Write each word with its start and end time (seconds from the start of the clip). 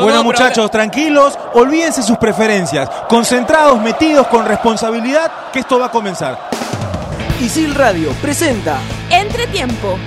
Bueno 0.00 0.24
muchachos, 0.24 0.70
tranquilos, 0.70 1.38
olvídense 1.54 2.02
sus 2.02 2.16
preferencias, 2.16 2.88
concentrados, 3.08 3.80
metidos 3.80 4.26
con 4.28 4.46
responsabilidad, 4.46 5.30
que 5.52 5.60
esto 5.60 5.78
va 5.78 5.86
a 5.86 5.90
comenzar. 5.90 6.38
Isil 7.40 7.74
Radio 7.74 8.10
presenta 8.22 8.78
Entretiempo. 9.10 9.98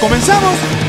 ¿Comenzamos? 0.00 0.83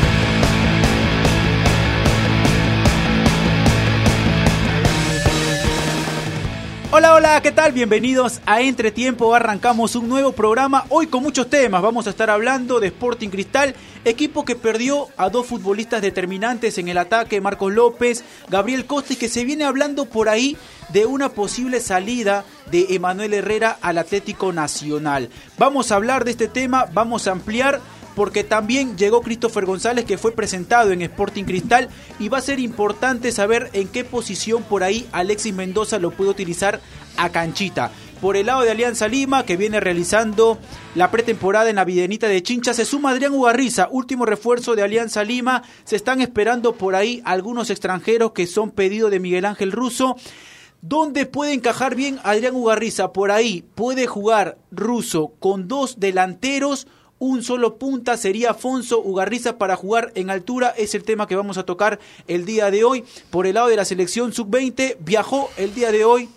Hola, 6.98 7.12
hola, 7.12 7.42
¿qué 7.42 7.52
tal? 7.52 7.72
Bienvenidos 7.72 8.40
a 8.46 8.62
Entretiempo. 8.62 9.34
Arrancamos 9.34 9.94
un 9.96 10.08
nuevo 10.08 10.32
programa. 10.32 10.86
Hoy 10.88 11.08
con 11.08 11.22
muchos 11.22 11.50
temas. 11.50 11.82
Vamos 11.82 12.06
a 12.06 12.10
estar 12.10 12.30
hablando 12.30 12.80
de 12.80 12.86
Sporting 12.86 13.28
Cristal, 13.28 13.74
equipo 14.06 14.46
que 14.46 14.56
perdió 14.56 15.08
a 15.18 15.28
dos 15.28 15.44
futbolistas 15.44 16.00
determinantes 16.00 16.78
en 16.78 16.88
el 16.88 16.96
ataque, 16.96 17.42
Marcos 17.42 17.74
López, 17.74 18.24
Gabriel 18.48 18.86
Costa, 18.86 19.12
y 19.12 19.16
que 19.16 19.28
se 19.28 19.44
viene 19.44 19.64
hablando 19.64 20.06
por 20.06 20.30
ahí 20.30 20.56
de 20.88 21.04
una 21.04 21.28
posible 21.28 21.80
salida 21.80 22.46
de 22.70 22.86
Emanuel 22.88 23.34
Herrera 23.34 23.76
al 23.82 23.98
Atlético 23.98 24.54
Nacional. 24.54 25.28
Vamos 25.58 25.92
a 25.92 25.96
hablar 25.96 26.24
de 26.24 26.30
este 26.30 26.48
tema, 26.48 26.86
vamos 26.94 27.28
a 27.28 27.32
ampliar 27.32 27.78
porque 28.16 28.42
también 28.42 28.96
llegó 28.96 29.20
Christopher 29.20 29.66
González 29.66 30.06
que 30.06 30.18
fue 30.18 30.32
presentado 30.32 30.90
en 30.90 31.02
Sporting 31.02 31.44
Cristal 31.44 31.90
y 32.18 32.30
va 32.30 32.38
a 32.38 32.40
ser 32.40 32.58
importante 32.58 33.30
saber 33.30 33.68
en 33.74 33.88
qué 33.88 34.04
posición 34.04 34.62
por 34.62 34.82
ahí 34.82 35.06
Alexis 35.12 35.54
Mendoza 35.54 35.98
lo 35.98 36.10
puede 36.10 36.30
utilizar 36.30 36.80
a 37.18 37.28
canchita. 37.30 37.92
Por 38.20 38.38
el 38.38 38.46
lado 38.46 38.62
de 38.62 38.70
Alianza 38.70 39.06
Lima, 39.06 39.44
que 39.44 39.58
viene 39.58 39.80
realizando 39.80 40.58
la 40.94 41.10
pretemporada 41.10 41.68
en 41.68 41.76
la 41.76 41.84
Videnita 41.84 42.26
de 42.26 42.42
Chincha, 42.42 42.72
se 42.72 42.86
suma 42.86 43.10
Adrián 43.10 43.34
Ugarriza, 43.34 43.88
último 43.90 44.24
refuerzo 44.24 44.74
de 44.74 44.82
Alianza 44.82 45.22
Lima. 45.22 45.62
Se 45.84 45.96
están 45.96 46.22
esperando 46.22 46.74
por 46.74 46.94
ahí 46.94 47.20
algunos 47.26 47.68
extranjeros 47.68 48.32
que 48.32 48.46
son 48.46 48.70
pedidos 48.70 49.10
de 49.10 49.20
Miguel 49.20 49.44
Ángel 49.44 49.72
Russo. 49.72 50.16
¿Dónde 50.80 51.26
puede 51.26 51.52
encajar 51.52 51.94
bien 51.94 52.18
Adrián 52.22 52.54
Ugarriza? 52.54 53.12
Por 53.12 53.30
ahí 53.30 53.64
puede 53.74 54.06
jugar 54.06 54.56
Russo 54.70 55.34
con 55.38 55.68
dos 55.68 56.00
delanteros 56.00 56.86
un 57.18 57.42
solo 57.42 57.76
punta 57.76 58.16
sería 58.16 58.50
Afonso 58.50 59.00
Ugarriza 59.00 59.56
para 59.56 59.76
jugar 59.76 60.12
en 60.14 60.30
altura. 60.30 60.74
Es 60.76 60.94
el 60.94 61.04
tema 61.04 61.26
que 61.26 61.36
vamos 61.36 61.56
a 61.56 61.64
tocar 61.64 61.98
el 62.28 62.44
día 62.44 62.70
de 62.70 62.84
hoy. 62.84 63.04
Por 63.30 63.46
el 63.46 63.54
lado 63.54 63.68
de 63.68 63.76
la 63.76 63.84
selección 63.84 64.32
sub-20, 64.32 64.96
viajó 65.00 65.50
el 65.56 65.74
día 65.74 65.92
de 65.92 66.04
hoy 66.04 66.28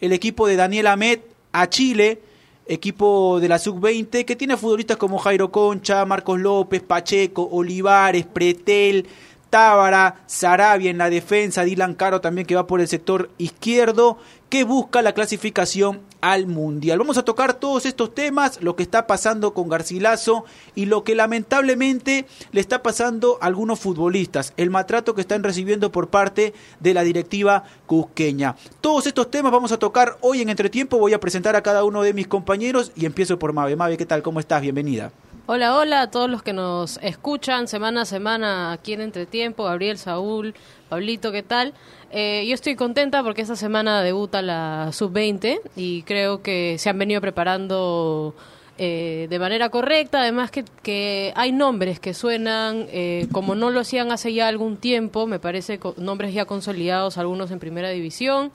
el 0.00 0.12
equipo 0.12 0.46
de 0.46 0.56
Daniel 0.56 0.88
Ahmed 0.88 1.20
a 1.52 1.68
Chile. 1.68 2.20
Equipo 2.66 3.40
de 3.40 3.48
la 3.48 3.58
sub-20 3.58 4.24
que 4.24 4.36
tiene 4.36 4.56
futbolistas 4.56 4.96
como 4.96 5.18
Jairo 5.18 5.52
Concha, 5.52 6.04
Marcos 6.06 6.40
López, 6.40 6.82
Pacheco, 6.82 7.46
Olivares, 7.52 8.24
Pretel, 8.24 9.06
Tábara, 9.50 10.22
Sarabia 10.26 10.90
en 10.90 10.98
la 10.98 11.10
defensa, 11.10 11.62
Dylan 11.62 11.94
Caro 11.94 12.20
también 12.20 12.46
que 12.46 12.56
va 12.56 12.66
por 12.66 12.80
el 12.80 12.88
sector 12.88 13.30
izquierdo, 13.38 14.18
que 14.54 14.62
busca 14.62 15.02
la 15.02 15.14
clasificación 15.14 16.02
al 16.20 16.46
Mundial. 16.46 17.00
Vamos 17.00 17.18
a 17.18 17.24
tocar 17.24 17.54
todos 17.54 17.86
estos 17.86 18.14
temas, 18.14 18.62
lo 18.62 18.76
que 18.76 18.84
está 18.84 19.08
pasando 19.08 19.52
con 19.52 19.68
Garcilaso 19.68 20.44
y 20.76 20.86
lo 20.86 21.02
que 21.02 21.16
lamentablemente 21.16 22.26
le 22.52 22.60
está 22.60 22.80
pasando 22.80 23.36
a 23.40 23.46
algunos 23.46 23.80
futbolistas, 23.80 24.52
el 24.56 24.70
maltrato 24.70 25.16
que 25.16 25.22
están 25.22 25.42
recibiendo 25.42 25.90
por 25.90 26.06
parte 26.06 26.54
de 26.78 26.94
la 26.94 27.02
directiva 27.02 27.64
cusqueña. 27.86 28.54
Todos 28.80 29.08
estos 29.08 29.28
temas 29.28 29.50
vamos 29.50 29.72
a 29.72 29.80
tocar 29.80 30.18
hoy 30.20 30.40
en 30.40 30.50
Entretiempo, 30.50 30.98
voy 30.98 31.14
a 31.14 31.18
presentar 31.18 31.56
a 31.56 31.62
cada 31.64 31.82
uno 31.82 32.02
de 32.02 32.14
mis 32.14 32.28
compañeros 32.28 32.92
y 32.94 33.06
empiezo 33.06 33.40
por 33.40 33.52
Mave. 33.52 33.74
Mave, 33.74 33.96
¿qué 33.96 34.06
tal? 34.06 34.22
¿Cómo 34.22 34.38
estás? 34.38 34.62
Bienvenida. 34.62 35.10
Hola, 35.46 35.76
hola 35.76 36.00
a 36.00 36.10
todos 36.10 36.30
los 36.30 36.42
que 36.42 36.54
nos 36.54 36.98
escuchan 37.02 37.68
semana 37.68 38.00
a 38.00 38.04
semana 38.06 38.72
aquí 38.72 38.94
en 38.94 39.02
Entretiempo, 39.02 39.64
Gabriel, 39.64 39.98
Saúl, 39.98 40.54
Pablito, 40.88 41.32
¿qué 41.32 41.42
tal? 41.42 41.74
Eh, 42.10 42.46
yo 42.48 42.54
estoy 42.54 42.76
contenta 42.76 43.22
porque 43.22 43.42
esta 43.42 43.54
semana 43.54 44.02
debuta 44.02 44.40
la 44.40 44.88
sub-20 44.90 45.60
y 45.76 46.00
creo 46.04 46.40
que 46.40 46.76
se 46.78 46.88
han 46.88 46.98
venido 46.98 47.20
preparando 47.20 48.34
eh, 48.78 49.26
de 49.28 49.38
manera 49.38 49.68
correcta, 49.68 50.22
además 50.22 50.50
que, 50.50 50.64
que 50.82 51.34
hay 51.36 51.52
nombres 51.52 52.00
que 52.00 52.14
suenan 52.14 52.86
eh, 52.90 53.28
como 53.30 53.54
no 53.54 53.68
lo 53.68 53.80
hacían 53.80 54.12
hace 54.12 54.32
ya 54.32 54.48
algún 54.48 54.78
tiempo, 54.78 55.26
me 55.26 55.40
parece 55.40 55.78
nombres 55.98 56.32
ya 56.32 56.46
consolidados, 56.46 57.18
algunos 57.18 57.50
en 57.50 57.58
primera 57.58 57.90
división. 57.90 58.50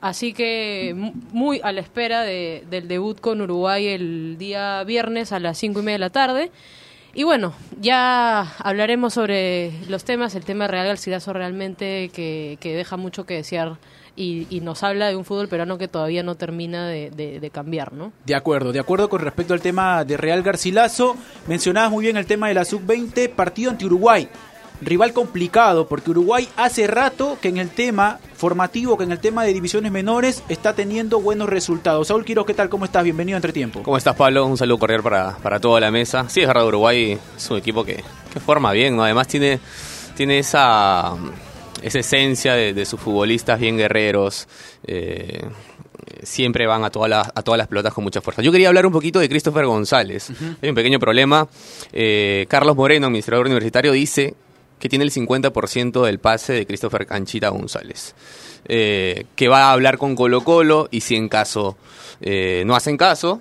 Así 0.00 0.32
que 0.32 0.94
muy 1.32 1.60
a 1.62 1.72
la 1.72 1.80
espera 1.80 2.22
de, 2.22 2.64
del 2.70 2.86
debut 2.86 3.18
con 3.20 3.40
Uruguay 3.40 3.86
el 3.86 4.36
día 4.38 4.84
viernes 4.84 5.32
a 5.32 5.40
las 5.40 5.58
cinco 5.58 5.80
y 5.80 5.82
media 5.82 5.94
de 5.94 6.00
la 6.00 6.10
tarde. 6.10 6.50
Y 7.14 7.24
bueno, 7.24 7.54
ya 7.80 8.42
hablaremos 8.58 9.14
sobre 9.14 9.72
los 9.88 10.04
temas, 10.04 10.34
el 10.34 10.44
tema 10.44 10.66
Real 10.66 10.86
Garcilaso 10.86 11.32
realmente 11.32 12.10
que, 12.12 12.58
que 12.60 12.76
deja 12.76 12.98
mucho 12.98 13.24
que 13.24 13.34
desear 13.34 13.78
y, 14.16 14.46
y, 14.50 14.60
nos 14.60 14.82
habla 14.82 15.08
de 15.08 15.16
un 15.16 15.24
fútbol 15.24 15.48
peruano 15.48 15.78
que 15.78 15.88
todavía 15.88 16.22
no 16.22 16.34
termina 16.34 16.88
de, 16.88 17.50
cambiar, 17.52 17.92
¿no? 17.92 18.12
De 18.24 18.34
acuerdo, 18.34 18.72
de 18.72 18.80
acuerdo 18.80 19.08
con 19.08 19.20
respecto 19.20 19.54
al 19.54 19.60
tema 19.60 20.04
de 20.04 20.16
Real 20.16 20.42
Garcilaso, 20.42 21.16
mencionabas 21.46 21.90
muy 21.90 22.04
bien 22.04 22.16
el 22.16 22.26
tema 22.26 22.48
de 22.48 22.54
la 22.54 22.64
sub-20, 22.64 23.30
partido 23.30 23.70
ante 23.70 23.84
Uruguay 23.84 24.28
rival 24.80 25.12
complicado, 25.12 25.88
porque 25.88 26.10
Uruguay 26.10 26.48
hace 26.56 26.86
rato 26.86 27.38
que 27.40 27.48
en 27.48 27.56
el 27.56 27.70
tema 27.70 28.18
formativo, 28.34 28.96
que 28.98 29.04
en 29.04 29.12
el 29.12 29.18
tema 29.18 29.44
de 29.44 29.52
divisiones 29.52 29.92
menores, 29.92 30.42
está 30.48 30.74
teniendo 30.74 31.20
buenos 31.20 31.48
resultados. 31.48 32.08
Saúl 32.08 32.24
Quiroz, 32.24 32.46
¿qué 32.46 32.54
tal? 32.54 32.68
¿Cómo 32.68 32.84
estás? 32.84 33.04
Bienvenido 33.04 33.36
a 33.36 33.38
Entretiempo. 33.38 33.82
¿Cómo 33.82 33.96
estás, 33.96 34.14
Pablo? 34.14 34.44
Un 34.46 34.58
saludo 34.58 34.78
cordial 34.78 35.02
para, 35.02 35.36
para 35.38 35.60
toda 35.60 35.80
la 35.80 35.90
mesa. 35.90 36.28
Sí, 36.28 36.40
es 36.40 36.46
verdad, 36.46 36.66
Uruguay 36.66 37.18
es 37.36 37.50
un 37.50 37.58
equipo 37.58 37.84
que, 37.84 38.02
que 38.32 38.40
forma 38.40 38.72
bien, 38.72 38.96
¿no? 38.96 39.04
Además 39.04 39.28
tiene, 39.28 39.60
tiene 40.16 40.38
esa, 40.38 41.14
esa 41.82 41.98
esencia 41.98 42.54
de, 42.54 42.74
de 42.74 42.84
sus 42.84 43.00
futbolistas 43.00 43.58
bien 43.58 43.76
guerreros. 43.76 44.46
Eh, 44.86 45.48
siempre 46.22 46.66
van 46.66 46.84
a, 46.84 46.90
todas 46.90 47.08
las, 47.08 47.28
a 47.34 47.42
todas 47.42 47.58
las 47.58 47.68
pelotas 47.68 47.94
con 47.94 48.04
mucha 48.04 48.20
fuerza. 48.20 48.42
Yo 48.42 48.52
quería 48.52 48.68
hablar 48.68 48.86
un 48.86 48.92
poquito 48.92 49.18
de 49.20 49.28
Christopher 49.28 49.64
González. 49.66 50.30
Uh 50.30 50.32
-huh. 50.34 50.56
Hay 50.62 50.68
un 50.68 50.74
pequeño 50.74 50.98
problema. 50.98 51.48
Eh, 51.92 52.46
Carlos 52.48 52.76
Moreno, 52.76 53.06
administrador 53.06 53.46
universitario, 53.46 53.92
dice 53.92 54.34
que 54.78 54.88
tiene 54.88 55.04
el 55.04 55.10
50% 55.10 56.04
del 56.04 56.18
pase 56.18 56.52
de 56.52 56.66
Christopher 56.66 57.06
Canchita 57.06 57.48
González. 57.48 58.14
Eh, 58.68 59.26
que 59.36 59.48
va 59.48 59.68
a 59.68 59.72
hablar 59.72 59.96
con 59.96 60.16
Colo 60.16 60.42
Colo 60.42 60.88
y 60.90 61.02
si 61.02 61.14
en 61.14 61.28
caso 61.28 61.76
eh, 62.20 62.64
no 62.66 62.74
hacen 62.74 62.96
caso, 62.96 63.40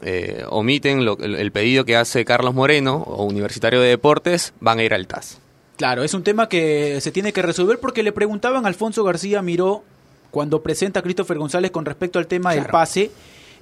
eh, 0.00 0.44
omiten 0.48 1.04
lo, 1.04 1.18
el, 1.18 1.34
el, 1.34 1.52
pedido 1.52 1.84
que 1.84 1.94
hace 1.94 2.24
Carlos 2.24 2.54
Moreno 2.54 2.96
o 3.06 3.24
Universitario 3.24 3.80
de 3.80 3.88
Deportes, 3.88 4.54
van 4.60 4.78
a 4.78 4.82
ir 4.82 4.94
al 4.94 5.06
TAS. 5.06 5.40
Claro, 5.76 6.04
es 6.04 6.14
un 6.14 6.22
tema 6.22 6.48
que 6.48 7.00
se 7.00 7.12
tiene 7.12 7.32
que 7.32 7.42
resolver 7.42 7.78
porque 7.80 8.02
le 8.02 8.12
preguntaban 8.12 8.64
a 8.64 8.68
Alfonso 8.68 9.04
García 9.04 9.42
Miró 9.42 9.82
cuando 10.30 10.62
presenta 10.62 11.00
a 11.00 11.02
Christopher 11.02 11.38
González 11.38 11.70
con 11.70 11.84
respecto 11.84 12.18
al 12.18 12.26
tema 12.26 12.50
claro. 12.50 12.62
del 12.62 12.70
pase 12.70 13.10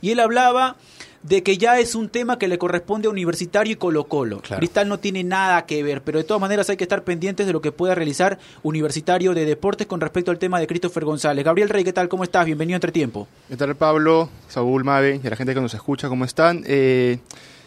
y 0.01 0.11
él 0.11 0.21
hablaba 0.21 0.77
de 1.23 1.43
que 1.43 1.59
ya 1.59 1.79
es 1.79 1.95
un 1.95 2.09
tema 2.09 2.39
que 2.39 2.49
le 2.49 2.57
corresponde 2.57 3.07
a 3.07 3.11
Universitario 3.11 3.75
y 3.75 3.77
Colo 3.77 4.05
Colo. 4.05 4.41
Claro. 4.41 4.59
Cristal 4.59 4.89
no 4.89 4.99
tiene 4.99 5.23
nada 5.23 5.67
que 5.67 5.83
ver, 5.83 6.03
pero 6.03 6.19
de 6.19 6.25
todas 6.25 6.41
maneras 6.41 6.71
hay 6.71 6.77
que 6.77 6.85
estar 6.85 7.05
pendientes 7.05 7.47
de 7.47 7.53
lo 7.53 7.61
que 7.61 7.73
pueda 7.73 7.95
realizar 7.95 8.39
Universitario 8.63 9.35
de 9.35 9.45
Deportes 9.45 9.87
con 9.87 10.01
respecto 10.01 10.31
al 10.31 10.39
tema 10.39 10.59
de 10.59 10.67
Christopher 10.67 11.05
González. 11.05 11.45
Gabriel 11.45 11.69
Rey, 11.69 11.85
¿qué 11.85 11.93
tal? 11.93 12.09
¿Cómo 12.09 12.25
estás? 12.25 12.47
Bienvenido 12.47 12.77
a 12.77 12.79
Entre 12.79 12.93
Tiempo. 12.93 13.29
¿Qué 13.49 13.57
tal 13.57 13.77
Pablo, 13.77 14.31
Saúl, 14.49 14.85
Mave 14.85 15.21
y 15.23 15.27
a 15.27 15.31
la 15.31 15.37
gente 15.37 15.53
que 15.53 15.61
nos 15.61 15.75
escucha? 15.75 16.09
¿Cómo 16.09 16.25
están? 16.25 16.65
Eh, 16.67 17.19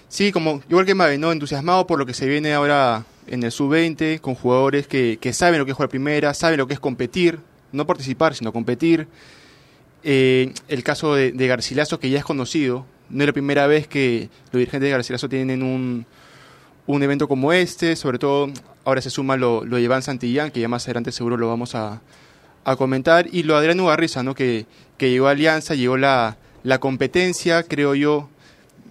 sí, 0.09 0.31
como 0.31 0.63
igual 0.67 0.85
que 0.87 0.95
Mave, 0.95 1.19
¿no? 1.19 1.31
entusiasmado 1.31 1.85
por 1.85 1.99
lo 1.99 2.07
que 2.07 2.15
se 2.15 2.25
viene 2.25 2.53
ahora 2.53 3.05
en 3.27 3.43
el 3.43 3.51
sub-20, 3.51 4.19
con 4.19 4.33
jugadores 4.33 4.87
que, 4.87 5.17
que 5.21 5.31
saben 5.31 5.59
lo 5.59 5.65
que 5.65 5.71
es 5.71 5.77
jugar 5.77 5.89
primera, 5.89 6.33
saben 6.33 6.57
lo 6.57 6.67
que 6.67 6.73
es 6.73 6.79
competir, 6.79 7.39
no 7.71 7.85
participar, 7.85 8.33
sino 8.33 8.51
competir. 8.51 9.07
Eh, 10.03 10.53
el 10.67 10.83
caso 10.83 11.13
de, 11.13 11.31
de 11.31 11.47
Garcilaso, 11.47 11.99
que 11.99 12.09
ya 12.09 12.17
es 12.17 12.25
conocido, 12.25 12.85
no 13.13 13.24
es 13.24 13.28
la 13.28 13.34
primera 13.34 13.68
vez 13.68 13.88
que 13.88 14.29
los 14.51 14.59
dirigentes 14.59 14.88
de 14.88 14.90
Garcilaso 14.90 15.29
tienen 15.29 15.63
un, 15.63 16.06
un 16.88 17.03
evento 17.03 17.28
como 17.28 17.53
este, 17.53 17.96
sobre 17.96 18.19
todo 18.19 18.50
ahora 18.84 19.01
se 19.01 19.09
suma 19.09 19.38
lo, 19.38 19.63
lo 19.63 19.78
de 19.78 19.84
Iván 19.84 20.01
Santillán, 20.01 20.51
que 20.51 20.59
ya 20.59 20.68
más 20.68 20.83
adelante 20.86 21.12
seguro 21.12 21.38
lo 21.38 21.48
vamos 21.48 21.75
a, 21.75 22.01
a 22.65 22.75
comentar, 22.75 23.27
y 23.31 23.44
lo 23.44 23.54
de 23.54 23.60
Adrián 23.60 23.80
Ugarriza, 23.80 24.24
¿no? 24.24 24.36
que, 24.36 24.65
que 24.98 25.10
llegó 25.10 25.27
a 25.27 25.31
Alianza, 25.31 25.75
llegó 25.75 25.98
la, 25.98 26.38
la 26.63 26.80
competencia, 26.80 27.63
creo 27.63 27.95
yo, 27.95 28.30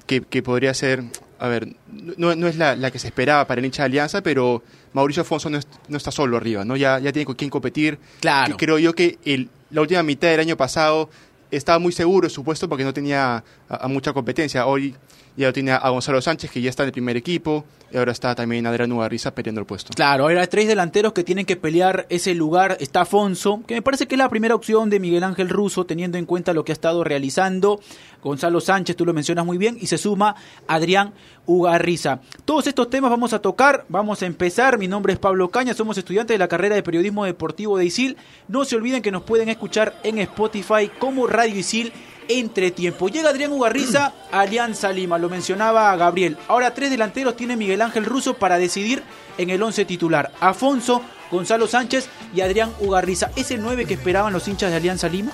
que, 0.07 0.23
que 0.23 0.43
podría 0.43 0.73
ser, 0.75 1.05
a 1.39 1.49
ver, 1.49 1.77
no, 2.17 2.35
no 2.35 2.47
es 2.47 2.57
la, 2.57 2.77
la, 2.77 2.91
que 2.91 2.99
se 2.99 3.09
esperaba 3.09 3.47
para 3.47 3.61
el 3.61 3.65
hincha 3.67 3.83
de 3.83 3.87
Alianza, 3.87 4.23
pero 4.23 4.63
Mauricio 4.93 5.23
Afonso 5.23 5.51
no, 5.51 5.59
es, 5.59 5.67
no 5.89 5.97
está 5.97 6.11
solo 6.11 6.37
arriba, 6.37 6.65
¿no? 6.65 6.77
ya, 6.77 6.99
ya 6.99 7.13
tiene 7.13 7.27
con 7.27 7.35
quién 7.35 7.51
competir. 7.51 7.99
Claro. 8.21 8.57
creo 8.57 8.79
yo 8.79 8.95
que 8.95 9.19
el, 9.25 9.51
la 9.71 9.81
última 9.81 10.03
mitad 10.03 10.29
del 10.29 10.41
año 10.41 10.57
pasado 10.57 11.11
estaba 11.57 11.79
muy 11.79 11.93
seguro, 11.93 12.29
supuesto, 12.29 12.69
porque 12.69 12.85
no 12.85 12.95
tenía 12.95 13.45
a, 13.69 13.89
mucha 13.89 14.13
competencia. 14.13 14.67
Hoy 14.67 14.97
Ya 15.37 15.47
lo 15.47 15.53
tiene 15.53 15.73
a 15.73 15.89
Gonzalo 15.89 16.21
Sánchez, 16.21 16.51
que 16.51 16.61
ya 16.61 16.69
está 16.69 16.83
en 16.83 16.89
el 16.89 16.93
primer 16.93 17.17
equipo. 17.17 17.65
Y 17.91 17.97
ahora 17.99 18.13
está 18.13 18.35
también 18.35 18.67
Adrián 18.67 18.91
Ugarriza 18.93 19.35
peleando 19.35 19.61
el 19.61 19.67
puesto. 19.67 19.93
Claro, 19.95 20.25
ahora 20.25 20.41
hay 20.41 20.47
tres 20.47 20.67
delanteros 20.67 21.13
que 21.13 21.25
tienen 21.25 21.45
que 21.45 21.57
pelear 21.57 22.07
ese 22.09 22.35
lugar. 22.35 22.79
Está 22.81 23.03
Afonso, 23.03 23.63
que 23.67 23.75
me 23.75 23.83
parece 23.83 24.07
que 24.07 24.15
es 24.15 24.19
la 24.19 24.31
primera 24.31 24.55
opción 24.55 24.89
de 24.89 24.99
Miguel 24.99 25.25
Ángel 25.25 25.51
Russo, 25.51 25.85
teniendo 25.85 26.17
en 26.17 26.25
cuenta 26.25 26.55
lo 26.55 26.65
que 26.65 26.73
ha 26.73 26.75
estado 26.75 27.05
realizando. 27.05 27.81
Gonzalo 28.23 28.61
Sánchez, 28.61 28.97
tú 28.97 29.05
lo 29.05 29.13
mencionas 29.13 29.45
muy 29.45 29.59
bien, 29.59 29.77
y 29.79 29.89
se 29.89 29.99
suma 29.99 30.37
Adrián 30.69 31.13
Ugarriza. 31.45 32.21
Todos 32.47 32.67
estos 32.67 32.89
temas 32.89 33.11
vamos 33.11 33.35
a 33.35 33.41
tocar, 33.41 33.85
vamos 33.89 34.23
a 34.23 34.27
empezar. 34.27 34.79
Mi 34.79 34.89
nombre 34.89 35.13
es 35.13 35.19
Pablo 35.19 35.51
Caña, 35.51 35.75
somos 35.75 35.99
estudiantes 35.99 36.35
de 36.35 36.39
la 36.39 36.49
carrera 36.49 36.75
de 36.75 36.83
periodismo 36.83 37.27
deportivo 37.27 37.77
de 37.77 37.85
ISIL. 37.85 38.17
No 38.49 38.65
se 38.65 38.77
olviden 38.77 39.03
que 39.03 39.11
nos 39.11 39.23
pueden 39.23 39.51
escuchar 39.51 39.99
en 40.03 40.19
Spotify 40.19 40.91
como 40.99 41.27
Radio 41.27 41.59
ISIL 41.59 41.93
entre 42.29 42.71
tiempo. 42.71 43.09
Llega 43.09 43.31
Adrián 43.31 43.53
Ugarriza, 43.53 44.13
Alianza 44.33 44.93
Lima, 44.93 45.19
lo 45.19 45.29
mencionaba 45.29 45.95
Gabriel. 45.97 46.37
Ahora 46.49 46.75
tres 46.75 46.91
delanteros 46.91 47.37
tiene 47.37 47.57
Miguel 47.57 47.83
Ángel 47.83 48.05
Russo 48.05 48.35
para 48.35 48.59
decidir 48.59 49.03
en 49.39 49.51
el 49.51 49.63
once 49.63 49.85
titular. 49.85 50.33
Afonso, 50.41 51.03
Gonzalo 51.31 51.67
Sánchez 51.67 52.09
y 52.35 52.41
Adrián 52.41 52.73
Ugarriza. 52.81 53.31
¿Es 53.37 53.51
el 53.51 53.63
9 53.63 53.87
que 53.87 53.95
esperaban 53.95 54.33
los 54.33 54.47
hinchas 54.49 54.71
de 54.71 54.77
Alianza 54.77 55.09
Lima? 55.09 55.33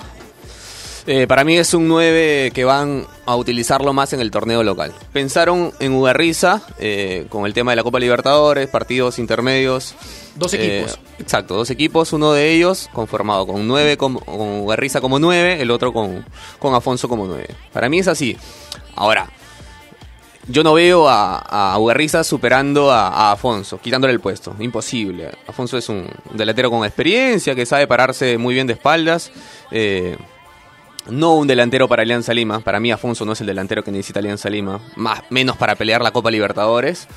Eh, 1.07 1.25
para 1.27 1.43
mí 1.43 1.57
es 1.57 1.73
un 1.73 1.87
9 1.87 2.51
que 2.53 2.65
van 2.65 3.05
a 3.25 3.35
utilizarlo 3.35 3.93
más 3.93 4.13
en 4.13 4.19
el 4.19 4.29
torneo 4.31 4.63
local. 4.63 4.93
Pensaron 5.13 5.71
en 5.79 5.93
Ugarriza 5.93 6.61
eh, 6.77 7.25
con 7.29 7.45
el 7.45 7.53
tema 7.53 7.71
de 7.71 7.77
la 7.77 7.83
Copa 7.83 7.99
Libertadores, 7.99 8.67
partidos 8.69 9.17
intermedios. 9.19 9.95
Dos 10.35 10.53
Eh, 10.53 10.79
equipos. 10.81 10.99
exacto, 11.19 11.55
dos 11.55 11.69
equipos, 11.69 12.13
uno 12.13 12.31
de 12.33 12.51
ellos 12.53 12.89
conformado 12.93 13.47
con 13.47 13.67
nueve 13.67 13.97
como, 13.97 14.19
con 14.21 14.61
Ugarriza 14.61 15.01
como 15.01 15.19
9, 15.19 15.61
el 15.61 15.71
otro 15.71 15.91
con, 15.91 16.25
con 16.59 16.75
Afonso 16.75 17.09
como 17.09 17.25
9. 17.25 17.47
Para 17.73 17.89
mí 17.89 17.99
es 17.99 18.07
así. 18.07 18.37
Ahora, 18.95 19.29
yo 20.47 20.63
no 20.63 20.73
veo 20.73 21.07
a, 21.09 21.37
a 21.73 21.77
Ugarriza 21.79 22.23
superando 22.23 22.91
a, 22.91 23.07
a 23.09 23.31
Afonso, 23.33 23.79
quitándole 23.79 24.13
el 24.13 24.19
puesto. 24.19 24.55
Imposible. 24.59 25.29
Afonso 25.47 25.77
es 25.77 25.89
un 25.89 26.07
delantero 26.33 26.69
con 26.69 26.85
experiencia, 26.85 27.53
que 27.55 27.65
sabe 27.65 27.87
pararse 27.87 28.37
muy 28.37 28.53
bien 28.53 28.67
de 28.67 28.73
espaldas. 28.73 29.31
Eh, 29.71 30.17
no 31.11 31.35
un 31.35 31.47
delantero 31.47 31.87
para 31.87 32.01
Alianza 32.03 32.33
Lima. 32.33 32.59
Para 32.59 32.79
mí 32.79 32.91
Afonso 32.91 33.25
no 33.25 33.33
es 33.33 33.41
el 33.41 33.47
delantero 33.47 33.83
que 33.83 33.91
necesita 33.91 34.19
Alianza 34.19 34.49
Lima. 34.49 34.79
Más, 34.95 35.21
menos 35.29 35.57
para 35.57 35.75
pelear 35.75 36.01
la 36.01 36.11
Copa 36.11 36.31
Libertadores. 36.31 37.07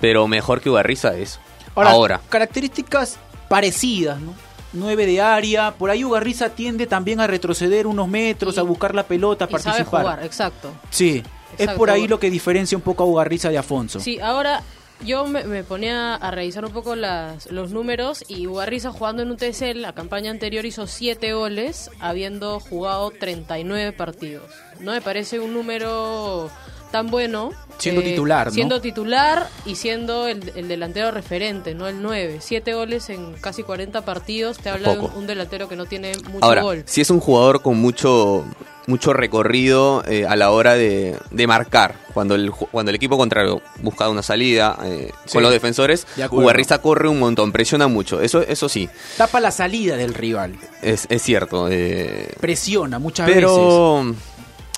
Pero 0.00 0.28
mejor 0.28 0.60
que 0.60 0.70
Ugarriza 0.70 1.16
es. 1.16 1.38
Ahora. 1.74 2.20
Características 2.28 3.18
parecidas, 3.48 4.20
¿no? 4.20 4.34
9 4.72 5.06
de 5.06 5.20
área, 5.22 5.72
por 5.72 5.88
ahí 5.90 6.04
Ugarriza 6.04 6.50
tiende 6.50 6.86
también 6.86 7.20
a 7.20 7.26
retroceder 7.26 7.86
unos 7.86 8.08
metros, 8.08 8.56
Y- 8.56 8.60
a 8.60 8.62
buscar 8.62 8.94
la 8.94 9.04
pelota, 9.04 9.46
a 9.46 9.48
Y 9.48 9.52
sabe 9.52 9.62
participar. 9.64 10.02
jugar, 10.02 10.24
exacto. 10.24 10.72
Sí, 10.90 11.22
es 11.56 11.70
por 11.70 11.88
ahí 11.88 12.06
lo 12.08 12.18
que 12.20 12.30
diferencia 12.30 12.76
un 12.76 12.82
poco 12.82 13.04
a 13.04 13.06
Ugarriza 13.06 13.48
de 13.48 13.56
Afonso. 13.56 14.00
Sí, 14.00 14.18
ahora 14.20 14.62
yo 15.04 15.26
me, 15.26 15.44
me 15.44 15.62
ponía 15.64 16.14
a 16.14 16.30
revisar 16.30 16.64
un 16.64 16.72
poco 16.72 16.96
las, 16.96 17.50
los 17.50 17.70
números 17.70 18.24
y 18.28 18.46
Ugarriza 18.46 18.90
jugando 18.92 19.22
en 19.22 19.30
un 19.30 19.36
TC 19.36 19.74
la 19.74 19.92
campaña 19.92 20.30
anterior 20.30 20.64
hizo 20.64 20.86
7 20.86 21.32
goles 21.34 21.90
habiendo 22.00 22.60
jugado 22.60 23.10
39 23.10 23.92
partidos. 23.92 24.50
No 24.80 24.92
me 24.92 25.00
parece 25.00 25.38
un 25.40 25.52
número 25.54 26.50
tan 26.92 27.08
bueno. 27.10 27.50
eh, 27.52 27.74
Siendo 27.78 28.00
titular, 28.02 28.46
¿no? 28.46 28.52
Siendo 28.52 28.80
titular 28.80 29.48
y 29.66 29.74
siendo 29.74 30.28
el, 30.28 30.52
el 30.56 30.68
delantero 30.68 31.10
referente, 31.10 31.74
no 31.74 31.88
el 31.88 32.00
9. 32.00 32.38
7 32.40 32.74
goles 32.74 33.10
en 33.10 33.34
casi 33.34 33.62
40 33.62 34.02
partidos 34.04 34.58
te 34.58 34.70
habla 34.70 34.94
de 34.94 35.00
un 35.00 35.26
delantero 35.26 35.68
que 35.68 35.76
no 35.76 35.84
tiene 35.86 36.12
mucho 36.30 36.44
Ahora, 36.46 36.62
gol. 36.62 36.84
si 36.86 37.00
es 37.02 37.10
un 37.10 37.20
jugador 37.20 37.60
con 37.60 37.76
mucho 37.76 38.44
mucho 38.86 39.12
recorrido 39.12 40.02
eh, 40.06 40.26
a 40.26 40.36
la 40.36 40.50
hora 40.50 40.74
de, 40.74 41.16
de 41.30 41.46
marcar. 41.46 41.96
Cuando 42.14 42.34
el, 42.34 42.50
cuando 42.50 42.90
el 42.90 42.94
equipo 42.96 43.18
contrario 43.18 43.60
busca 43.80 44.08
una 44.08 44.22
salida 44.22 44.78
eh, 44.84 45.10
Sí, 45.24 45.32
con 45.34 45.42
los 45.42 45.52
defensores. 45.52 46.06
Ugarriza 46.30 46.80
corre 46.80 47.08
un 47.08 47.18
montón, 47.18 47.52
presiona 47.52 47.88
mucho. 47.88 48.20
Eso, 48.20 48.42
eso 48.42 48.68
sí, 48.68 48.88
Tapa 49.16 49.40
la 49.40 49.50
salida 49.50 49.96
del 49.96 50.14
rival, 50.14 50.54
es, 50.82 51.06
es 51.10 51.22
cierto. 51.22 51.68
eh, 51.70 52.32
presiona 52.40 52.98
muchas 52.98 53.26
veces. 53.26 53.42
pero 53.42 54.14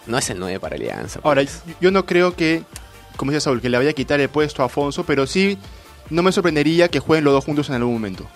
no 0.07 0.19
es 0.19 0.31
el 0.31 0.39
9 0.39 0.59
para 0.59 0.77
Alianza. 0.77 1.21
Ahora, 1.23 1.43
pues. 1.43 1.63
yo 1.81 1.91
no 1.91 2.07
creo 2.07 2.35
que, 2.35 2.63
como 3.17 3.31
decía 3.31 3.43
Saúl, 3.43 3.61
que 3.61 3.69
le 3.69 3.77
vaya 3.77 3.91
a 3.91 3.95
quitar 3.95 4.19
el 4.21 4.31
puesto 4.31 4.63
a 4.63 4.67
Afonso, 4.67 5.05
pero 5.05 5.27
sí 5.27 5.59
no 6.11 6.23
me 6.23 6.33
sorprendería 6.33 6.89
que 6.89 6.99
jueguen 7.01 7.25
los 7.25 7.35
dos 7.35 7.45
juntos 7.45 7.69
en 7.69 7.75
algún 7.75 7.93
momento. 7.93 8.27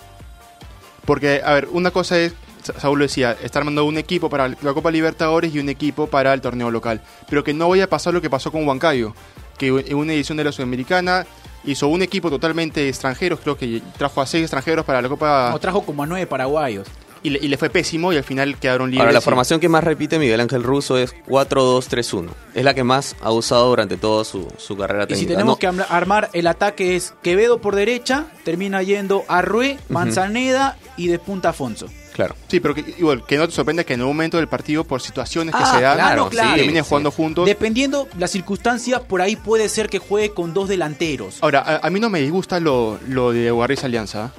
Porque, 1.06 1.40
a 1.44 1.54
ver, 1.54 1.68
una 1.72 1.90
cosa 1.90 2.18
es, 2.18 2.34
Saúl 2.62 2.98
lo 2.98 3.04
decía, 3.04 3.36
está 3.42 3.58
armando 3.60 3.84
un 3.84 3.98
equipo 3.98 4.28
para 4.30 4.48
la 4.48 4.72
Copa 4.74 4.90
Libertadores 4.90 5.54
y 5.54 5.58
un 5.58 5.68
equipo 5.68 6.06
para 6.06 6.32
el 6.34 6.40
torneo 6.40 6.70
local. 6.70 7.00
Pero 7.28 7.42
que 7.44 7.52
no 7.54 7.68
vaya 7.68 7.84
a 7.84 7.88
pasar 7.88 8.14
lo 8.14 8.20
que 8.22 8.30
pasó 8.30 8.50
con 8.52 8.66
Huancayo, 8.66 9.14
que 9.58 9.68
en 9.68 9.96
una 9.96 10.12
edición 10.12 10.36
de 10.38 10.44
la 10.44 10.52
Sudamericana 10.52 11.26
hizo 11.64 11.88
un 11.88 12.02
equipo 12.02 12.30
totalmente 12.30 12.88
extranjero, 12.88 13.38
creo 13.38 13.56
que 13.56 13.80
trajo 13.96 14.20
a 14.20 14.26
seis 14.26 14.42
extranjeros 14.44 14.84
para 14.84 15.00
la 15.02 15.08
Copa 15.08 15.46
Como 15.48 15.58
trajo 15.60 15.82
como 15.82 16.02
a 16.02 16.06
nueve 16.06 16.26
paraguayos. 16.26 16.88
y 17.24 17.30
le, 17.30 17.38
y 17.40 17.46
le 17.46 17.56
fue 17.56 17.70
pésimo 17.70 18.12
y 18.12 18.16
al 18.16 18.24
final 18.24 18.56
quedaron 18.58 18.90
libres. 18.90 19.00
Ahora, 19.02 19.12
la 19.12 19.20
y- 19.20 19.22
formación 19.22 19.60
que 19.60 19.68
más 19.68 19.84
repite 19.84 20.18
Miguel 20.18 20.40
Ángel 20.40 20.64
Russo 20.64 20.98
es 20.98 21.14
4-2-3-1. 21.28 22.30
Es 22.54 22.64
la 22.64 22.74
que 22.74 22.82
más 22.82 23.14
ha 23.20 23.30
usado 23.30 23.68
durante 23.68 23.96
toda 23.96 24.24
su, 24.24 24.48
su 24.58 24.76
carrera 24.76 25.04
Y 25.04 25.06
técnica. 25.06 25.20
si 25.20 25.26
tenemos 25.34 25.54
No- 25.54 25.58
que 25.58 25.84
armar 25.88 26.30
el 26.32 26.48
ataque 26.48 26.96
es 26.96 27.14
Quevedo 27.22 27.60
por 27.60 27.76
derecha, 27.76 28.26
termina 28.44 28.82
yendo 28.82 29.22
Arrué, 29.28 29.78
Manzaneda 29.88 30.76
y 30.96 31.06
de 31.08 31.18
punta 31.20 31.50
Afonso. 31.50 31.86
Claro. 32.12 32.34
Sí, 32.48 32.60
pero 32.60 32.74
que, 32.74 32.84
igual, 32.98 33.24
que 33.26 33.38
no 33.38 33.46
te 33.48 33.54
sorprenda 33.54 33.84
que 33.84 33.94
en 33.94 34.02
un 34.02 34.08
momento 34.08 34.36
del 34.36 34.46
partido, 34.48 34.84
por 34.84 35.00
situaciones 35.00 35.54
que 35.54 35.62
Ah, 35.62 35.72
se 35.74 35.80
dan, 35.82 35.94
claro, 35.96 36.28
claro. 36.28 36.54
terminen 36.56 36.84
sí, 36.84 36.88
jugando 36.88 37.10
sí. 37.10 37.16
juntos. 37.16 37.46
Dependiendo 37.46 38.06
las 38.18 38.30
circunstancias, 38.30 39.00
por 39.00 39.22
ahí 39.22 39.36
puede 39.36 39.68
ser 39.68 39.88
que 39.88 39.98
juegue 39.98 40.30
con 40.34 40.52
dos 40.52 40.68
delanteros. 40.68 41.38
Ahora, 41.40 41.60
a, 41.60 41.86
a 41.86 41.90
mí 41.90 42.00
no 42.00 42.10
me 42.10 42.20
disgusta 42.20 42.60
lo, 42.60 42.98
lo 43.08 43.32
de 43.32 43.50
Guarriza 43.50 43.86
Alianza. 43.86 44.30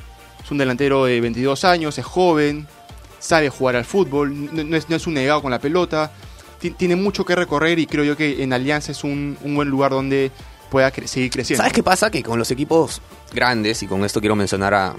Es 0.43 0.51
un 0.51 0.57
delantero 0.57 1.05
de 1.05 1.19
22 1.21 1.63
años, 1.65 1.97
es 1.97 2.05
joven, 2.05 2.67
sabe 3.19 3.49
jugar 3.49 3.75
al 3.77 3.85
fútbol, 3.85 4.53
no, 4.55 4.63
no 4.63 4.75
es, 4.77 4.89
no 4.89 4.95
es 4.95 5.07
un 5.07 5.13
negado 5.15 5.41
con 5.41 5.51
la 5.51 5.59
pelota. 5.59 6.11
Ti- 6.59 6.71
Tiene 6.71 6.95
mucho 6.95 7.25
que 7.25 7.35
recorrer 7.35 7.79
y 7.79 7.87
creo 7.87 8.03
yo 8.03 8.15
que 8.17 8.43
en 8.43 8.53
Alianza 8.53 8.91
es 8.91 9.03
un, 9.03 9.37
un 9.41 9.55
buen 9.55 9.69
lugar 9.69 9.91
donde 9.91 10.31
pueda 10.69 10.91
cre- 10.93 11.07
seguir 11.07 11.31
creciendo. 11.31 11.61
¿Sabes 11.61 11.73
qué 11.73 11.81
pasa? 11.81 12.11
Que 12.11 12.21
con 12.21 12.37
los 12.37 12.51
equipos 12.51 13.01
grandes, 13.33 13.81
y 13.83 13.87
con 13.87 14.03
esto 14.05 14.19
quiero 14.19 14.35
mencionar 14.35 14.73
a 14.73 14.93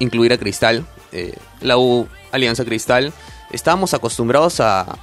incluir 0.00 0.32
a 0.32 0.38
Cristal, 0.38 0.84
eh, 1.12 1.34
la 1.60 1.78
U 1.78 2.06
Alianza 2.32 2.64
Cristal, 2.64 3.12
estábamos 3.52 3.94
acostumbrados 3.94 4.60
a, 4.60 4.98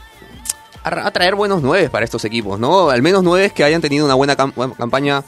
a, 0.83 1.11
traer 1.11 1.35
buenos 1.35 1.61
nueve 1.61 1.89
para 1.89 2.05
estos 2.05 2.23
equipos, 2.25 2.59
¿no? 2.59 2.89
Al 2.89 3.01
menos 3.01 3.23
nueve 3.23 3.51
que 3.53 3.63
hayan 3.63 3.81
tenido 3.81 4.05
una 4.05 4.15
buena 4.15 4.35
cam- 4.37 4.53
buena 4.53 4.73
campaña 4.75 5.23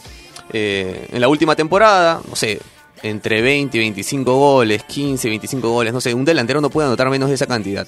eh, 0.54 1.08
en 1.12 1.22
la 1.22 1.28
última 1.28 1.56
temporada, 1.56 2.22
no 2.30 2.36
sé, 2.36 2.60
entre 3.04 3.42
20 3.42 3.78
y 3.78 3.80
25 3.82 4.36
goles, 4.36 4.84
15, 4.84 5.30
25 5.30 5.70
goles, 5.70 5.94
no 5.94 6.02
sé, 6.02 6.14
un 6.14 6.26
delantero 6.26 6.62
no 6.62 6.70
puede 6.70 6.88
anotar 6.88 7.10
menos 7.10 7.30
de 7.30 7.36
esa 7.36 7.46
cantidad. 7.48 7.88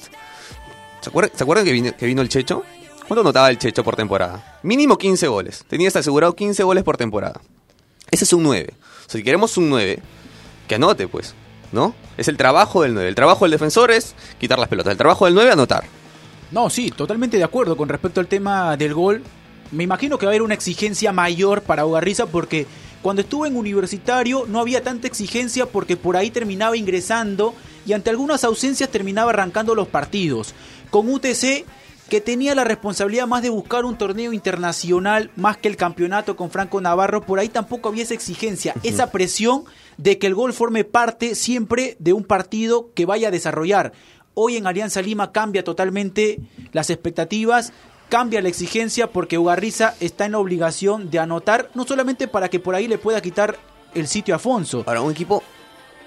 ¿Se 1.02 1.10
acuerdan, 1.10 1.32
¿se 1.38 1.44
acuerdan 1.44 1.66
que, 1.66 1.72
vino, 1.72 1.96
que 1.96 2.06
vino 2.06 2.22
el 2.22 2.30
Checho? 2.30 2.64
¿Cuánto 3.08 3.22
anotaba 3.22 3.50
el 3.50 3.58
Checho 3.58 3.84
por 3.84 3.96
temporada? 3.96 4.60
Mínimo 4.64 4.98
15 4.98 5.28
goles. 5.28 5.66
Tenías 5.68 5.96
asegurado 5.96 6.36
15 6.36 6.62
goles 6.64 6.84
por 6.84 6.98
temporada. 6.98 7.42
Ese 8.12 8.24
es 8.26 8.34
un 8.34 8.44
9. 8.44 8.70
O 8.72 9.10
sea, 9.10 9.18
si 9.20 9.24
queremos 9.24 9.58
un 9.58 9.70
9, 9.70 10.00
que 10.68 10.76
anote, 10.76 11.08
pues. 11.08 11.34
¿No? 11.72 11.94
Es 12.18 12.28
el 12.28 12.38
trabajo 12.38 12.82
del 12.82 12.94
9. 12.94 13.10
El 13.10 13.16
trabajo 13.16 13.46
del 13.46 13.52
defensor 13.52 13.92
es 13.92 14.16
quitar 14.40 14.60
las 14.60 14.68
pelotas. 14.70 14.92
El 14.92 14.98
trabajo 14.98 15.26
del 15.26 15.36
9 15.36 15.52
anotar. 15.52 15.84
No, 16.52 16.70
sí, 16.70 16.90
totalmente 16.92 17.38
de 17.38 17.44
acuerdo 17.44 17.78
con 17.78 17.90
respecto 17.90 18.20
al 18.20 18.28
tema 18.28 18.76
del 18.76 18.94
gol. 18.94 19.24
Me 19.72 19.84
imagino 19.84 20.18
que 20.18 20.26
va 20.26 20.32
a 20.32 20.34
haber 20.34 20.42
una 20.42 20.56
exigencia 20.56 21.12
mayor 21.12 21.62
para 21.62 21.86
Ugarriza 21.86 22.26
porque 22.26 22.66
cuando 23.04 23.22
estuvo 23.22 23.46
en 23.46 23.56
universitario 23.56 24.46
no 24.48 24.60
había 24.60 24.84
tanta 24.84 25.08
exigencia 25.08 25.68
porque 25.68 25.96
por 25.96 26.18
ahí 26.18 26.32
terminaba 26.32 26.76
ingresando 26.76 27.54
y 27.86 27.94
ante 27.94 28.10
algunas 28.10 28.44
ausencias 28.44 28.90
terminaba 28.90 29.30
arrancando 29.30 29.76
los 29.76 29.88
partidos. 29.88 30.54
Con 30.90 31.08
UTC 31.08 31.66
que 32.10 32.20
tenía 32.20 32.56
la 32.56 32.64
responsabilidad 32.64 33.28
más 33.28 33.42
de 33.42 33.50
buscar 33.50 33.86
un 33.86 33.98
torneo 33.98 34.34
internacional 34.34 35.32
más 35.36 35.58
que 35.58 35.68
el 35.68 35.78
campeonato 35.78 36.36
con 36.36 36.50
Franco 36.50 36.82
Navarro, 36.82 37.22
por 37.22 37.40
ahí 37.40 37.48
tampoco 37.48 37.90
había 37.90 38.04
esa 38.04 38.16
exigencia, 38.16 38.74
esa 38.84 39.12
presión 39.12 39.64
de 39.98 40.18
que 40.18 40.28
el 40.28 40.36
gol 40.36 40.54
forme 40.54 40.84
parte 40.84 41.36
siempre 41.36 41.96
de 42.00 42.14
un 42.14 42.24
partido 42.24 42.92
que 42.96 43.06
vaya 43.06 43.30
a 43.30 43.32
desarrollar. 43.32 43.94
Hoy 44.34 44.58
en 44.58 44.68
Alianza 44.68 45.02
Lima 45.02 45.32
cambia 45.32 45.64
totalmente 45.64 46.40
las 46.72 46.90
expectativas, 46.90 47.72
cambia 48.10 48.42
la 48.42 48.50
exigencia 48.50 49.12
porque 49.12 49.38
Ugarriza 49.38 49.96
está 50.00 50.26
en 50.26 50.34
la 50.34 50.40
obligación 50.40 51.10
de 51.10 51.20
anotar, 51.20 51.70
no 51.76 51.86
solamente 51.86 52.28
para 52.28 52.50
que 52.50 52.60
por 52.60 52.76
ahí 52.76 52.88
le 52.88 52.98
pueda 52.98 53.22
quitar 53.22 53.58
el 53.94 54.08
sitio 54.08 54.34
a 54.34 54.38
Afonso. 54.38 54.84
Ahora, 54.88 55.02
un 55.02 55.12
equipo 55.12 55.44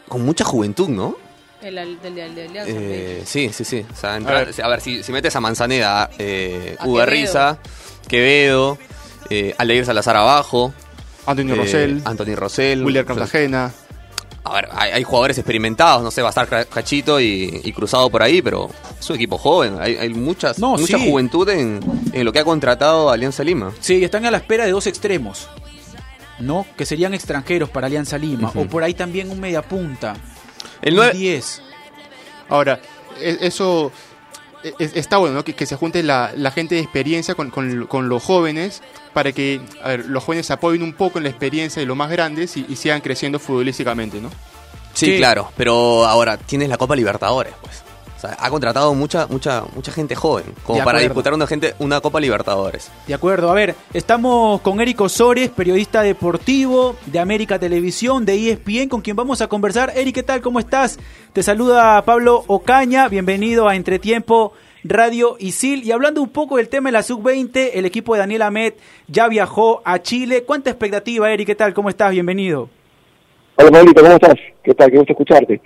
con 0.09 0.25
mucha 0.25 0.45
juventud, 0.45 0.89
¿no? 0.89 1.17
El, 1.63 1.79
al- 1.79 2.01
del 2.03 2.21
Alianza. 2.21 2.73
Eh, 2.75 3.23
sí, 3.25 3.51
sí, 3.53 3.65
sí. 3.65 3.85
O 3.91 3.97
sea, 3.97 4.17
entrar- 4.17 4.49
A 4.61 4.65
a 4.67 4.69
ver. 4.69 4.81
si, 4.81 5.03
si 5.03 5.13
metes 5.13 5.35
a 5.37 5.41
Manzaneda, 5.41 6.11
eh, 6.19 6.77
A 6.79 6.87
Ugarriza, 6.87 7.59
Quevedo, 8.09 8.79
eh, 9.31 9.55
Aldeir 9.59 9.85
Salazar 9.87 10.17
abajo, 10.17 10.75
Antonio 11.27 11.55
eh, 11.55 11.59
Rosell, 11.59 12.03
Anthony 12.05 12.35
Rosell, 12.35 12.85
William 12.85 13.05
Cartagena. 13.05 13.73
A 14.45 14.55
ver, 14.55 14.69
hay, 14.73 15.05
jugadores 15.05 15.39
experimentados, 15.39 16.03
no 16.03 16.11
sé, 16.11 16.21
va 16.21 16.29
a 16.29 16.31
estar 16.31 16.67
Cachito 16.67 17.21
y, 17.21 17.73
Cruzado 17.77 18.11
por 18.11 18.25
ahí, 18.25 18.43
pero 18.43 18.71
es 18.99 19.09
un 19.09 19.15
equipo 19.15 19.39
joven, 19.39 19.77
hay, 19.81 19.95
hay 19.97 20.09
muchas, 20.09 20.59
mucha 20.59 20.99
juventud 20.99 21.49
en, 21.49 21.79
en, 22.13 22.25
lo 22.25 22.33
que 22.33 22.41
ha 22.41 22.45
contratado 22.45 23.09
Alianza 23.11 23.45
Lima. 23.45 23.73
Sí, 23.79 24.03
están 24.03 24.27
a 24.27 24.33
la 24.33 24.39
espera 24.39 24.65
de 24.65 24.73
dos 24.73 24.89
extremos, 24.89 25.49
¿no? 26.41 26.67
Que 26.77 26.85
serían 26.85 27.15
extranjeros 27.15 27.71
para 27.71 27.87
Alianza 27.87 28.19
Lima, 28.19 28.51
o 28.57 28.65
por 28.65 28.83
ahí 28.83 28.95
también 28.95 29.31
un 29.31 29.39
mediapunta. 29.39 30.17
El 30.83 30.97
9... 30.97 31.13
10. 31.15 31.63
Ahora, 32.49 32.81
e, 33.21 33.39
eso 33.41 33.93
está 34.79 35.17
bueno, 35.17 35.37
¿no? 35.37 35.45
Que, 35.45 35.67
se 35.67 35.77
junte 35.77 36.03
la, 36.03 36.33
gente 36.55 36.75
de 36.75 36.81
experiencia 36.81 37.35
con, 37.35 37.51
con, 37.51 38.09
los 38.09 38.23
jóvenes 38.23 38.83
para 39.13 39.33
que 39.33 39.61
los 40.07 40.23
jóvenes 40.25 40.47
se 40.47 40.53
apoyen 40.53 40.83
un 40.83 40.93
poco 40.93 41.19
en 41.19 41.25
la 41.25 41.31
experiencia 41.31 41.81
de 41.81 41.87
los 41.87 41.97
más 41.97 42.11
grandes 42.11 42.57
y, 42.57 42.77
sigan 42.77 43.01
creciendo 43.01 43.39
futbolísticamente, 43.39 44.21
¿no? 44.21 44.31
Sí, 44.95 45.17
claro, 45.17 45.51
pero 45.57 46.07
ahora 46.07 46.37
tienes 46.37 46.69
la 46.69 46.77
Copa 46.77 46.95
Libertadores, 46.95 47.55
pues. 47.63 47.83
Sea, 48.23 48.37
ha 48.39 48.51
contratado 48.51 48.95
mucha, 48.95 49.27
mucha, 49.27 49.65
mucha 49.75 49.91
gente 49.91 50.15
joven, 50.15 50.45
como 50.63 50.85
para 50.85 51.01
disputar 51.01 51.35
una 51.35 51.47
gente, 51.49 51.75
una 51.81 52.01
Copa 52.01 52.21
Libertadores. 52.21 52.89
De 53.09 53.15
acuerdo, 53.15 53.51
a 53.51 53.55
ver, 53.55 53.75
estamos 53.93 54.61
con 54.61 54.81
Érico 54.81 55.09
Sores, 55.09 55.51
periodista 55.51 56.03
deportivo 56.03 56.95
de 57.07 57.19
América 57.19 57.59
Televisión, 57.59 58.25
de 58.25 58.51
ESPN, 58.51 58.89
con 58.89 59.01
quien 59.01 59.17
vamos 59.17 59.41
a 59.43 59.49
conversar. 59.49 59.93
Eric, 59.97 60.15
¿qué 60.15 60.23
tal? 60.23 60.41
¿Cómo 60.41 60.61
estás? 60.61 61.01
Te 61.33 61.43
saluda 61.43 62.01
Pablo 62.05 62.45
Ocaña, 62.47 63.09
bienvenido 63.09 63.69
a 63.69 63.75
Entretiempo 63.75 64.53
Radio 64.85 65.35
Isil. 65.41 65.83
Y 65.83 65.91
hablando 65.91 66.23
un 66.23 66.29
poco 66.29 66.59
del 66.59 66.69
tema 66.69 66.91
de 66.91 66.93
la 66.93 67.03
Sub-20, 67.03 67.71
el 67.75 67.87
equipo 67.87 68.15
de 68.15 68.21
Daniel 68.21 68.43
Amet 68.43 68.79
ya 69.09 69.27
viajó 69.27 69.83
a 69.85 70.01
Chile. 70.01 70.45
¿Cuánta 70.45 70.71
expectativa, 70.71 71.29
Eric? 71.33 71.49
¿Qué 71.49 71.55
tal? 71.57 71.75
¿Cómo 71.75 71.89
estás? 71.89 72.13
Bienvenido. 72.13 72.69
Hola, 73.57 73.71
Pablito, 73.73 74.01
¿cómo 74.01 74.15
estás? 74.15 74.35
¿Qué 74.63 74.75
tal? 74.75 74.91
Qué 74.93 74.99
gusto 74.99 75.13
escucharte. 75.13 75.61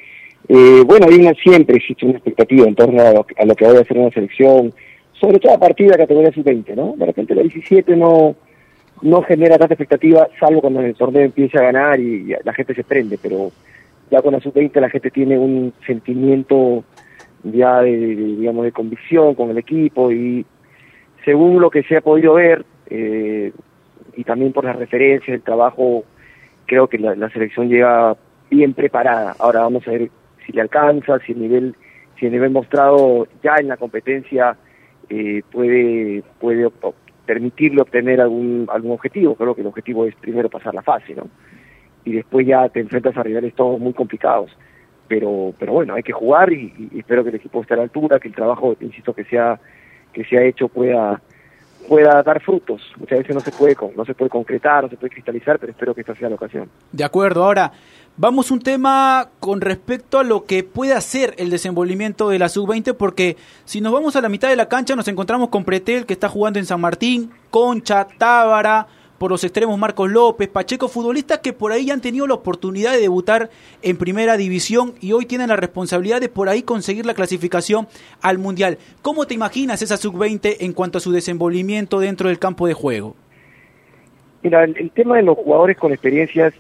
Eh, 0.49 0.83
bueno, 0.87 1.07
ahí 1.07 1.35
siempre 1.43 1.76
existe 1.76 2.05
una 2.05 2.15
expectativa 2.15 2.67
en 2.67 2.75
torno 2.75 3.03
a 3.03 3.12
lo, 3.12 3.25
que 3.25 3.65
vaya 3.65 3.79
a 3.79 3.83
hacer 3.83 3.99
una 3.99 4.11
selección, 4.11 4.73
sobre 5.12 5.41
todo 5.41 5.55
a 5.55 5.59
partir 5.59 5.87
de 5.87 5.93
la 5.93 5.99
categoría 5.99 6.33
sub-20, 6.33 6.75
¿no? 6.76 6.95
De 6.97 7.07
repente 7.07 7.35
la 7.35 7.43
17 7.43 7.97
no, 7.97 8.37
no 9.03 9.23
genera 9.23 9.59
tanta 9.59 9.75
expectativa, 9.75 10.29
salvo 10.38 10.61
cuando 10.61 10.81
el 10.81 10.95
torneo 10.95 11.23
empieza 11.23 11.59
a 11.59 11.73
ganar 11.73 11.99
y, 11.99 12.35
la 12.45 12.53
gente 12.53 12.75
se 12.75 12.85
prende, 12.85 13.19
pero 13.21 13.50
ya 14.11 14.23
con 14.23 14.35
la 14.35 14.41
sub-20 14.41 14.81
la 14.81 14.91
gente 14.91 15.11
tiene 15.11 15.37
un 15.37 15.73
sentimiento 15.85 16.85
ya 17.43 17.81
de, 17.81 17.97
digamos, 17.97 18.65
de 18.65 18.73
convicción 18.73 19.35
con 19.35 19.50
el 19.50 19.59
equipo 19.59 20.12
y 20.12 20.47
según 21.25 21.61
lo 21.61 21.71
que 21.71 21.83
se 21.83 21.97
ha 21.97 22.00
podido 22.00 22.35
ver, 22.35 22.65
eh, 22.88 23.53
y 24.17 24.23
también 24.23 24.53
por 24.53 24.65
las 24.65 24.76
referencias, 24.76 25.35
el 25.35 25.43
trabajo, 25.43 26.05
creo 26.67 26.87
que 26.87 26.99
la 26.99 27.29
selección 27.31 27.69
llega 27.69 28.17
bien 28.49 28.75
preparada. 28.75 29.35
Ahora 29.38 29.62
vamos 29.62 29.87
a 29.88 29.91
ver 29.91 30.09
si 30.47 30.53
le 30.53 30.62
alcanza, 30.62 31.19
si 31.21 31.33
el 31.33 31.41
nivel, 31.41 31.75
si 32.19 32.26
el 32.26 32.33
nivel 32.33 32.50
mostrado 32.50 33.26
ya 33.43 33.57
en 33.59 33.69
la 33.69 33.76
competencia 33.76 34.57
eh, 35.11 35.43
puede, 35.50 36.23
puede 36.41 36.71
permitirle 37.26 37.83
obtener 37.83 38.21
algún, 38.21 38.69
algún 38.73 38.93
objetivo. 38.93 39.35
Creo 39.35 39.55
que 39.55 39.61
el 39.61 39.67
objetivo 39.67 40.07
es 40.07 40.15
primero 40.15 40.49
pasar 40.49 40.75
la 40.75 40.83
fase, 40.83 41.15
¿no? 41.15 41.29
Y 42.05 42.12
después 42.12 42.47
ya 42.47 42.69
te 42.69 42.81
enfrentas 42.81 43.17
a 43.17 43.23
rivales 43.23 43.55
todos 43.55 43.81
muy 43.81 43.93
complicados. 43.93 44.57
Pero, 45.09 45.53
pero 45.59 45.73
bueno, 45.73 45.95
hay 45.95 46.03
que 46.03 46.12
jugar 46.12 46.53
y, 46.53 46.91
espero 46.97 47.23
que 47.23 47.31
el 47.31 47.37
equipo 47.37 47.61
esté 47.61 47.75
a 47.75 47.79
la 47.79 47.83
altura, 47.85 48.19
que 48.19 48.29
el 48.29 48.35
trabajo, 48.35 48.76
insisto, 48.81 49.12
que 49.12 49.25
se 49.25 49.38
ha, 49.38 49.59
que 50.12 50.25
se 50.25 50.38
ha 50.38 50.43
hecho 50.43 50.69
pueda, 50.69 51.21
pueda 51.88 52.23
dar 52.23 52.42
frutos. 52.42 52.83
Muchas 52.99 53.18
veces 53.18 53.35
no 53.35 53.40
se 53.40 53.52
puede 53.52 53.76
no 53.97 54.04
se 54.04 54.14
puede 54.14 54.30
concretar, 54.30 54.85
no 54.85 54.88
se 54.90 54.97
puede 54.97 55.11
cristalizar, 55.11 55.59
pero 55.59 55.73
espero 55.73 55.95
que 55.95 56.00
esta 56.00 56.14
sea 56.14 56.28
la 56.28 56.35
ocasión. 56.35 56.68
De 56.92 57.04
acuerdo. 57.04 57.45
Ahora, 57.45 57.73
Vamos 58.18 58.50
un 58.50 58.61
tema 58.61 59.28
con 59.40 59.61
respecto 59.61 60.18
a 60.18 60.25
lo 60.25 60.47
que 60.47 60.64
puede 60.64 60.95
hacer 60.95 61.35
el 61.37 61.50
desenvolvimiento 61.50 62.30
de 62.30 62.38
la 62.38 62.49
sub-20, 62.49 62.95
porque 62.95 63.37
si 63.66 63.83
nos 63.83 63.92
vamos 63.92 64.16
a 64.16 64.23
la 64.23 64.30
mitad 64.30 64.49
de 64.49 64.56
la 64.56 64.71
cancha 64.71 64.97
nos 64.97 65.06
encontramos 65.09 65.50
con 65.50 65.66
Pretel, 65.66 66.06
que 66.06 66.14
está 66.14 66.30
jugando 66.30 66.59
en 66.59 66.64
San 66.64 66.80
Martín, 66.80 67.30
Concha, 67.50 68.06
Tábara, 68.16 68.87
por 69.18 69.30
los 69.30 69.44
extremos 69.44 69.78
Marcos 69.78 70.11
López, 70.11 70.49
Pacheco, 70.49 70.88
futbolistas 70.88 71.38
que 71.38 71.52
por 71.52 71.73
ahí 71.73 71.90
han 71.90 72.00
tenido 72.00 72.26
la 72.26 72.35
oportunidad 72.35 72.92
de 72.92 73.00
debutar 73.00 73.50
en 73.82 73.96
primera 73.96 74.37
división 74.37 74.94
y 75.00 75.12
hoy 75.12 75.26
tienen 75.26 75.49
la 75.49 75.56
responsabilidad 75.56 76.20
de 76.20 76.28
por 76.28 76.49
ahí 76.49 76.62
conseguir 76.62 77.06
la 77.06 77.14
clasificación 77.14 77.88
al 78.23 78.38
Mundial. 78.38 78.78
¿Cómo 79.02 79.26
te 79.26 79.35
imaginas 79.35 79.82
esa 79.82 79.96
sub-20 79.96 80.56
en 80.61 80.73
cuanto 80.73 80.99
a 80.99 81.00
su 81.00 81.12
desenvolvimiento 81.12 82.00
dentro 82.00 82.28
del 82.28 82.38
campo 82.38 82.66
de 82.66 82.75
juego? 82.75 83.16
Mira, 84.42 84.64
el 84.64 84.90
tema 84.90 85.16
de 85.16 85.23
los 85.23 85.37
jugadores 85.37 85.76
con 85.76 85.92
experiencias 85.92 86.54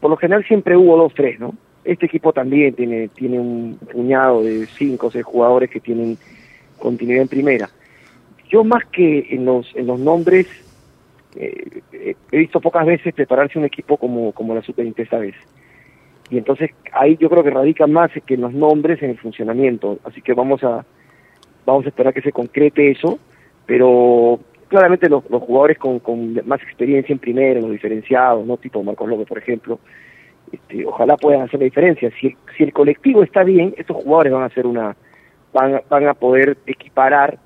por 0.00 0.10
lo 0.10 0.16
general 0.16 0.44
siempre 0.44 0.76
hubo 0.76 0.96
dos, 0.96 1.12
tres, 1.14 1.38
¿no? 1.40 1.54
Este 1.84 2.06
equipo 2.06 2.32
también 2.32 2.74
tiene, 2.74 3.08
tiene 3.08 3.40
un 3.40 3.78
puñado 3.92 4.42
de 4.42 4.66
cinco 4.66 5.08
o 5.08 5.10
seis 5.10 5.24
jugadores 5.24 5.70
que 5.70 5.80
tienen 5.80 6.18
continuidad 6.78 7.22
en 7.22 7.28
primera. 7.28 7.70
Yo 8.50 8.62
más 8.64 8.84
que 8.86 9.26
en 9.30 9.44
los, 9.44 9.74
en 9.74 9.86
los 9.86 9.98
nombres, 9.98 10.46
eh, 11.36 12.14
he 12.32 12.38
visto 12.38 12.60
pocas 12.60 12.86
veces 12.86 13.14
prepararse 13.14 13.58
un 13.58 13.64
equipo 13.64 13.96
como, 13.96 14.32
como 14.32 14.54
la 14.54 14.62
sub 14.62 14.74
esta 14.96 15.18
vez. 15.18 15.34
Y 16.30 16.38
entonces 16.38 16.70
ahí 16.92 17.16
yo 17.18 17.30
creo 17.30 17.42
que 17.42 17.50
radica 17.50 17.86
más 17.86 18.10
que 18.26 18.34
en 18.34 18.42
los 18.42 18.52
nombres, 18.52 19.02
en 19.02 19.10
el 19.10 19.18
funcionamiento. 19.18 19.98
Así 20.04 20.20
que 20.20 20.34
vamos 20.34 20.62
a, 20.62 20.84
vamos 21.64 21.86
a 21.86 21.88
esperar 21.88 22.12
que 22.12 22.22
se 22.22 22.32
concrete 22.32 22.90
eso, 22.90 23.18
pero 23.66 24.40
claramente 24.68 25.08
los, 25.08 25.24
jugadores 25.24 25.78
con, 25.78 26.00
más 26.44 26.62
experiencia 26.62 27.12
en 27.12 27.18
primera, 27.18 27.60
los 27.60 27.70
diferenciados, 27.70 28.46
no 28.46 28.56
tipo 28.58 28.82
Marcos 28.82 29.08
López, 29.08 29.26
por 29.26 29.38
ejemplo, 29.38 29.78
este, 30.52 30.84
ojalá 30.84 31.16
puedan 31.16 31.42
hacer 31.42 31.60
la 31.60 31.64
diferencia. 31.64 32.10
Si, 32.20 32.36
si 32.56 32.64
el 32.64 32.72
colectivo 32.72 33.22
está 33.22 33.42
bien, 33.42 33.74
estos 33.78 33.96
jugadores 33.96 34.32
van 34.32 34.42
a 34.42 34.46
hacer 34.46 34.66
una, 34.66 34.96
van, 35.52 35.80
van 35.88 36.08
a 36.08 36.14
poder 36.14 36.58
equiparar 36.66 37.38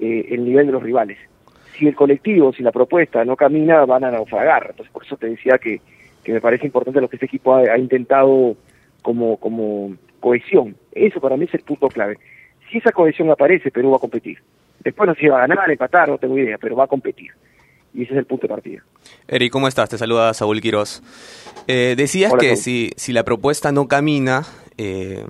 eh, 0.00 0.26
el 0.30 0.44
nivel 0.44 0.66
de 0.66 0.72
los 0.72 0.82
rivales. 0.82 1.18
Si 1.76 1.86
el 1.86 1.94
colectivo, 1.94 2.52
si 2.52 2.62
la 2.62 2.72
propuesta 2.72 3.24
no 3.24 3.36
camina, 3.36 3.84
van 3.84 4.04
a 4.04 4.10
naufragar. 4.10 4.68
Entonces, 4.70 4.92
por 4.92 5.04
eso 5.04 5.16
te 5.16 5.28
decía 5.28 5.58
que, 5.58 5.80
que 6.24 6.32
me 6.32 6.40
parece 6.40 6.66
importante 6.66 7.00
lo 7.00 7.08
que 7.08 7.16
este 7.16 7.26
equipo 7.26 7.54
ha, 7.54 7.60
ha 7.60 7.78
intentado 7.78 8.56
como, 9.02 9.36
como 9.38 9.96
cohesión. 10.20 10.76
Eso 10.92 11.20
para 11.20 11.36
mí 11.36 11.46
es 11.46 11.54
el 11.54 11.60
punto 11.60 11.88
clave. 11.88 12.18
Si 12.70 12.78
esa 12.78 12.92
cohesión 12.92 13.30
aparece, 13.30 13.70
Perú 13.70 13.90
va 13.90 13.96
a 13.96 14.00
competir. 14.00 14.38
Después 14.80 15.06
no 15.06 15.14
sé 15.14 15.20
si 15.22 15.28
va 15.28 15.42
a 15.42 15.46
ganar, 15.46 15.70
empatar, 15.70 16.08
no 16.08 16.18
tengo 16.18 16.38
idea, 16.38 16.56
pero 16.58 16.76
va 16.76 16.84
a 16.84 16.88
competir. 16.88 17.32
Y 17.92 18.04
ese 18.04 18.12
es 18.12 18.18
el 18.18 18.24
punto 18.26 18.42
de 18.46 18.54
partida. 18.54 18.84
Eri, 19.26 19.50
¿cómo 19.50 19.66
estás? 19.66 19.88
Te 19.88 19.98
saluda 19.98 20.32
Saúl 20.32 20.60
Quiroz. 20.60 21.02
Eh, 21.66 21.94
decías 21.96 22.32
que 22.38 22.56
si, 22.56 22.92
si 22.96 23.12
la 23.12 23.24
propuesta 23.24 23.72
no 23.72 23.88
camina, 23.88 24.44
eh, 24.78 25.24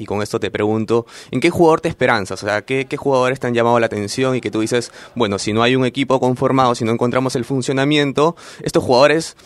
y 0.00 0.06
con 0.06 0.22
esto 0.22 0.40
te 0.40 0.50
pregunto, 0.50 1.06
¿en 1.30 1.40
qué 1.40 1.50
jugador 1.50 1.80
te 1.80 1.88
esperanzas? 1.88 2.42
O 2.42 2.46
sea, 2.46 2.62
¿qué, 2.62 2.86
¿qué, 2.86 2.96
jugadores 2.96 3.38
te 3.38 3.46
han 3.46 3.54
llamado 3.54 3.78
la 3.78 3.86
atención 3.86 4.34
y 4.34 4.40
que 4.40 4.50
tú 4.50 4.60
dices, 4.60 4.90
bueno, 5.14 5.38
si 5.38 5.52
no 5.52 5.62
hay 5.62 5.76
un 5.76 5.84
equipo 5.84 6.18
conformado, 6.18 6.74
si 6.74 6.84
no 6.84 6.90
encontramos 6.90 7.36
el 7.36 7.44
funcionamiento, 7.44 8.34
estos 8.62 8.82
jugadores 8.82 9.36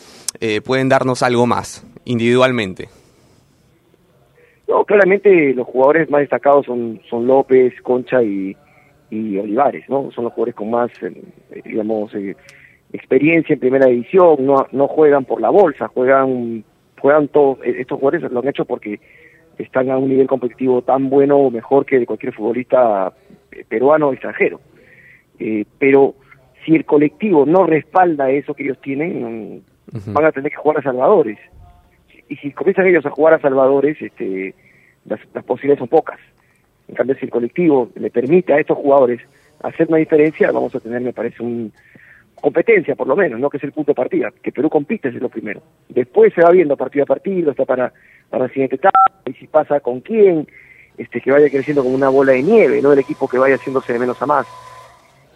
eh, 0.41 0.61
pueden 0.61 0.89
darnos 0.89 1.23
algo 1.23 1.47
más, 1.47 1.85
individualmente? 2.05 2.89
No, 4.69 4.85
claramente 4.85 5.53
los 5.55 5.67
jugadores 5.67 6.09
más 6.09 6.21
destacados 6.21 6.67
son, 6.67 7.01
son 7.11 7.27
López, 7.27 7.75
Concha 7.83 8.23
y, 8.23 8.57
y 9.11 9.37
Olivares, 9.39 9.89
¿no? 9.89 10.11
Son 10.13 10.25
los 10.25 10.33
jugadores 10.33 10.55
con 10.55 10.71
más, 10.71 10.91
eh, 11.03 11.13
digamos, 11.65 12.15
eh, 12.15 12.37
experiencia 12.93 13.55
en 13.55 13.61
primera 13.61 13.87
división, 13.87 14.37
no, 14.47 14.67
no 14.73 14.89
juegan 14.89 15.25
por 15.25 15.41
la 15.41 15.51
bolsa, 15.51 15.89
juegan, 15.89 16.65
juegan 17.01 17.29
todos, 17.29 17.59
eh, 17.65 17.77
estos 17.81 17.99
jugadores 17.99 18.31
lo 18.31 18.41
han 18.41 18.49
hecho 18.49 18.65
porque 18.65 19.01
están 19.59 19.91
a 19.91 19.99
un 19.99 20.09
nivel 20.09 20.27
competitivo 20.27 20.83
tan 20.83 21.09
bueno 21.09 21.37
o 21.37 21.51
mejor 21.51 21.87
que 21.87 21.99
de 21.99 22.07
cualquier 22.07 22.33
futbolista 22.33 23.13
peruano 23.69 24.09
o 24.09 24.13
extranjero. 24.13 24.61
pero 25.79 26.15
si 26.65 26.75
el 26.75 26.85
colectivo 26.85 27.45
no 27.45 27.67
respalda 27.67 28.31
eso 28.31 28.55
que 28.55 28.65
ellos 28.65 28.81
tienen, 28.81 29.63
van 30.07 30.25
a 30.25 30.33
tener 30.33 30.51
que 30.51 30.57
jugar 30.57 30.79
a 30.79 30.83
salvadores. 30.83 31.39
Y 32.29 32.37
si 32.37 32.53
comienzan 32.53 32.87
ellos 32.87 33.05
a 33.05 33.11
jugar 33.11 33.35
a 33.35 33.41
salvadores, 33.41 34.01
este, 34.01 34.55
las, 35.05 35.21
las 35.35 35.45
posibilidades 35.45 35.81
son 35.81 35.89
pocas. 35.89 36.19
En 36.89 36.95
cambio, 36.95 37.17
si 37.17 37.27
el 37.27 37.31
colectivo 37.31 37.91
le 37.95 38.11
permite 38.11 38.55
a 38.55 38.61
estos 38.61 38.79
jugadores 38.79 39.21
hacer 39.63 39.89
una 39.89 39.99
diferencia, 39.99 40.51
vamos 40.53 40.75
a 40.75 40.81
tener, 40.81 41.01
me 41.03 41.13
parece, 41.13 41.43
un 41.43 41.73
competencia 42.45 42.95
por 42.95 43.07
lo 43.07 43.17
menos, 43.17 43.41
no 43.41 43.49
que 43.49 43.57
es 43.57 43.65
el 43.65 43.73
punto 43.73 43.93
de 43.93 43.97
partida, 43.97 44.31
que 44.43 44.53
Perú 44.53 44.69
compite 44.69 45.09
es 45.09 45.15
lo 45.15 45.31
primero. 45.31 45.63
Después 45.89 46.35
se 46.35 46.43
va 46.43 46.51
viendo 46.51 46.77
partido 46.77 47.05
a 47.05 47.07
partido, 47.07 47.51
está 47.51 47.65
para, 47.65 47.91
para 48.31 48.45
la 48.45 48.49
siguiente 48.51 48.79
y 49.27 49.33
si 49.35 49.47
pasa 49.47 49.81
con 49.81 50.01
quién, 50.01 50.47
este, 50.99 51.21
que 51.21 51.31
vaya 51.31 51.49
creciendo 51.51 51.83
como 51.83 51.95
una 51.95 52.09
bola 52.09 52.33
de 52.33 52.43
nieve, 52.43 52.83
no 52.83 52.93
el 52.93 52.99
equipo 52.99 53.29
que 53.29 53.39
vaya 53.39 53.57
haciéndose 53.57 53.93
de 53.93 53.99
menos 53.99 54.21
a 54.21 54.27
más. 54.27 54.47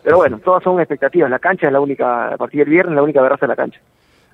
Pero 0.02 0.18
bueno, 0.18 0.38
todas 0.38 0.62
son 0.62 0.78
expectativas. 0.80 1.30
La 1.30 1.38
cancha 1.38 1.66
es 1.66 1.73
la 1.73 1.80
única, 1.80 2.33
a 2.35 2.37
partir 2.37 2.61
del 2.61 2.71
viernes, 2.71 2.95
la 2.95 3.02
única 3.02 3.21
verdad 3.21 3.38
de 3.40 3.49
la 3.49 3.57
cancha. 3.57 3.80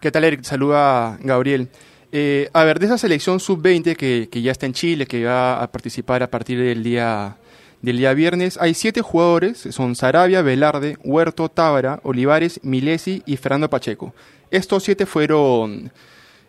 ¿Qué 0.01 0.11
tal, 0.11 0.25
Eric? 0.25 0.43
Saluda 0.43 1.19
Gabriel. 1.21 1.69
Eh, 2.13 2.49
a 2.53 2.63
ver, 2.65 2.79
de 2.79 2.87
esa 2.87 2.99
selección 2.99 3.41
sub-20 3.41 3.97
que, 3.97 4.29
que, 4.31 4.43
ya 4.43 4.53
está 4.53 4.67
en 4.67 4.73
Chile, 4.73 5.07
que 5.07 5.25
va 5.25 5.61
a 5.61 5.73
participar 5.73 6.23
a 6.23 6.29
partir 6.29 6.61
del 6.61 6.85
día, 6.85 7.37
del 7.83 7.97
día 7.97 8.15
viernes, 8.15 8.57
hay 8.61 8.75
siete 8.75 9.03
jugadores, 9.03 9.59
son 9.59 9.97
Sarabia, 9.97 10.43
Velarde, 10.43 10.97
Huerto, 11.03 11.49
Tábara, 11.49 11.99
Olivares, 12.05 12.61
Milesi 12.63 13.23
y 13.27 13.37
Fernando 13.37 13.69
Pacheco. 13.69 14.15
Estos 14.51 14.85
siete 14.85 15.07
fueron 15.07 15.91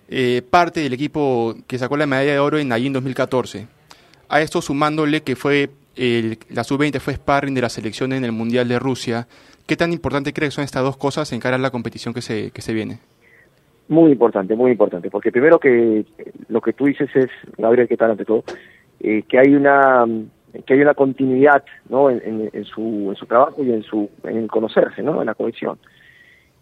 eh, 0.10 0.42
parte 0.50 0.82
del 0.82 0.94
equipo 0.94 1.56
que 1.68 1.78
sacó 1.78 1.98
la 1.98 2.06
medalla 2.06 2.34
de 2.34 2.40
oro 2.40 2.58
en 2.58 2.72
en 2.72 2.94
2014. 2.94 3.68
A 4.30 4.42
esto 4.42 4.62
sumándole 4.62 5.22
que 5.22 5.36
fue 5.36 5.70
el, 5.96 6.38
la 6.50 6.64
sub-20 6.64 7.00
fue 7.00 7.14
sparring 7.14 7.56
de 7.56 7.62
la 7.62 7.70
selección 7.70 8.14
en 8.14 8.26
el 8.26 8.32
Mundial 8.32 8.68
de 8.68 8.80
Rusia. 8.80 9.28
¿Qué 9.66 9.76
tan 9.76 9.94
importante 9.94 10.34
crees 10.34 10.52
que 10.52 10.56
son 10.56 10.64
estas 10.64 10.84
dos 10.84 10.98
cosas 10.98 11.32
en 11.32 11.40
cara 11.40 11.56
a 11.56 11.60
la 11.60 11.72
competición 11.72 12.14
que 12.14 12.22
se, 12.22 12.52
que 12.52 12.62
se 12.62 12.74
viene? 12.74 13.00
Muy 13.88 14.12
importante, 14.12 14.56
muy 14.56 14.72
importante, 14.72 15.10
porque 15.10 15.32
primero 15.32 15.60
que 15.60 16.06
lo 16.50 16.60
que 16.62 16.74
tú 16.74 16.86
dices 16.86 17.10
es, 17.16 17.28
Gabriel, 17.58 17.88
¿qué 17.88 17.98
tal 17.98 18.12
ante 18.12 18.26
todo? 18.26 18.44
Eh, 19.00 19.24
que 19.28 19.38
hay 19.40 19.54
una 19.54 20.06
que 20.66 20.74
hay 20.74 20.80
una 20.80 20.94
continuidad 20.94 21.64
¿no? 21.90 22.10
En, 22.10 22.50
en, 22.52 22.64
su, 22.64 23.10
en 23.10 23.16
su 23.16 23.26
trabajo 23.26 23.64
y 23.64 23.72
en 23.72 23.84
su 23.84 24.10
en 24.24 24.48
conocerse, 24.48 25.04
¿no? 25.04 25.20
en 25.20 25.28
la 25.28 25.36
cohesión. 25.36 25.78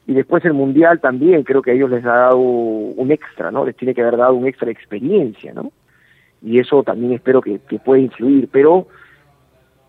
Y 0.05 0.13
después 0.13 0.43
el 0.43 0.53
Mundial 0.53 0.99
también 0.99 1.43
creo 1.43 1.61
que 1.61 1.71
a 1.71 1.73
ellos 1.73 1.89
les 1.89 2.03
ha 2.05 2.13
dado 2.13 2.37
un 2.37 3.11
extra, 3.11 3.51
¿no? 3.51 3.65
Les 3.65 3.75
tiene 3.75 3.93
que 3.93 4.01
haber 4.01 4.17
dado 4.17 4.33
un 4.33 4.47
extra 4.47 4.65
de 4.65 4.73
experiencia, 4.73 5.53
¿no? 5.53 5.71
Y 6.41 6.59
eso 6.59 6.83
también 6.83 7.13
espero 7.13 7.41
que, 7.41 7.59
que 7.59 7.79
pueda 7.79 8.01
influir, 8.01 8.49
pero, 8.51 8.87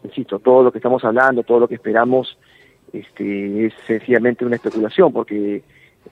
insisto, 0.04 0.38
todo 0.38 0.62
lo 0.62 0.70
que 0.70 0.78
estamos 0.78 1.04
hablando, 1.04 1.42
todo 1.42 1.58
lo 1.60 1.68
que 1.68 1.74
esperamos, 1.74 2.38
este, 2.92 3.66
es 3.66 3.74
sencillamente 3.86 4.44
una 4.44 4.54
especulación, 4.54 5.12
porque 5.12 5.62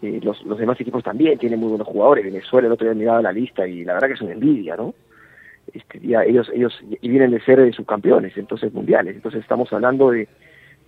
eh, 0.02 0.20
los, 0.20 0.44
los 0.44 0.58
demás 0.58 0.80
equipos 0.80 1.04
también 1.04 1.38
tienen 1.38 1.60
muy 1.60 1.68
buenos 1.68 1.86
jugadores. 1.86 2.24
Venezuela 2.24 2.66
el 2.66 2.72
otro 2.72 2.86
día 2.86 2.94
mirado 2.94 3.22
la 3.22 3.32
lista 3.32 3.68
y 3.68 3.84
la 3.84 3.94
verdad 3.94 4.08
que 4.08 4.14
es 4.14 4.20
una 4.20 4.32
envidia, 4.32 4.74
¿no? 4.76 4.94
Este, 5.72 6.00
ya 6.00 6.24
ellos, 6.24 6.50
ellos 6.52 6.76
y 6.88 7.08
vienen 7.08 7.30
de 7.30 7.40
ser 7.40 7.72
subcampeones, 7.72 8.36
entonces 8.36 8.72
mundiales. 8.72 9.14
Entonces 9.14 9.42
estamos 9.42 9.72
hablando 9.72 10.10
de, 10.10 10.26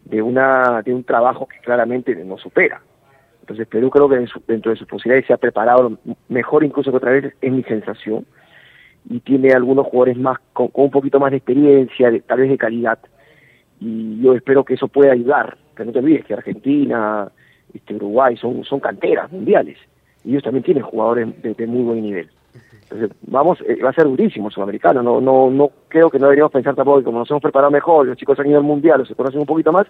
de, 0.05 0.21
una, 0.21 0.83
de 0.83 0.93
un 0.93 1.05
trabajo 1.05 1.47
que 1.47 1.59
claramente 1.59 2.13
nos 2.25 2.41
supera. 2.41 2.83
Entonces 3.45 3.69
Perú 3.69 3.91
creo 3.91 4.09
que 4.09 4.27
dentro 4.49 4.73
de 4.73 4.79
sus 4.79 4.89
posibilidades 4.89 5.27
se 5.27 5.35
ha 5.35 5.37
preparado 5.37 5.99
mejor 6.31 6.65
incluso 6.65 6.91
que 6.91 6.97
otra 6.97 7.11
vez, 7.11 7.35
es 7.43 7.53
mi 7.53 7.63
sensación, 7.65 8.25
y 9.11 9.21
tiene 9.21 9.53
algunos 9.53 9.87
jugadores 9.87 10.17
más 10.17 10.39
con, 10.55 10.71
un 10.73 10.91
poquito 10.91 11.21
más 11.21 11.31
de 11.31 11.37
experiencia, 11.37 12.11
de, 12.11 12.21
tal 12.21 12.41
vez 12.41 12.49
de 12.49 12.57
calidad, 12.57 12.99
y 13.81 14.19
yo 14.23 14.33
espero 14.33 14.65
que 14.65 14.75
eso 14.75 14.89
pueda 14.89 15.13
ayudar, 15.13 15.59
que 15.77 15.85
no 15.85 15.93
te 15.93 15.99
olvides 15.99 16.25
que 16.25 16.33
Argentina, 16.33 17.31
este, 17.75 17.95
Uruguay 17.97 18.35
son, 18.39 18.65
son 18.65 18.81
canteras 18.81 19.31
mundiales, 19.31 19.77
y 20.25 20.31
ellos 20.31 20.43
también 20.43 20.65
tienen 20.65 20.83
jugadores 20.83 21.29
de, 21.43 21.67
muy 21.67 21.83
buen 21.83 22.01
nivel. 22.01 22.31
Entonces, 22.85 23.11
vamos, 23.27 23.59
eh, 23.69 23.77
va 23.85 23.91
a 23.91 23.95
ser 23.95 24.05
durísimo 24.05 24.49
el 24.49 24.55
sudamericano, 24.55 25.03
no, 25.03 25.21
no, 25.21 25.51
no 25.51 25.71
creo 25.89 26.09
que 26.09 26.19
no 26.19 26.29
deberíamos 26.29 26.53
pensar 26.53 26.75
tampoco 26.75 27.01
que 27.01 27.05
como 27.05 27.19
nos 27.19 27.31
hemos 27.31 27.43
preparado 27.43 27.71
mejor, 27.71 28.07
los 28.07 28.17
chicos 28.17 28.41
han 28.41 28.47
ido 28.47 28.57
al 28.57 28.65
mundial, 28.65 29.03
o 29.03 29.05
se 29.05 29.15
conocen 29.15 29.41
un 29.41 29.47
poquito 29.47 29.71
más, 29.71 29.87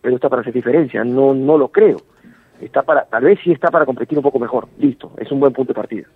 pero 0.00 0.16
está 0.16 0.28
para 0.28 0.42
hacer 0.42 0.52
diferencia, 0.52 1.04
no, 1.04 1.32
no 1.32 1.56
lo 1.56 1.68
creo 1.68 1.98
está 2.60 2.82
para, 2.82 3.04
tal 3.04 3.24
vez 3.24 3.38
sí 3.42 3.52
está 3.52 3.70
para 3.70 3.86
competir 3.86 4.18
un 4.18 4.22
poco 4.22 4.38
mejor. 4.38 4.68
Listo, 4.78 5.12
es 5.18 5.30
un 5.30 5.40
buen 5.40 5.52
punto 5.52 5.72
de 5.72 5.76
partida. 5.76 6.06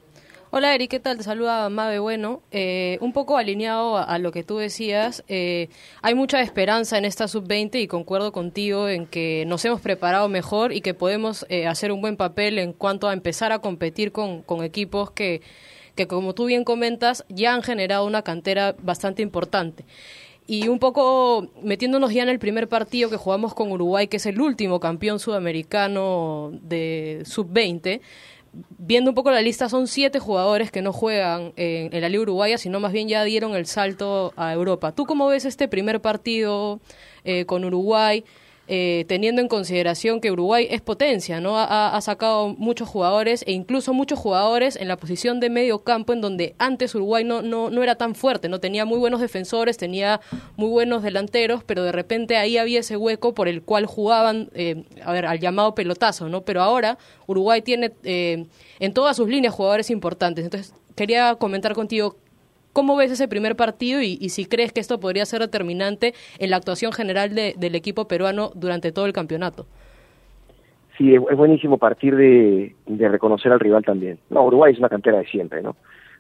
Hola 0.55 0.75
Eri, 0.75 0.87
¿qué 0.87 1.01
tal? 1.01 1.17
Te 1.17 1.23
saluda 1.23 1.71
Mabe 1.71 1.99
Bueno. 1.99 2.43
Eh, 2.51 2.99
un 3.01 3.15
poco 3.15 3.39
alineado 3.39 3.97
a, 3.97 4.19
lo 4.19 4.33
que 4.33 4.45
tú 4.45 4.59
decías, 4.59 5.25
eh, 5.27 5.71
hay 6.03 6.15
mucha 6.15 6.43
esperanza 6.43 6.99
en 6.99 7.07
esta 7.07 7.27
sub-20 7.27 7.81
y 7.81 7.87
concuerdo 7.87 8.33
contigo 8.33 8.87
en 8.87 9.07
que 9.07 9.45
nos 9.47 9.65
hemos 9.65 9.81
preparado 9.81 10.29
mejor 10.29 10.75
y 10.75 10.83
que 10.83 10.93
podemos 10.93 11.47
eh, 11.49 11.67
hacer 11.67 11.91
un 11.91 12.03
buen 12.03 12.19
papel 12.19 12.59
en 12.59 12.75
cuanto 12.75 13.09
a 13.09 13.15
empezar 13.15 13.51
a 13.51 13.61
competir 13.61 14.13
con, 14.13 14.43
con 14.43 14.63
equipos 14.63 15.11
que, 15.13 15.41
que, 15.95 16.07
como 16.07 16.35
tú 16.35 16.45
bien 16.45 16.65
comentas, 16.65 17.25
ya 17.31 17.55
han 17.55 17.63
generado 17.63 18.05
una 18.05 18.21
cantera 18.21 18.75
bastante 18.83 19.23
importante. 19.23 19.87
Y 20.47 20.69
un 20.69 20.79
poco 20.79 21.49
metiéndonos 21.63 22.13
ya 22.13 22.23
en 22.23 22.29
el 22.29 22.39
primer 22.39 22.69
partido 22.69 23.09
que 23.09 23.17
jugamos 23.17 23.55
con 23.55 23.71
Uruguay, 23.71 24.09
que 24.09 24.17
es 24.17 24.27
el 24.27 24.41
último 24.41 24.81
campeón 24.81 25.19
sudamericano 25.19 26.51
de 26.63 27.23
sub-20, 27.25 28.01
viendo 28.79 29.11
un 29.11 29.15
poco 29.15 29.31
la 29.31 29.41
lista, 29.41 29.69
son 29.69 29.87
siete 29.87 30.19
jugadores 30.19 30.71
que 30.71 30.83
no 30.83 30.93
juegan 30.93 31.53
en, 31.57 32.01
la 32.01 32.09
Liga 32.09 32.23
Uruguaya, 32.23 32.59
sino 32.59 32.81
más 32.81 32.93
bien 32.93 33.09
ya 33.09 33.25
dieron 33.25 33.55
el 33.55 33.67
salto 33.67 34.33
a 34.37 34.53
Europa. 34.53 34.93
¿Tú 34.93 35.07
cómo 35.07 35.29
ves 35.29 35.45
este 35.45 35.69
primer 35.69 36.01
partido 36.01 36.81
eh, 37.25 37.47
con 37.47 37.65
Uruguay? 37.65 38.25
Eh, 38.69 39.05
teniendo 39.09 39.43
en 39.43 39.49
consideración 39.49 40.21
que 40.21 40.31
Uruguay 40.31 40.69
es 40.71 40.81
potencia, 40.81 41.41
¿no? 41.41 41.59
Ha, 41.59 42.01
sacado 42.01 42.49
muchos 42.49 42.89
jugadores 42.89 43.43
e 43.47 43.53
incluso 43.53 43.93
muchos 43.93 44.21
jugadores 44.21 44.77
en 44.77 44.87
la 44.87 44.97
posición 44.97 45.41
de 45.41 45.51
medio 45.51 45.81
campo 45.81 46.13
en 46.13 46.21
donde 46.21 46.55
antes 46.59 46.95
Uruguay 46.95 47.25
no, 47.25 47.43
no, 47.43 47.71
no 47.71 47.83
era 47.83 47.97
tan 47.97 48.15
fuerte, 48.15 48.49
no 48.49 48.61
tenía 48.61 48.85
muy 48.85 48.99
buenos 48.99 49.21
defensores, 49.21 49.79
tenía 49.79 50.21
muy 50.57 50.69
buenos 50.69 51.03
delanteros, 51.03 51.65
pero 51.65 51.83
de 51.83 51.91
repente 51.91 52.37
ahí 52.37 52.57
había 52.57 52.81
ese 52.81 52.97
hueco 52.97 53.35
por 53.35 53.49
el 53.49 53.63
cual 53.63 53.87
jugaban, 53.87 54.49
eh, 54.55 54.85
a 55.05 55.11
ver, 55.11 55.27
al 55.27 55.41
llamado 55.41 55.75
pelotazo, 55.75 56.29
¿no? 56.29 56.43
Pero 56.43 56.63
ahora 56.63 56.99
Uruguay 57.27 57.63
tiene 57.63 57.93
eh, 58.05 58.47
en 58.79 58.95
todas 58.95 59.17
sus 59.17 59.29
líneas 59.29 59.55
jugadores 59.55 59.91
importantes. 59.91 60.45
Entonces, 60.45 60.73
quería 60.95 61.35
comentar 61.35 61.75
contigo 61.75 62.17
¿Cómo 62.73 62.97
ves 62.97 63.11
ese 63.11 63.29
primer 63.29 63.55
partido 63.55 64.01
y, 64.01 64.17
si 64.31 64.47
crees 64.47 64.73
que 64.73 64.81
esto 64.81 64.99
podría 64.99 65.27
ser 65.27 65.41
determinante 65.41 66.15
en 66.39 66.51
la 66.51 66.57
actuación 66.57 66.93
general 66.93 67.35
del 67.35 67.75
equipo 67.75 68.09
peruano 68.09 68.51
durante 68.55 68.93
todo 68.93 69.07
el 69.07 69.13
campeonato? 69.13 69.67
Sí, 70.97 71.15
es, 71.15 71.21
buenísimo 71.37 71.79
partir 71.79 72.17
de, 72.17 72.75
reconocer 72.87 73.53
al 73.53 73.61
rival 73.61 73.85
también. 73.85 74.19
No, 74.31 74.47
Uruguay 74.47 74.73
es 74.73 74.79
una 74.79 74.89
cantera 74.89 75.19
de 75.19 75.27
siempre, 75.27 75.63
¿no? 75.63 75.77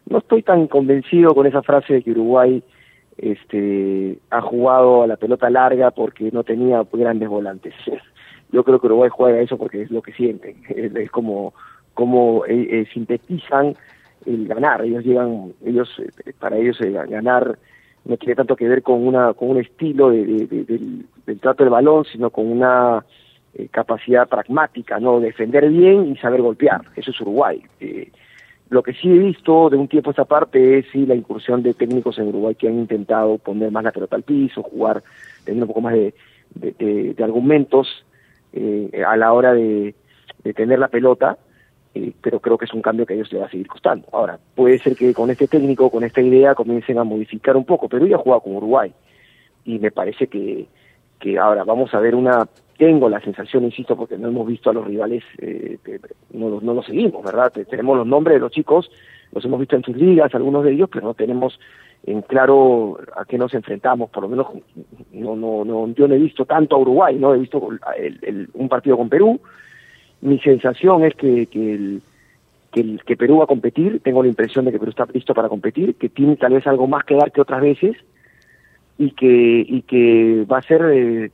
No 0.08 0.18
estoy 0.18 0.42
tan 0.42 0.66
convencido 0.66 1.34
con 1.34 1.46
esa 1.46 1.62
frase 1.62 1.94
de 1.94 2.02
que 2.02 2.10
Uruguay 2.10 2.62
este, 3.16 4.18
ha 4.30 4.40
jugado 4.40 5.04
a 5.04 5.06
la 5.06 5.16
pelota 5.16 5.48
larga 5.48 5.90
porque 5.90 6.30
no 6.32 6.42
tenía 6.42 6.84
grandes 6.92 7.28
volantes. 7.28 7.74
Yo 8.52 8.64
creo 8.64 8.78
que 8.78 8.86
Uruguay 8.86 9.10
juega 9.10 9.40
eso 9.40 9.56
porque 9.56 9.82
es 9.82 9.90
lo 9.90 10.02
que 10.02 10.12
sienten, 10.12 10.56
es, 10.68 11.10
como, 11.10 11.54
como 11.94 12.44
eh, 12.46 12.80
eh, 12.80 12.86
sintetizan 12.92 13.76
el 14.26 14.46
ganar. 14.46 14.82
Ellos 14.84 15.04
llegan, 15.04 15.52
ellos, 15.64 15.88
eh, 15.98 16.32
para 16.38 16.56
ellos 16.56 16.80
eh, 16.80 16.90
ganar 16.90 17.58
no 18.04 18.16
tiene 18.16 18.34
tanto 18.34 18.56
que 18.56 18.68
ver 18.68 18.82
con 18.82 19.06
una 19.06 19.32
con 19.32 19.50
un 19.50 19.60
estilo 19.60 20.10
de, 20.10 20.24
del, 20.24 21.38
trato 21.40 21.62
del 21.62 21.70
balón, 21.70 22.04
sino 22.04 22.30
con 22.30 22.46
una 22.46 23.04
eh, 23.54 23.68
capacidad 23.70 24.28
pragmática, 24.28 24.98
no 24.98 25.20
defender 25.20 25.68
bien 25.68 26.10
y 26.10 26.16
saber 26.16 26.42
golpear. 26.42 26.82
Eso 26.96 27.12
es 27.12 27.20
Uruguay. 27.20 27.62
lo 28.70 28.82
que 28.82 28.92
sí 28.94 29.08
he 29.08 29.18
visto 29.18 29.70
de 29.70 29.76
un 29.76 29.86
tiempo 29.86 30.10
a 30.10 30.12
esta 30.12 30.24
parte 30.24 30.78
es 30.78 30.86
sí 30.90 31.06
la 31.06 31.14
incursión 31.14 31.62
de 31.62 31.74
técnicos 31.74 32.18
en 32.18 32.28
Uruguay 32.28 32.56
que 32.56 32.68
han 32.68 32.78
intentado 32.78 33.38
poner 33.38 33.70
más 33.70 33.84
la 33.84 33.92
pelota 33.92 34.16
al 34.16 34.24
piso, 34.24 34.62
jugar, 34.62 35.02
tener 35.44 35.62
un 35.62 35.68
poco 35.68 35.82
más 35.82 35.94
de, 35.94 36.14
de, 36.54 37.14
argumentos 37.22 38.04
a 39.06 39.16
la 39.16 39.32
hora 39.32 39.54
de, 39.54 39.94
de 40.42 40.54
tener 40.54 40.78
la 40.78 40.88
pelota 40.88 41.38
eh, 41.94 42.12
pero 42.20 42.40
creo 42.40 42.56
que 42.56 42.64
es 42.64 42.72
un 42.72 42.82
cambio 42.82 43.06
que 43.06 43.14
a 43.14 43.16
ellos 43.16 43.32
les 43.32 43.42
va 43.42 43.46
a 43.46 43.50
seguir 43.50 43.66
costando. 43.66 44.08
Ahora, 44.12 44.38
puede 44.54 44.78
ser 44.78 44.96
que 44.96 45.12
con 45.12 45.30
este 45.30 45.46
técnico, 45.46 45.90
con 45.90 46.04
esta 46.04 46.20
idea, 46.20 46.54
comiencen 46.54 46.98
a 46.98 47.04
modificar 47.04 47.56
un 47.56 47.64
poco, 47.64 47.88
pero 47.88 48.06
ya 48.06 48.16
ha 48.16 48.20
jugado 48.20 48.42
con 48.42 48.56
Uruguay 48.56 48.92
y 49.64 49.78
me 49.78 49.90
parece 49.90 50.26
que, 50.26 50.66
que 51.20 51.38
ahora 51.38 51.64
vamos 51.64 51.94
a 51.94 52.00
ver 52.00 52.14
una, 52.14 52.46
tengo 52.78 53.08
la 53.08 53.20
sensación, 53.20 53.64
insisto, 53.64 53.96
porque 53.96 54.18
no 54.18 54.28
hemos 54.28 54.46
visto 54.46 54.70
a 54.70 54.72
los 54.72 54.86
rivales, 54.86 55.22
eh, 55.38 55.78
no, 56.30 56.60
no 56.60 56.74
los 56.74 56.86
seguimos, 56.86 57.24
¿verdad? 57.24 57.52
Tenemos 57.52 57.96
los 57.96 58.06
nombres 58.06 58.36
de 58.36 58.40
los 58.40 58.50
chicos, 58.50 58.90
los 59.32 59.44
hemos 59.44 59.60
visto 59.60 59.76
en 59.76 59.84
sus 59.84 59.96
ligas, 59.96 60.34
algunos 60.34 60.64
de 60.64 60.72
ellos, 60.72 60.88
pero 60.90 61.06
no 61.06 61.14
tenemos 61.14 61.58
en 62.04 62.22
claro 62.22 62.98
a 63.16 63.24
qué 63.24 63.38
nos 63.38 63.54
enfrentamos, 63.54 64.10
por 64.10 64.24
lo 64.24 64.28
menos 64.28 64.48
no, 65.12 65.36
no, 65.36 65.64
no, 65.64 65.88
yo 65.94 66.08
no 66.08 66.14
he 66.14 66.18
visto 66.18 66.44
tanto 66.44 66.74
a 66.74 66.80
Uruguay, 66.80 67.16
no 67.16 67.34
he 67.34 67.38
visto 67.38 67.68
el, 67.96 68.48
un 68.54 68.68
partido 68.68 68.96
con 68.96 69.08
Perú, 69.08 69.40
mi 70.22 70.38
sensación 70.38 71.04
es 71.04 71.14
que, 71.14 71.46
que, 71.46 71.74
el, 71.74 72.02
que, 72.72 72.98
que 73.04 73.16
Perú 73.16 73.38
va 73.38 73.44
a 73.44 73.48
competir, 73.48 74.00
tengo 74.00 74.22
la 74.22 74.28
impresión 74.28 74.64
de 74.64 74.72
que 74.72 74.78
Perú 74.78 74.90
está 74.90 75.06
listo 75.12 75.34
para 75.34 75.48
competir, 75.48 75.96
que 75.96 76.08
tiene 76.08 76.36
tal 76.36 76.54
vez 76.54 76.66
algo 76.66 76.86
más 76.86 77.04
que 77.04 77.14
dar 77.14 77.30
que 77.30 77.40
otras 77.40 77.60
veces 77.60 77.96
y 78.98 79.10
que, 79.10 79.64
y 79.68 79.82
que 79.82 80.46
va 80.50 80.58
a 80.58 80.62
ser 80.62 80.82
eh, 80.92 81.30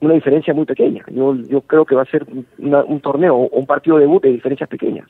una 0.00 0.14
diferencia 0.14 0.54
muy 0.54 0.64
pequeña. 0.64 1.04
Yo, 1.08 1.36
yo 1.36 1.60
creo 1.60 1.84
que 1.84 1.94
va 1.94 2.02
a 2.02 2.06
ser 2.06 2.26
un 2.58 3.00
torneo 3.00 3.36
un 3.36 3.66
partido 3.66 3.96
de 3.96 4.02
debut 4.02 4.22
de 4.22 4.32
diferencias 4.32 4.68
pequeñas. 4.68 5.08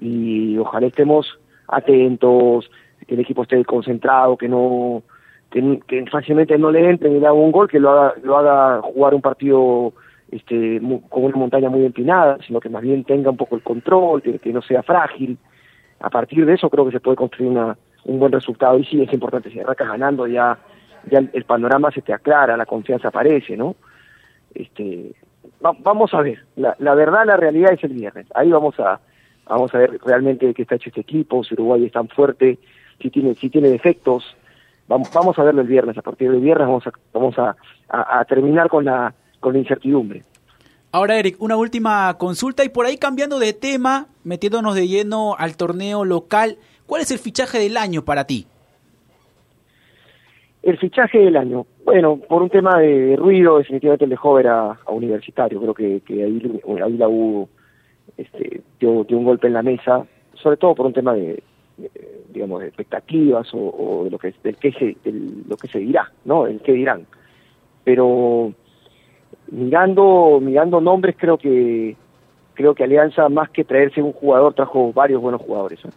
Y 0.00 0.56
ojalá 0.58 0.86
estemos 0.86 1.38
atentos, 1.68 2.70
que 3.06 3.14
el 3.14 3.20
equipo 3.20 3.42
esté 3.42 3.64
concentrado, 3.64 4.36
que 4.36 4.48
no 4.48 5.02
que, 5.50 6.04
fácilmente 6.10 6.56
no 6.58 6.70
le 6.70 6.88
entre 6.88 7.10
y 7.10 7.20
le 7.20 7.26
haga 7.26 7.32
un 7.32 7.52
gol, 7.52 7.68
que 7.68 7.80
lo 7.80 7.90
haga, 7.90 8.14
lo 8.22 8.38
haga 8.38 8.82
jugar 8.82 9.14
un 9.14 9.20
partido 9.20 9.92
este, 10.30 10.80
con 11.08 11.24
una 11.24 11.36
montaña 11.36 11.68
muy 11.68 11.84
empinada, 11.84 12.38
sino 12.46 12.60
que 12.60 12.68
más 12.68 12.82
bien 12.82 13.04
tenga 13.04 13.30
un 13.30 13.36
poco 13.36 13.56
el 13.56 13.62
control, 13.62 14.22
que, 14.22 14.52
no 14.52 14.62
sea 14.62 14.82
frágil. 14.82 15.36
A 16.00 16.08
partir 16.08 16.46
de 16.46 16.54
eso 16.54 16.70
creo 16.70 16.86
que 16.86 16.92
se 16.92 17.00
puede 17.00 17.16
construir 17.16 17.50
una, 17.50 17.76
un 18.04 18.18
buen 18.18 18.32
resultado. 18.32 18.78
Y 18.78 18.84
sí 18.84 19.02
es 19.02 19.12
importante, 19.12 19.50
si 19.50 19.58
arrancas 19.58 19.88
ganando 19.88 20.26
ya, 20.26 20.58
ya 21.10 21.18
el, 21.18 21.44
panorama 21.44 21.90
se 21.90 22.02
te 22.02 22.12
aclara, 22.12 22.56
la 22.56 22.66
confianza 22.66 23.08
aparece, 23.08 23.56
¿no? 23.56 23.74
Este, 24.54 25.14
vamos 25.60 26.14
a 26.14 26.22
ver, 26.22 26.44
la, 26.56 26.76
la 26.78 26.94
verdad, 26.94 27.26
la 27.26 27.36
realidad 27.36 27.72
es 27.72 27.82
el 27.84 27.92
viernes, 27.92 28.26
ahí 28.34 28.50
vamos 28.50 28.78
a, 28.80 29.00
vamos 29.46 29.74
a 29.74 29.78
ver 29.78 29.98
realmente 30.04 30.52
qué 30.54 30.62
está 30.62 30.76
hecho 30.76 30.88
este 30.90 31.02
equipo, 31.02 31.44
si 31.44 31.54
Uruguay 31.54 31.84
es 31.84 31.92
tan 31.92 32.08
fuerte, 32.08 32.58
si 33.00 33.10
tiene, 33.10 33.34
si 33.36 33.48
tiene 33.48 33.68
defectos, 33.68 34.36
vamos, 34.88 35.10
vamos 35.14 35.38
a 35.38 35.44
verlo 35.44 35.60
el 35.60 35.68
viernes, 35.68 35.96
a 35.98 36.02
partir 36.02 36.30
del 36.30 36.40
viernes 36.40 36.66
vamos 36.66 36.86
a, 36.86 36.92
vamos 37.12 37.38
a, 37.38 37.56
a 37.88 38.24
terminar 38.24 38.68
con 38.68 38.84
la 38.84 39.14
con 39.40 39.54
la 39.54 39.58
incertidumbre. 39.58 40.22
Ahora, 40.92 41.18
Eric, 41.18 41.40
una 41.40 41.56
última 41.56 42.16
consulta 42.18 42.64
y 42.64 42.68
por 42.68 42.84
ahí 42.84 42.96
cambiando 42.96 43.38
de 43.38 43.52
tema, 43.52 44.08
metiéndonos 44.24 44.74
de 44.74 44.88
lleno 44.88 45.36
al 45.38 45.56
torneo 45.56 46.04
local, 46.04 46.58
¿cuál 46.86 47.02
es 47.02 47.10
el 47.10 47.18
fichaje 47.18 47.58
del 47.58 47.76
año 47.76 48.04
para 48.04 48.26
ti? 48.26 48.46
El 50.62 50.78
fichaje 50.78 51.18
del 51.18 51.36
año. 51.36 51.64
Bueno, 51.84 52.16
por 52.16 52.42
un 52.42 52.50
tema 52.50 52.78
de, 52.78 53.16
ruido, 53.16 53.58
definitivamente 53.58 54.04
el 54.04 54.10
de 54.10 54.16
Jover 54.16 54.48
a, 54.48 54.78
Universitario. 54.88 55.60
Creo 55.60 55.74
que, 55.74 56.00
que 56.00 56.24
ahí, 56.24 56.60
ahí 56.84 56.96
la 56.96 57.08
U 57.08 57.48
este, 58.16 58.60
dio, 58.78 59.04
dio, 59.04 59.16
un 59.16 59.24
golpe 59.24 59.46
en 59.46 59.54
la 59.54 59.62
mesa, 59.62 60.04
sobre 60.34 60.56
todo 60.56 60.74
por 60.74 60.86
un 60.86 60.92
tema 60.92 61.14
de, 61.14 61.42
digamos, 62.32 62.60
de 62.60 62.66
expectativas 62.66 63.48
o, 63.52 64.02
de 64.04 64.10
lo 64.10 64.18
que, 64.18 64.34
del 64.42 64.56
que 64.56 64.72
se, 64.72 64.96
del, 65.04 65.44
lo 65.48 65.56
que 65.56 65.68
se 65.68 65.78
dirá, 65.78 66.10
¿no? 66.24 66.46
El 66.46 66.60
que 66.60 66.72
dirán. 66.72 67.06
Pero 67.84 68.52
mirando 69.50 70.38
mirando 70.40 70.80
nombres 70.80 71.16
creo 71.18 71.36
que 71.36 71.96
creo 72.54 72.74
que 72.74 72.84
Alianza 72.84 73.28
más 73.28 73.50
que 73.50 73.64
traerse 73.64 74.02
un 74.02 74.12
jugador 74.12 74.54
trajo 74.54 74.92
varios 74.92 75.20
buenos 75.20 75.40
jugadores 75.42 75.84
¿eh? 75.84 75.90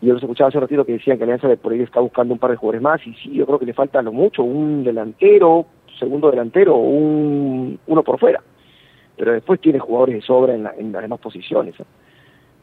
yo 0.00 0.12
los 0.12 0.22
escuchaba 0.22 0.48
hace 0.48 0.58
un 0.58 0.62
ratito 0.62 0.84
que 0.84 0.92
decían 0.92 1.16
que 1.16 1.24
Alianza 1.24 1.48
por 1.56 1.72
ahí 1.72 1.80
está 1.80 2.00
buscando 2.00 2.34
un 2.34 2.40
par 2.40 2.50
de 2.50 2.56
jugadores 2.56 2.82
más 2.82 3.06
y 3.06 3.14
sí 3.14 3.32
yo 3.32 3.46
creo 3.46 3.58
que 3.58 3.66
le 3.66 3.74
falta 3.74 4.02
lo 4.02 4.12
mucho 4.12 4.42
un 4.42 4.82
delantero 4.82 5.66
segundo 5.98 6.30
delantero 6.30 6.76
un 6.76 7.78
uno 7.86 8.02
por 8.02 8.18
fuera 8.18 8.42
pero 9.16 9.32
después 9.32 9.60
tiene 9.60 9.78
jugadores 9.78 10.16
de 10.16 10.22
sobra 10.22 10.54
en, 10.54 10.68
en 10.78 10.92
las 10.92 11.02
demás 11.02 11.20
posiciones 11.20 11.78
¿eh? 11.78 11.84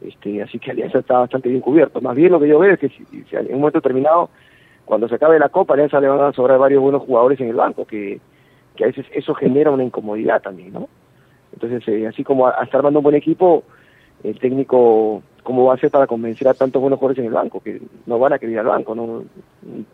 este 0.01 0.41
así 0.41 0.59
que 0.59 0.71
Alianza 0.71 0.99
está 0.99 1.19
bastante 1.19 1.47
bien 1.47 1.61
cubierto 1.61 2.01
más 2.01 2.15
bien 2.15 2.33
lo 2.33 2.39
que 2.39 2.49
yo 2.49 2.59
veo 2.59 2.73
es 2.73 2.79
que 2.79 2.89
si, 2.89 3.05
en 3.31 3.53
un 3.53 3.61
momento 3.61 3.79
determinado 3.79 4.29
cuando 4.83 5.07
se 5.07 5.15
acabe 5.15 5.39
la 5.39 5.47
Copa 5.47 5.73
Alianza 5.73 6.01
le 6.01 6.09
van 6.09 6.19
a 6.19 6.33
sobrar 6.33 6.59
varios 6.59 6.81
buenos 6.81 7.03
jugadores 7.03 7.39
en 7.39 7.47
el 7.47 7.55
banco 7.55 7.85
que 7.85 8.19
que 8.75 8.83
a 8.83 8.87
veces 8.87 9.05
eso 9.13 9.33
genera 9.33 9.71
una 9.71 9.83
incomodidad 9.83 10.41
también, 10.41 10.73
¿no? 10.73 10.89
Entonces, 11.53 11.87
eh, 11.87 12.07
así 12.07 12.23
como 12.23 12.47
a, 12.47 12.63
estar 12.63 12.77
armando 12.77 12.99
un 12.99 13.03
buen 13.03 13.15
equipo, 13.15 13.63
el 14.23 14.39
técnico, 14.39 15.21
¿cómo 15.43 15.65
va 15.65 15.73
a 15.73 15.75
hacer 15.75 15.91
para 15.91 16.07
convencer 16.07 16.47
a 16.47 16.53
tantos 16.53 16.81
buenos 16.81 16.99
jugadores 16.99 17.19
en 17.19 17.25
el 17.25 17.33
banco? 17.33 17.59
Que 17.59 17.81
no 18.05 18.19
van 18.19 18.33
a 18.33 18.39
querer 18.39 18.53
ir 18.53 18.59
al 18.59 18.67
banco, 18.67 18.95
¿no? 18.95 19.23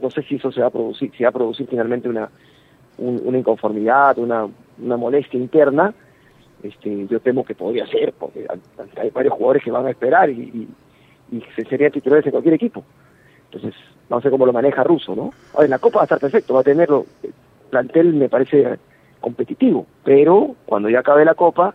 No 0.01 0.11
sé 0.11 0.21
si 0.23 0.35
eso 0.35 0.51
se 0.51 0.61
va 0.61 0.67
a 0.67 0.71
producir, 0.71 1.11
si 1.15 1.23
va 1.23 1.29
a 1.29 1.33
producir 1.33 1.67
finalmente 1.67 2.09
una, 2.09 2.29
una 2.97 3.37
inconformidad, 3.37 4.17
una, 4.17 4.47
una 4.79 4.97
molestia 4.97 5.39
interna, 5.39 5.93
este, 6.63 7.07
yo 7.07 7.19
temo 7.19 7.45
que 7.45 7.55
podría 7.55 7.85
ser, 7.87 8.13
porque 8.13 8.47
hay 8.97 9.09
varios 9.11 9.33
jugadores 9.33 9.63
que 9.63 9.71
van 9.71 9.85
a 9.85 9.91
esperar 9.91 10.29
y, 10.29 10.67
y, 11.31 11.37
y 11.37 11.63
serían 11.69 11.91
titulares 11.91 12.25
en 12.25 12.31
cualquier 12.31 12.55
equipo. 12.55 12.83
Entonces, 13.51 13.73
no 14.09 14.21
sé 14.21 14.29
cómo 14.29 14.45
lo 14.45 14.53
maneja 14.53 14.83
Russo, 14.83 15.15
¿no? 15.15 15.31
en 15.61 15.69
la 15.69 15.79
Copa 15.79 15.97
va 15.97 16.03
a 16.03 16.05
estar 16.05 16.19
perfecto, 16.19 16.53
va 16.53 16.61
a 16.61 16.63
tenerlo, 16.63 17.05
plantel 17.69 18.13
me 18.13 18.29
parece 18.29 18.77
competitivo, 19.19 19.85
pero 20.03 20.55
cuando 20.65 20.89
ya 20.89 20.99
acabe 20.99 21.25
la 21.25 21.35
Copa, 21.35 21.73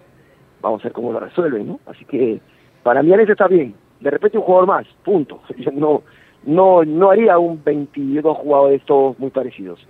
vamos 0.61 0.81
a 0.81 0.85
ver 0.85 0.93
cómo 0.93 1.13
lo 1.13 1.21
resuelven, 1.21 1.67
¿no? 1.67 1.81
Así 1.87 2.05
que 2.05 2.41
para 2.83 3.03
mí 3.03 3.13
Alex 3.13 3.31
está 3.31 3.49
bien, 3.49 3.75
de 4.01 4.11
repente 4.11 4.39
un 4.39 4.45
jugador 4.45 4.67
más, 4.67 4.87
punto. 5.05 5.41
no, 5.73 6.03
no, 6.45 6.85
no 6.85 7.11
haría 7.11 7.39
un 7.39 7.63
22 7.63 8.37
jugadores 8.39 8.83
todos 8.85 9.19
muy 9.19 9.31
parecidos. 9.31 9.87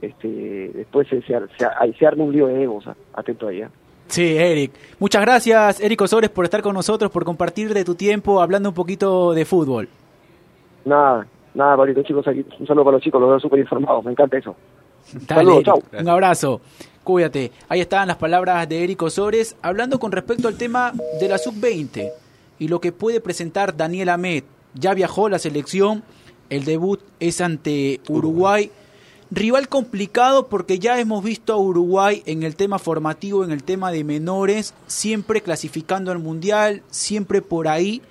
Este, 0.00 0.70
después 0.74 1.08
se, 1.08 1.22
se, 1.22 1.34
se, 1.56 2.06
arma 2.06 2.24
un 2.24 2.32
lío 2.32 2.46
de 2.46 2.62
egos, 2.62 2.84
atento 3.14 3.48
ahí. 3.48 3.62
¿eh? 3.62 3.68
Sí, 4.06 4.36
Eric. 4.36 4.72
Muchas 4.98 5.22
gracias, 5.22 5.80
Eric 5.80 6.00
Osores, 6.02 6.30
por 6.30 6.44
estar 6.44 6.62
con 6.62 6.74
nosotros, 6.74 7.10
por 7.10 7.24
compartir 7.24 7.72
de 7.72 7.84
tu 7.84 7.94
tiempo 7.94 8.40
hablando 8.40 8.68
un 8.68 8.74
poquito 8.74 9.32
de 9.32 9.44
fútbol. 9.44 9.88
Nada, 10.84 11.26
nada, 11.54 11.76
Pablito, 11.76 12.02
chicos, 12.02 12.26
un 12.26 12.66
saludo 12.66 12.84
para 12.84 12.96
los 12.96 13.02
chicos, 13.02 13.20
los 13.20 13.30
veo 13.30 13.40
súper 13.40 13.60
informados, 13.60 14.04
me 14.04 14.10
encanta 14.10 14.36
eso. 14.36 14.54
Un 15.98 16.08
abrazo. 16.08 16.60
Cuídate. 17.02 17.52
Ahí 17.68 17.80
estaban 17.80 18.08
las 18.08 18.16
palabras 18.16 18.68
de 18.68 18.82
Eric 18.82 19.02
Osores 19.02 19.56
hablando 19.60 19.98
con 19.98 20.10
respecto 20.10 20.48
al 20.48 20.56
tema 20.56 20.92
de 21.20 21.28
la 21.28 21.38
sub-20 21.38 22.10
y 22.58 22.68
lo 22.68 22.80
que 22.80 22.92
puede 22.92 23.20
presentar 23.20 23.76
Daniel 23.76 24.08
Amet. 24.08 24.44
Ya 24.74 24.94
viajó 24.94 25.28
la 25.28 25.38
selección, 25.38 26.02
el 26.50 26.64
debut 26.64 27.00
es 27.20 27.40
ante 27.40 28.00
Uruguay. 28.08 28.70
Rival 29.30 29.68
complicado 29.68 30.48
porque 30.48 30.78
ya 30.78 30.98
hemos 30.98 31.22
visto 31.22 31.52
a 31.52 31.58
Uruguay 31.58 32.22
en 32.26 32.42
el 32.42 32.56
tema 32.56 32.78
formativo, 32.78 33.44
en 33.44 33.50
el 33.50 33.64
tema 33.64 33.90
de 33.90 34.04
menores, 34.04 34.74
siempre 34.86 35.42
clasificando 35.42 36.10
al 36.10 36.18
Mundial, 36.18 36.82
siempre 36.90 37.42
por 37.42 37.68
ahí, 37.68 38.02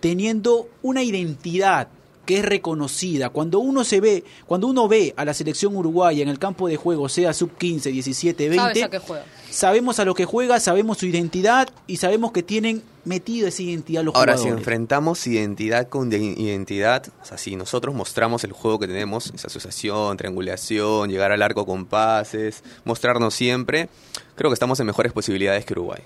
teniendo 0.00 0.68
una 0.82 1.02
identidad 1.02 1.88
que 2.28 2.40
es 2.40 2.44
reconocida. 2.44 3.30
Cuando 3.30 3.58
uno 3.58 3.84
se 3.84 4.02
ve, 4.02 4.22
cuando 4.44 4.66
uno 4.66 4.86
ve 4.86 5.14
a 5.16 5.24
la 5.24 5.32
selección 5.32 5.74
uruguaya 5.74 6.22
en 6.22 6.28
el 6.28 6.38
campo 6.38 6.68
de 6.68 6.76
juego, 6.76 7.08
sea 7.08 7.32
sub 7.32 7.56
15, 7.56 7.90
17, 7.90 8.50
20, 8.50 9.00
sabemos 9.48 9.98
a 9.98 10.04
lo 10.04 10.14
que 10.14 10.26
juega, 10.26 10.60
sabemos 10.60 10.98
su 10.98 11.06
identidad 11.06 11.70
y 11.86 11.96
sabemos 11.96 12.32
que 12.32 12.42
tienen 12.42 12.82
metido 13.06 13.48
esa 13.48 13.62
identidad 13.62 14.04
los 14.04 14.14
Ahora, 14.14 14.36
si 14.36 14.48
enfrentamos 14.48 15.26
identidad 15.26 15.88
con 15.88 16.12
identidad, 16.12 17.06
o 17.22 17.24
sea, 17.24 17.38
si 17.38 17.56
nosotros 17.56 17.94
mostramos 17.94 18.44
el 18.44 18.52
juego 18.52 18.78
que 18.78 18.88
tenemos, 18.88 19.32
esa 19.34 19.46
asociación, 19.46 20.18
triangulación, 20.18 21.08
llegar 21.08 21.32
al 21.32 21.40
arco 21.40 21.64
con 21.64 21.86
pases, 21.86 22.62
mostrarnos 22.84 23.32
siempre, 23.32 23.88
creo 24.36 24.50
que 24.50 24.54
estamos 24.54 24.78
en 24.80 24.86
mejores 24.86 25.14
posibilidades 25.14 25.64
que 25.64 25.72
Uruguay. 25.72 26.02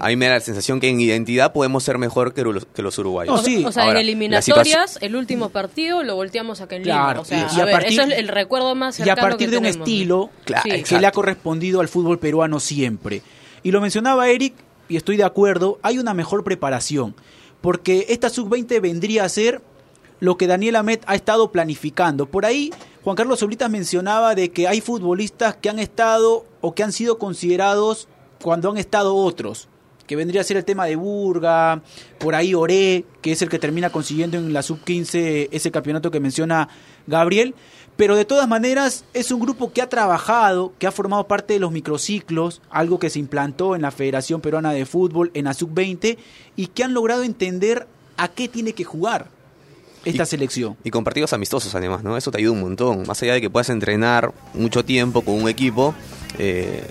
A 0.00 0.08
mí 0.08 0.16
me 0.16 0.26
da 0.26 0.34
la 0.34 0.40
sensación 0.40 0.80
que 0.80 0.88
en 0.88 1.00
identidad 1.00 1.52
podemos 1.52 1.82
ser 1.84 1.98
mejor 1.98 2.34
que, 2.34 2.42
los 2.42 2.98
uruguayos. 2.98 3.46
O 3.64 3.72
sea, 3.72 3.90
en 3.90 3.96
eliminatorias, 3.96 4.98
el 5.00 5.16
último 5.16 5.50
partido 5.50 6.02
lo 6.02 6.16
volteamos 6.16 6.60
acá 6.60 6.76
en 6.76 6.84
Lima. 6.84 7.22
y, 7.30 7.60
a, 7.60 7.78
eso 7.80 8.02
es 8.02 8.18
el 8.18 8.28
recuerdo 8.28 8.74
más 8.74 8.96
cercano 8.96 9.16
Y 9.16 9.18
a 9.18 9.28
partir 9.28 9.50
de 9.50 9.58
un 9.58 9.66
estilo 9.66 10.30
que 10.44 10.98
le 10.98 11.06
ha 11.06 11.12
correspondido 11.12 11.80
al 11.80 11.88
fútbol 11.88 12.18
peruano 12.18 12.60
siempre. 12.60 13.22
Y 13.62 13.70
lo 13.72 13.80
mencionaba 13.80 14.28
Eric, 14.28 14.54
y 14.88 14.96
estoy 14.96 15.16
de 15.16 15.24
acuerdo, 15.24 15.78
hay 15.82 15.98
una 15.98 16.14
mejor 16.14 16.44
preparación. 16.44 17.14
Porque 17.60 18.06
esta 18.08 18.30
sub-20 18.30 18.80
vendría 18.80 19.24
a 19.24 19.28
ser 19.28 19.60
lo 20.18 20.36
que 20.36 20.46
Daniel 20.46 20.76
Amet 20.76 21.02
ha 21.06 21.14
estado 21.14 21.50
planificando. 21.52 22.26
Por 22.26 22.46
ahí, 22.46 22.72
Juan 23.02 23.16
Carlos 23.16 23.40
Solitas 23.40 23.70
mencionaba 23.70 24.34
de 24.34 24.50
que 24.50 24.68
hay 24.68 24.80
futbolistas 24.80 25.56
que 25.56 25.68
han 25.68 25.78
estado 25.78 26.46
o 26.60 26.74
que 26.74 26.82
han 26.82 26.92
sido 26.92 27.18
considerados 27.18 28.08
cuando 28.42 28.70
han 28.70 28.78
estado 28.78 29.14
otros 29.14 29.68
que 30.10 30.16
vendría 30.16 30.40
a 30.40 30.44
ser 30.44 30.56
el 30.56 30.64
tema 30.64 30.86
de 30.86 30.96
Burga, 30.96 31.82
por 32.18 32.34
ahí 32.34 32.52
Oré, 32.52 33.04
que 33.22 33.30
es 33.30 33.42
el 33.42 33.48
que 33.48 33.60
termina 33.60 33.90
consiguiendo 33.90 34.38
en 34.38 34.52
la 34.52 34.60
sub-15 34.60 35.48
ese 35.52 35.70
campeonato 35.70 36.10
que 36.10 36.18
menciona 36.18 36.68
Gabriel. 37.06 37.54
Pero 37.96 38.16
de 38.16 38.24
todas 38.24 38.48
maneras 38.48 39.04
es 39.14 39.30
un 39.30 39.38
grupo 39.38 39.72
que 39.72 39.82
ha 39.82 39.88
trabajado, 39.88 40.72
que 40.80 40.88
ha 40.88 40.90
formado 40.90 41.28
parte 41.28 41.54
de 41.54 41.60
los 41.60 41.70
microciclos, 41.70 42.60
algo 42.70 42.98
que 42.98 43.08
se 43.08 43.20
implantó 43.20 43.76
en 43.76 43.82
la 43.82 43.92
Federación 43.92 44.40
Peruana 44.40 44.72
de 44.72 44.84
Fútbol, 44.84 45.30
en 45.34 45.44
la 45.44 45.54
sub-20, 45.54 46.18
y 46.56 46.66
que 46.66 46.82
han 46.82 46.92
logrado 46.92 47.22
entender 47.22 47.86
a 48.16 48.26
qué 48.26 48.48
tiene 48.48 48.72
que 48.72 48.82
jugar 48.82 49.28
esta 50.04 50.26
selección. 50.26 50.76
Y 50.82 50.90
con 50.90 51.04
partidos 51.04 51.32
amistosos 51.34 51.72
además, 51.76 52.02
¿no? 52.02 52.16
Eso 52.16 52.32
te 52.32 52.38
ayuda 52.38 52.54
un 52.54 52.62
montón. 52.62 53.06
Más 53.06 53.22
allá 53.22 53.34
de 53.34 53.40
que 53.40 53.48
puedas 53.48 53.70
entrenar 53.70 54.32
mucho 54.54 54.84
tiempo 54.84 55.22
con 55.22 55.34
un 55.34 55.48
equipo, 55.48 55.94
eh, 56.38 56.82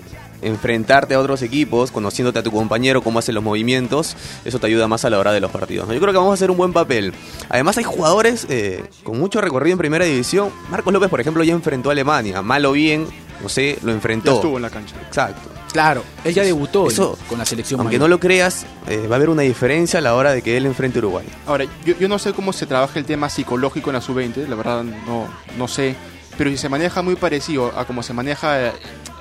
enfrentarte 0.42 1.14
a 1.14 1.20
otros 1.20 1.42
equipos, 1.42 1.90
conociéndote 1.90 2.38
a 2.38 2.42
tu 2.42 2.50
compañero, 2.50 3.02
cómo 3.02 3.18
hace 3.18 3.32
los 3.32 3.42
movimientos, 3.42 4.16
eso 4.44 4.58
te 4.58 4.66
ayuda 4.66 4.88
más 4.88 5.04
a 5.04 5.10
la 5.10 5.18
hora 5.18 5.32
de 5.32 5.40
los 5.40 5.50
partidos. 5.50 5.88
Yo 5.88 6.00
creo 6.00 6.12
que 6.12 6.18
vamos 6.18 6.32
a 6.32 6.34
hacer 6.34 6.50
un 6.50 6.56
buen 6.56 6.72
papel. 6.72 7.12
Además 7.48 7.78
hay 7.78 7.84
jugadores 7.84 8.46
eh, 8.48 8.84
con 9.02 9.18
mucho 9.18 9.40
recorrido 9.40 9.74
en 9.74 9.78
primera 9.78 10.04
división. 10.04 10.50
Marcos 10.70 10.92
López, 10.92 11.08
por 11.08 11.20
ejemplo, 11.20 11.44
ya 11.44 11.52
enfrentó 11.52 11.90
a 11.90 11.92
Alemania, 11.92 12.42
mal 12.42 12.64
o 12.66 12.72
bien, 12.72 13.06
no 13.42 13.48
sé, 13.48 13.78
lo 13.82 13.92
enfrentó. 13.92 14.34
estuvo 14.34 14.56
en 14.56 14.62
la 14.62 14.70
cancha. 14.70 14.96
Exacto. 15.06 15.50
Claro, 15.72 16.02
él 16.24 16.34
ya 16.34 16.42
debutó 16.42 16.88
con 17.28 17.38
la 17.38 17.44
selección. 17.44 17.80
Aunque 17.80 17.98
no 17.98 18.08
lo 18.08 18.18
creas, 18.18 18.66
eh, 18.88 19.06
va 19.06 19.14
a 19.14 19.16
haber 19.16 19.30
una 19.30 19.42
diferencia 19.42 20.00
a 20.00 20.02
la 20.02 20.14
hora 20.14 20.32
de 20.32 20.42
que 20.42 20.56
él 20.56 20.66
enfrente 20.66 20.98
a 20.98 21.00
Uruguay. 21.00 21.26
Ahora, 21.46 21.64
yo, 21.84 21.94
yo 21.96 22.08
no 22.08 22.18
sé 22.18 22.32
cómo 22.32 22.52
se 22.52 22.66
trabaja 22.66 22.98
el 22.98 23.04
tema 23.04 23.28
psicológico 23.28 23.90
en 23.90 23.94
la 23.94 24.00
sub-20, 24.00 24.48
la 24.48 24.56
verdad 24.56 24.82
no, 24.82 25.28
no 25.56 25.68
sé, 25.68 25.94
pero 26.36 26.50
si 26.50 26.56
se 26.56 26.68
maneja 26.68 27.02
muy 27.02 27.14
parecido 27.14 27.72
a 27.78 27.84
cómo 27.84 28.02
se 28.02 28.12
maneja 28.12 28.72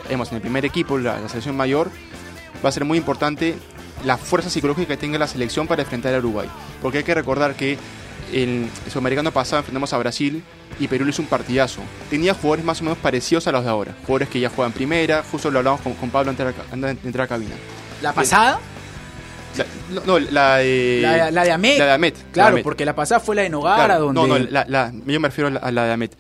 en 0.10 0.36
el 0.36 0.42
primer 0.42 0.66
equipo, 0.66 0.98
la, 0.98 1.28
selección 1.28 1.56
mayor, 1.56 1.90
va 2.64 2.70
a 2.70 2.72
ser 2.72 2.86
muy 2.86 2.98
importante 2.98 3.56
la 4.06 4.18
fuerza 4.18 4.50
psicológica 4.50 4.88
que 4.90 4.98
tenga 4.98 5.18
la 5.18 5.28
selección 5.28 5.68
para 5.68 5.84
enfrentar 5.84 6.14
a 6.14 6.20
Uruguay. 6.20 6.48
Porque 6.82 7.00
hay 7.00 7.04
que 7.04 7.14
recordar 7.14 7.56
que 7.56 7.78
el 8.34 8.70
sudamericano 8.90 9.32
pasado 9.32 9.60
enfrentamos 9.60 9.92
a 9.94 9.98
Brasil 9.98 10.44
y 10.80 10.88
Perú 10.88 11.06
le 11.06 11.12
hizo 11.12 11.22
un 11.22 11.28
partidazo. 11.28 11.82
Tenía 12.10 12.34
jugadores 12.34 12.66
más 12.66 12.82
o 12.82 12.84
menos 12.84 12.98
parecidos 12.98 13.48
a 13.48 13.52
los 13.52 13.64
de 13.64 13.70
ahora. 13.70 13.96
Jugadores 14.02 14.30
que 14.30 14.40
ya 14.40 14.50
juegan 14.50 14.72
primera, 14.72 15.24
justo 15.30 15.52
lo 15.52 15.60
hablamos 15.60 15.82
con, 15.82 16.10
Pablo 16.10 16.32
antes 16.32 16.56
de 16.72 16.90
entrar 16.90 17.26
a 17.26 17.28
cabina. 17.28 17.56
¿La 18.02 18.14
pasada? 18.14 18.60
no, 20.06 20.20
la 20.20 20.58
de. 20.58 21.30
La, 21.32 21.44
de 21.44 21.52
Amet. 21.52 21.80
La 21.80 21.86
de 21.86 21.92
Amet. 21.92 22.16
Claro, 22.32 22.58
porque 22.64 22.86
la 22.86 22.96
pasada 22.96 23.20
fue 23.20 23.36
la 23.36 23.42
de 23.42 23.50
Nogara. 23.50 23.98
donde... 23.98 24.22
No, 24.22 24.28
no, 24.28 24.38
la, 24.38 24.92
yo 25.06 25.20
me 25.20 25.28
refiero 25.28 25.60
a 25.62 25.72
la, 25.72 25.86
de 25.86 25.94
Amet. 25.94 26.18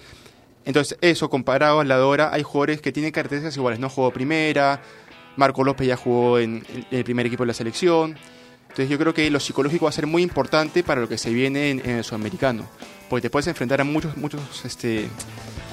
Entonces, 0.65 0.97
eso 1.01 1.29
comparado 1.29 1.79
a 1.79 1.83
la 1.85 1.95
de 1.97 2.03
ahora, 2.03 2.29
hay 2.33 2.43
jugadores 2.43 2.81
que 2.81 2.91
tienen 2.91 3.11
características 3.11 3.55
iguales. 3.57 3.79
No 3.79 3.89
jugó 3.89 4.11
primera, 4.11 4.81
Marco 5.35 5.63
López 5.63 5.87
ya 5.87 5.95
jugó 5.95 6.37
en, 6.39 6.63
el 6.91 7.03
primer 7.03 7.25
equipo 7.25 7.43
de 7.43 7.47
la 7.47 7.53
selección. 7.53 8.17
Entonces, 8.63 8.89
yo 8.89 8.99
creo 8.99 9.13
que 9.13 9.29
lo 9.31 9.39
psicológico 9.39 9.85
va 9.85 9.89
a 9.89 9.93
ser 9.93 10.05
muy 10.05 10.21
importante 10.21 10.83
para 10.83 11.01
lo 11.01 11.09
que 11.09 11.17
se 11.17 11.31
viene 11.31 11.71
en, 11.71 11.89
el 11.89 12.03
sudamericano. 12.03 12.67
Porque 13.09 13.23
te 13.23 13.29
puedes 13.31 13.47
enfrentar 13.47 13.81
a 13.81 13.83
muchos, 13.83 14.15
muchos 14.17 14.39
este, 14.63 15.07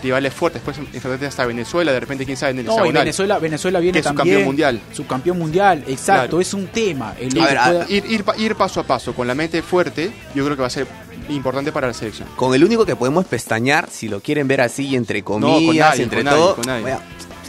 rivales 0.02 0.32
fuertes, 0.32 0.62
después 0.64 0.78
enfrentarte 0.94 1.26
hasta 1.26 1.44
Venezuela, 1.44 1.92
de 1.92 2.00
repente 2.00 2.24
quién 2.24 2.38
sabe 2.38 2.52
en 2.52 2.60
el 2.60 2.64
No. 2.66 2.76
Venezuela, 2.90 3.38
Venezuela 3.38 3.78
viene 3.80 3.92
Que 3.92 3.98
es 3.98 4.04
también. 4.06 4.26
subcampeón 4.28 4.44
mundial. 4.46 4.80
Subcampeón 4.94 5.38
mundial, 5.38 5.78
exacto, 5.86 6.22
Claro. 6.28 6.40
es 6.40 6.54
un 6.54 6.68
tema. 6.68 7.14
El 7.20 7.24
A 7.24 7.28
hecho 7.28 7.40
ver, 7.44 7.58
pueda- 7.58 7.82
a- 7.84 7.90
ir, 7.90 8.04
ir, 8.08 8.24
pa- 8.24 8.36
ir 8.38 8.54
paso 8.54 8.80
a 8.80 8.84
paso, 8.84 9.14
con 9.14 9.26
la 9.26 9.34
mente 9.34 9.60
fuerte, 9.60 10.10
yo 10.34 10.44
creo 10.46 10.56
que 10.56 10.62
va 10.62 10.68
a 10.68 10.70
ser 10.70 10.86
importante 11.28 11.72
para 11.72 11.88
la 11.88 11.94
selección. 11.94 12.28
Con 12.36 12.54
el 12.54 12.64
único 12.64 12.84
que 12.86 12.96
podemos 12.96 13.24
pestañear, 13.26 13.88
si 13.90 14.08
lo 14.08 14.20
quieren 14.20 14.48
ver 14.48 14.60
así, 14.60 14.94
entre 14.96 15.22
comillas, 15.22 15.90
nadie, 15.90 16.02
entre 16.04 16.18
con 16.18 16.24
nadie, 16.24 16.38
todo. 16.38 16.56
con 16.56 16.66
nadie. 16.66 16.96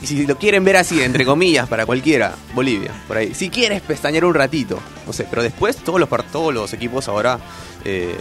si 0.04 0.26
lo 0.28 0.38
quieren 0.38 0.64
ver 0.64 0.78
así, 0.78 1.02
entre 1.02 1.26
comillas, 1.26 1.68
para 1.68 1.86
cualquiera, 1.86 2.36
Bolivia, 2.54 2.92
por 3.08 3.18
ahí. 3.18 3.34
Si 3.34 3.50
quieres 3.50 3.82
pestañear 3.82 4.26
un 4.26 4.34
ratito, 4.34 4.80
no 5.06 5.14
sé, 5.14 5.26
pero 5.30 5.42
después 5.44 5.76
todos 5.78 6.00
los, 6.00 6.08
par- 6.10 6.24
todos 6.24 6.54
los 6.54 6.72
equipos 6.74 7.08
ahora 7.08 7.40
eh, 7.86 8.16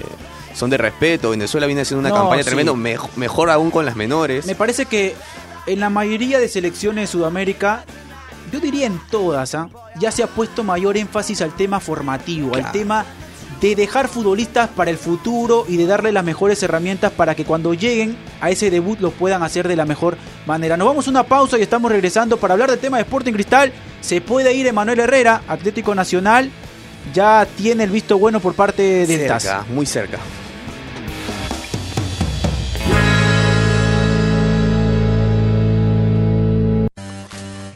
son 0.55 0.71
de 0.71 0.77
respeto. 0.79 1.31
Venezuela 1.31 1.67
viene 1.67 1.83
haciendo 1.83 2.01
una 2.01 2.09
No, 2.09 2.15
campaña 2.23 2.43
sí. 2.43 2.47
tremenda, 2.49 2.73
mej- 2.73 3.11
mejor 3.17 3.51
aún 3.51 3.71
con 3.71 3.85
las 3.85 3.97
menores. 3.97 4.47
Me 4.47 4.55
parece 4.55 4.87
que 4.87 5.15
en 5.67 5.81
la 5.81 5.91
mayoría 5.91 6.39
de 6.39 6.49
selecciones 6.49 7.03
de 7.03 7.07
Sudamérica, 7.13 7.85
yo 8.53 8.61
diría 8.61 8.87
en 8.87 8.99
todas, 9.11 9.55
¿ah? 9.55 9.69
ya 9.99 10.11
se 10.13 10.23
ha 10.23 10.29
puesto 10.29 10.63
mayor 10.65 10.97
énfasis 10.97 11.43
al 11.43 11.55
tema 11.57 11.81
formativo, 11.81 12.55
al 12.55 12.71
tema 12.73 13.05
de 13.61 13.75
dejar 13.75 14.09
futbolistas 14.09 14.69
para 14.69 14.91
el 14.91 14.99
futuro 14.99 15.65
y 15.69 15.77
de 15.77 15.87
darle 15.87 16.13
las 16.13 16.25
mejores 16.25 16.63
herramientas 16.63 17.13
para 17.13 17.35
que 17.35 17.45
cuando 17.45 17.75
lleguen 17.75 18.17
a 18.41 18.51
ese 18.51 18.71
debut 18.71 19.01
lo 19.01 19.11
puedan 19.11 19.43
hacer 19.43 19.67
de 19.69 19.77
la 19.77 19.87
mejor 19.87 20.17
manera. 20.47 20.77
Nos 20.77 20.87
vamos 20.87 21.07
a 21.07 21.11
una 21.11 21.23
pausa 21.23 21.59
y 21.59 21.63
estamos 21.63 21.91
regresando 21.91 22.37
para 22.37 22.55
hablar 22.55 22.71
del 22.71 22.79
tema 22.79 22.99
de 22.99 23.05
Sporting 23.05 23.33
Cristal. 23.33 23.73
Se 24.01 24.21
puede 24.21 24.55
ir 24.55 24.67
Emanuel 24.67 25.01
Herrera, 25.01 25.43
Atlético 25.49 25.95
Nacional, 25.95 26.51
ya 27.15 27.47
tiene 27.57 27.85
el 27.85 27.91
visto 27.91 28.19
bueno 28.19 28.41
por 28.41 28.55
parte 28.55 29.07
TAS. 29.27 29.43
cerca, 29.43 29.65
muy 29.71 29.87
cerca. 29.87 30.19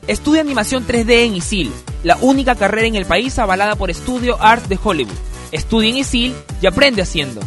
Estudia 0.07 0.41
animación 0.41 0.85
3D 0.85 1.27
en 1.27 1.37
ISIL, 1.37 1.73
la 2.03 2.17
única 2.21 2.57
carrera 2.57 2.89
en 2.89 2.97
el 2.97 3.07
país 3.07 3.39
avalada 3.39 3.77
por 3.77 3.95
Studio 3.95 4.37
Arts 4.43 4.69
de 4.69 4.77
Hollywood. 4.83 5.30
Estudia 5.53 5.91
en 5.91 5.97
ISIL 5.97 6.35
y 6.63 6.67
aprende 6.67 7.03
haciendo. 7.03 7.41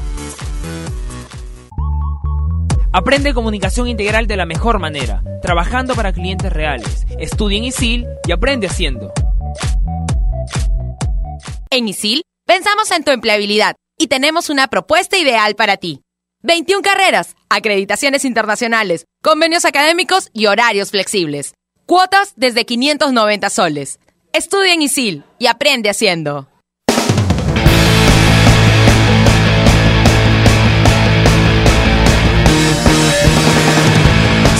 Aprende 2.91 3.33
comunicación 3.33 3.87
integral 3.87 4.27
de 4.27 4.35
la 4.35 4.45
mejor 4.45 4.77
manera, 4.77 5.23
trabajando 5.41 5.95
para 5.95 6.11
clientes 6.11 6.51
reales. 6.51 7.07
Estudia 7.17 7.57
en 7.57 7.63
ISIL 7.63 8.05
y 8.27 8.31
aprende 8.33 8.67
haciendo. 8.67 9.13
En 11.69 11.87
ISIL, 11.87 12.23
pensamos 12.45 12.91
en 12.91 13.03
tu 13.03 13.11
empleabilidad 13.11 13.75
y 13.97 14.07
tenemos 14.07 14.49
una 14.49 14.67
propuesta 14.67 15.17
ideal 15.17 15.55
para 15.55 15.77
ti. 15.77 16.01
21 16.41 16.81
carreras, 16.81 17.35
acreditaciones 17.49 18.25
internacionales, 18.25 19.05
convenios 19.21 19.63
académicos 19.63 20.29
y 20.33 20.47
horarios 20.47 20.91
flexibles. 20.91 21.53
Cuotas 21.85 22.33
desde 22.35 22.65
590 22.65 23.49
soles. 23.49 23.99
Estudia 24.33 24.73
en 24.73 24.81
ISIL 24.81 25.23
y 25.39 25.47
aprende 25.47 25.89
haciendo. 25.89 26.52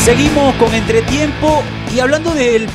Seguimos 0.04 0.54
con 0.56 0.76
entretiempo 0.76 1.64
y 1.96 2.02
hablando 2.02 2.34
del 2.34 2.68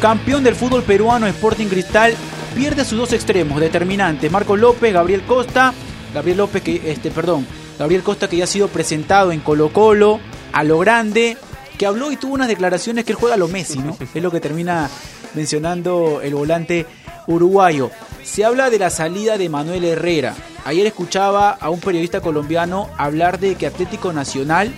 campeón 0.00 0.44
del 0.44 0.54
fútbol 0.54 0.84
peruano 0.84 1.26
Sporting 1.26 1.66
Cristal, 1.66 2.14
pierde 2.54 2.84
sus 2.84 2.96
dos 2.96 3.12
extremos 3.12 3.58
determinantes, 3.58 4.30
Marcos 4.30 4.60
López, 4.60 4.94
Gabriel 4.94 5.22
Costa, 5.22 5.74
Gabriel 6.14 6.38
López 6.38 6.62
que 6.62 6.92
este, 6.92 7.10
perdón, 7.10 7.44
Gabriel 7.76 8.04
Costa 8.04 8.28
que 8.28 8.36
ya 8.36 8.44
ha 8.44 8.46
sido 8.46 8.68
presentado 8.68 9.32
en 9.32 9.40
Colo 9.40 9.72
Colo 9.72 10.20
a 10.52 10.62
lo 10.62 10.78
grande, 10.78 11.36
que 11.76 11.86
habló 11.86 12.12
y 12.12 12.16
tuvo 12.16 12.34
unas 12.34 12.46
declaraciones 12.46 13.04
que 13.04 13.10
él 13.10 13.18
juega 13.18 13.34
a 13.34 13.38
lo 13.38 13.48
Messi, 13.48 13.80
¿no? 13.80 13.96
Es 14.14 14.22
lo 14.22 14.30
que 14.30 14.38
termina 14.38 14.88
mencionando 15.34 16.20
el 16.22 16.36
volante 16.36 16.86
uruguayo. 17.26 17.90
Se 18.22 18.44
habla 18.44 18.70
de 18.70 18.78
la 18.78 18.90
salida 18.90 19.38
de 19.38 19.48
Manuel 19.48 19.84
Herrera. 19.84 20.36
Ayer 20.64 20.86
escuchaba 20.86 21.50
a 21.50 21.68
un 21.68 21.80
periodista 21.80 22.20
colombiano 22.20 22.88
hablar 22.96 23.40
de 23.40 23.56
que 23.56 23.66
Atlético 23.66 24.12
Nacional 24.12 24.72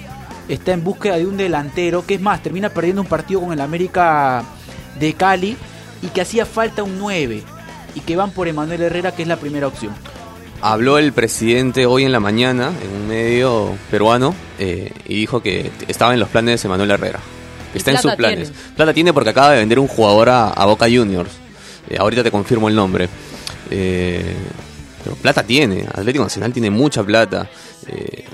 está 0.49 0.73
en 0.73 0.85
búsqueda 0.85 1.17
de 1.17 1.27
un 1.27 1.37
delantero, 1.37 2.05
que 2.07 2.15
es 2.15 2.21
más, 2.21 2.43
termina 2.43 2.71
perdiendo 2.71 3.03
un 3.03 3.09
partido 3.09 3.41
con 3.41 3.53
el 3.53 3.61
América 3.61 4.45
de 4.99 5.13
Cali 5.15 5.57
y 6.03 6.09
que 6.09 6.21
hacía 6.21 6.47
falta 6.47 6.83
un 6.83 6.99
9 6.99 7.43
y 7.95 8.01
que 8.01 8.17
van 8.17 8.31
por 8.31 8.49
Emanuel 8.49 8.83
Herrera, 8.83 9.13
que 9.13 9.23
es 9.23 9.29
la 9.29 9.37
primera 9.37 9.67
opción. 9.67 9.93
Habló 10.61 10.99
el 10.99 11.13
presidente 11.13 11.87
hoy 11.87 12.05
en 12.05 12.13
la 12.13 12.21
mañana 12.21 12.73
en 12.83 13.03
un 13.03 13.09
medio 13.09 13.77
peruano 13.91 14.35
eh, 14.59 14.93
y 15.07 15.15
dijo 15.21 15.41
que 15.41 15.71
estaba 15.87 16.15
en 16.15 16.21
los 16.21 16.29
planes 16.29 16.63
de 16.63 16.69
Manuel 16.69 16.91
Herrera. 16.91 17.21
Que 17.73 17.79
está 17.79 17.93
en 17.93 17.99
sus 17.99 18.15
planes. 18.15 18.51
tiene. 18.51 18.75
Plata 18.75 18.95
tiene 18.95 19.13
porque 19.13 19.31
acaba 19.31 19.53
de 19.53 19.59
vender 19.59 19.79
un 19.79 19.87
jugador 19.87 20.31
a, 20.31 20.49
a 20.49 20.67
Boca 20.67 20.87
Juniors. 20.87 21.31
Eh, 21.89 21.97
ahorita 21.99 22.23
te 22.23 22.31
confirmo 22.31 22.69
el 22.69 22.75
nombre. 22.75 23.09
Eh, 23.71 24.35
pero 25.03 25.17
plata 25.17 25.43
tiene. 25.43 25.87
Atlético 25.87 26.25
Nacional 26.25 26.53
tiene 26.53 26.71
mucha 26.71 27.03
plata. 27.05 27.49
Eh, 27.87 28.25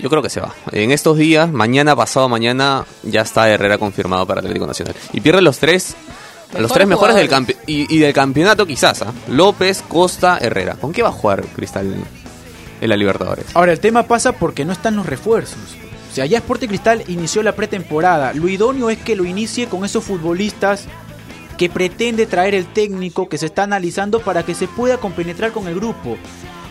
yo 0.00 0.10
creo 0.10 0.22
que 0.22 0.30
se 0.30 0.40
va. 0.40 0.54
En 0.72 0.90
estos 0.90 1.16
días, 1.16 1.50
mañana, 1.50 1.96
pasado 1.96 2.28
mañana, 2.28 2.84
ya 3.02 3.22
está 3.22 3.48
Herrera 3.48 3.78
confirmado 3.78 4.26
para 4.26 4.40
Atlético 4.40 4.66
Nacional. 4.66 4.94
Y 5.12 5.20
pierde 5.20 5.42
los 5.42 5.58
tres. 5.58 5.94
a 5.94 6.60
los 6.60 6.70
Mejores 6.70 6.72
tres 6.74 6.88
mejores 6.88 7.16
del 7.16 7.28
campe 7.28 7.56
y, 7.66 7.94
y 7.94 7.98
del 7.98 8.12
campeonato 8.12 8.66
quizás, 8.66 9.02
¿ah? 9.02 9.12
López, 9.28 9.82
Costa, 9.88 10.38
Herrera. 10.40 10.74
¿Con 10.74 10.92
qué 10.92 11.02
va 11.02 11.08
a 11.08 11.12
jugar 11.12 11.44
Cristal 11.54 11.94
en 12.80 12.88
la 12.88 12.96
Libertadores? 12.96 13.46
Ahora, 13.54 13.72
el 13.72 13.80
tema 13.80 14.04
pasa 14.04 14.32
porque 14.32 14.64
no 14.64 14.72
están 14.72 14.96
los 14.96 15.06
refuerzos. 15.06 15.58
O 16.10 16.14
sea, 16.14 16.26
ya 16.26 16.38
Sporting 16.38 16.68
Cristal 16.68 17.04
inició 17.08 17.42
la 17.42 17.52
pretemporada. 17.54 18.32
Lo 18.32 18.48
idóneo 18.48 18.88
es 18.90 18.98
que 18.98 19.16
lo 19.16 19.24
inicie 19.24 19.66
con 19.66 19.84
esos 19.84 20.02
futbolistas 20.04 20.86
que 21.56 21.68
pretende 21.68 22.26
traer 22.26 22.54
el 22.54 22.66
técnico 22.66 23.28
que 23.28 23.38
se 23.38 23.46
está 23.46 23.62
analizando 23.62 24.20
para 24.20 24.42
que 24.42 24.54
se 24.54 24.68
pueda 24.68 24.98
compenetrar 24.98 25.52
con 25.52 25.68
el 25.68 25.74
grupo. 25.74 26.16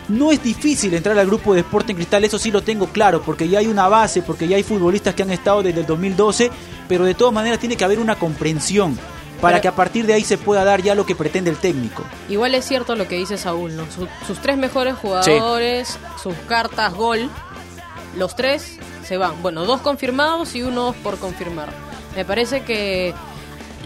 No 0.08 0.30
es 0.30 0.42
difícil 0.42 0.94
entrar 0.94 1.18
al 1.18 1.26
grupo 1.26 1.52
de 1.54 1.60
Sporting 1.60 1.94
Cristal, 1.96 2.24
eso 2.24 2.38
sí 2.38 2.50
lo 2.52 2.62
tengo 2.62 2.86
claro, 2.86 3.22
porque 3.22 3.48
ya 3.48 3.58
hay 3.58 3.66
una 3.66 3.88
base, 3.88 4.22
porque 4.22 4.46
ya 4.46 4.56
hay 4.56 4.62
futbolistas 4.62 5.14
que 5.14 5.22
han 5.22 5.30
estado 5.30 5.62
desde 5.64 5.80
el 5.80 5.86
2012, 5.86 6.50
pero 6.88 7.04
de 7.04 7.14
todas 7.14 7.34
maneras 7.34 7.58
tiene 7.58 7.76
que 7.76 7.84
haber 7.84 7.98
una 7.98 8.14
comprensión 8.14 8.96
para 9.40 9.56
Pero- 9.56 9.62
que 9.62 9.68
a 9.68 9.74
partir 9.74 10.06
de 10.06 10.14
ahí 10.14 10.22
se 10.22 10.38
pueda 10.38 10.64
dar 10.64 10.80
ya 10.80 10.94
lo 10.94 11.04
que 11.04 11.14
pretende 11.16 11.50
el 11.50 11.56
técnico. 11.56 12.04
Igual 12.28 12.54
es 12.54 12.64
cierto 12.64 12.94
lo 12.94 13.08
que 13.08 13.16
dice 13.16 13.36
Saúl, 13.36 13.74
¿no? 13.76 13.84
Su- 13.90 14.06
sus 14.26 14.40
tres 14.40 14.56
mejores 14.56 14.94
jugadores, 14.96 15.98
sus 16.22 16.34
cartas 16.48 16.94
gol, 16.94 17.28
los 18.16 18.34
tres 18.36 18.78
se 19.04 19.16
van. 19.16 19.42
Bueno, 19.42 19.64
dos 19.66 19.80
confirmados 19.80 20.54
y 20.54 20.62
uno 20.62 20.94
por 21.02 21.18
confirmar. 21.18 21.68
Me 22.14 22.24
parece 22.24 22.62
que 22.62 23.12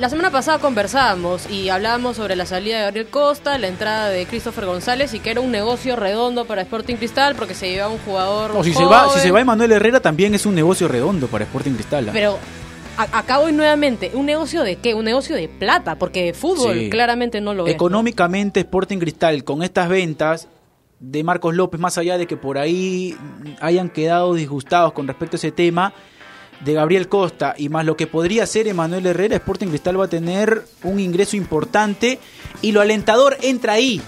la 0.01 0.09
semana 0.09 0.31
pasada 0.31 0.59
conversábamos 0.59 1.51
y 1.51 1.69
hablábamos 1.69 2.17
sobre 2.17 2.35
la 2.35 2.47
salida 2.47 2.79
de 2.79 2.83
Gabriel 2.85 3.07
Costa, 3.09 3.59
la 3.59 3.69
entrada 3.69 4.09
de 4.09 4.25
Christopher 4.25 4.65
González 4.65 5.13
y 5.13 5.21
que 5.21 5.31
era 5.31 5.43
un 5.43 5.51
negocio 5.51 5.95
redondo 5.95 6.47
para 6.47 6.63
Sporting 6.63 6.97
Cristal 6.97 7.35
porque 7.35 7.55
se 7.55 7.71
llevaba 7.71 7.93
un 7.93 7.99
jugador. 7.99 8.55
No, 8.55 8.65
si 8.65 8.73
se 8.73 8.85
va, 8.85 9.11
si 9.11 9.21
se 9.21 9.31
va 9.31 9.43
Emanuel 9.43 9.73
Herrera 9.73 10.01
también 10.01 10.35
es 10.35 10.47
un 10.47 10.55
negocio 10.55 10.89
redondo 10.89 11.27
para 11.27 11.45
Sporting 11.45 11.73
Cristal. 11.73 12.09
¿ah? 12.09 12.13
Pero 12.15 12.39
acá 12.97 13.39
voy 13.39 13.53
nuevamente, 13.53 14.11
¿un 14.15 14.25
negocio 14.25 14.63
de 14.63 14.77
qué? 14.77 14.95
Un 14.95 15.05
negocio 15.05 15.37
de 15.37 15.49
plata, 15.49 15.97
porque 15.97 16.25
de 16.25 16.33
fútbol 16.35 16.79
Sí. 16.79 16.91
claramente 16.91 17.43
no 17.43 17.53
lo 17.53 17.67
es. 17.67 17.75
Económicamente 17.75 18.61
Sporting 18.61 18.99
Cristal 18.99 19.45
con 19.45 19.63
estas 19.63 19.91
ventas 19.91 20.49
de 20.99 21.23
Marcos 21.25 21.55
López, 21.55 21.79
más 21.79 21.99
allá 21.99 22.17
de 22.17 22.27
que 22.27 22.39
por 22.39 22.57
ahí 22.57 23.17
hayan 23.61 23.91
quedado 23.91 24.33
disgustados 24.33 24.95
con 24.95 25.07
respecto 25.07 25.37
a 25.37 25.39
ese 25.39 25.53
tema, 25.53 25.93
de 26.65 26.75
Gabriel 26.75 27.09
Costa 27.09 27.55
y 27.57 27.69
más 27.69 27.85
lo 27.87 27.97
que 27.97 28.07
podría 28.07 28.47
ser 28.47 28.69
Emanuel 28.69 29.07
Herrera, 29.07 29.37
Sporting 29.37 29.69
Cristal 29.69 29.99
va 29.99 30.05
a 30.05 30.09
tener 30.09 30.65
un 30.83 31.01
ingreso 31.01 31.37
importante 31.37 32.19
y 32.63 32.73
lo 32.73 32.81
alentador 32.81 33.37
entra 33.43 33.75
ahí, 33.75 34.01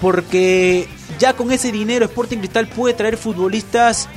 porque 0.00 0.86
ya 1.18 1.34
con 1.34 1.50
ese 1.52 1.72
dinero 1.72 2.04
Sporting 2.06 2.38
Cristal 2.38 2.68
puede 2.68 2.94
traer 2.94 3.16
futbolistas 3.16 4.08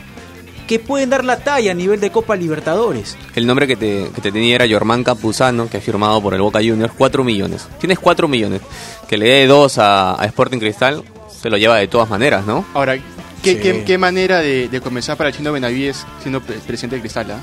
que 0.67 0.79
pueden 0.79 1.09
dar 1.09 1.25
la 1.25 1.39
talla 1.43 1.71
a 1.71 1.73
nivel 1.75 1.99
de 1.99 2.09
Copa 2.11 2.35
Libertadores. 2.37 3.17
El 3.35 3.45
nombre 3.45 3.67
que 3.67 3.75
te, 3.75 4.09
que 4.15 4.21
te 4.21 4.31
tenía 4.31 4.55
era 4.55 4.65
Yormán 4.65 5.03
Campuzano, 5.03 5.69
que 5.69 5.77
ha 5.77 5.81
firmado 5.81 6.21
por 6.21 6.33
el 6.33 6.41
Boca 6.41 6.59
Juniors, 6.59 6.93
4 6.97 7.23
millones. 7.25 7.67
Tienes 7.79 7.99
4 7.99 8.29
millones. 8.29 8.61
Que 9.09 9.17
le 9.17 9.27
dé 9.27 9.47
2 9.47 9.77
a, 9.79 10.21
a 10.21 10.25
Sporting 10.25 10.59
Cristal, 10.59 11.03
se 11.41 11.49
lo 11.49 11.57
lleva 11.57 11.75
de 11.77 11.89
todas 11.89 12.09
maneras, 12.09 12.45
¿no? 12.45 12.65
Ahora, 12.73 12.95
¿qué, 13.43 13.53
Sí. 13.55 13.59
qué- 13.59 13.83
qué 13.85 13.97
manera 13.97 14.39
de, 14.39 14.69
de 14.69 14.79
comenzar 14.79 15.17
para 15.17 15.31
el 15.31 15.35
chino 15.35 15.51
Benavides 15.51 16.05
siendo 16.21 16.39
pre- 16.39 16.55
presidente 16.59 16.95
de 16.95 17.01
Cristal? 17.01 17.31
ah? 17.31 17.41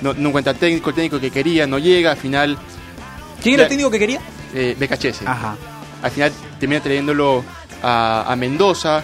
No, 0.00 0.12
no 0.14 0.28
encuentra 0.28 0.54
técnico, 0.54 0.90
el 0.90 0.96
técnico 0.96 1.20
que 1.20 1.30
quería, 1.30 1.66
no 1.66 1.78
llega, 1.78 2.10
al 2.12 2.16
final, 2.16 2.58
¿Quién 3.42 3.54
era 3.54 3.62
Ya- 3.62 3.64
el 3.64 3.68
técnico 3.70 3.90
que 3.90 3.98
quería? 3.98 4.20
eh. 4.54 4.76
Ajá. 5.26 5.56
Al 6.02 6.10
final 6.10 6.32
termina 6.60 6.82
trayéndolo 6.82 7.44
a, 7.82 8.24
a 8.30 8.36
Mendoza, 8.36 9.02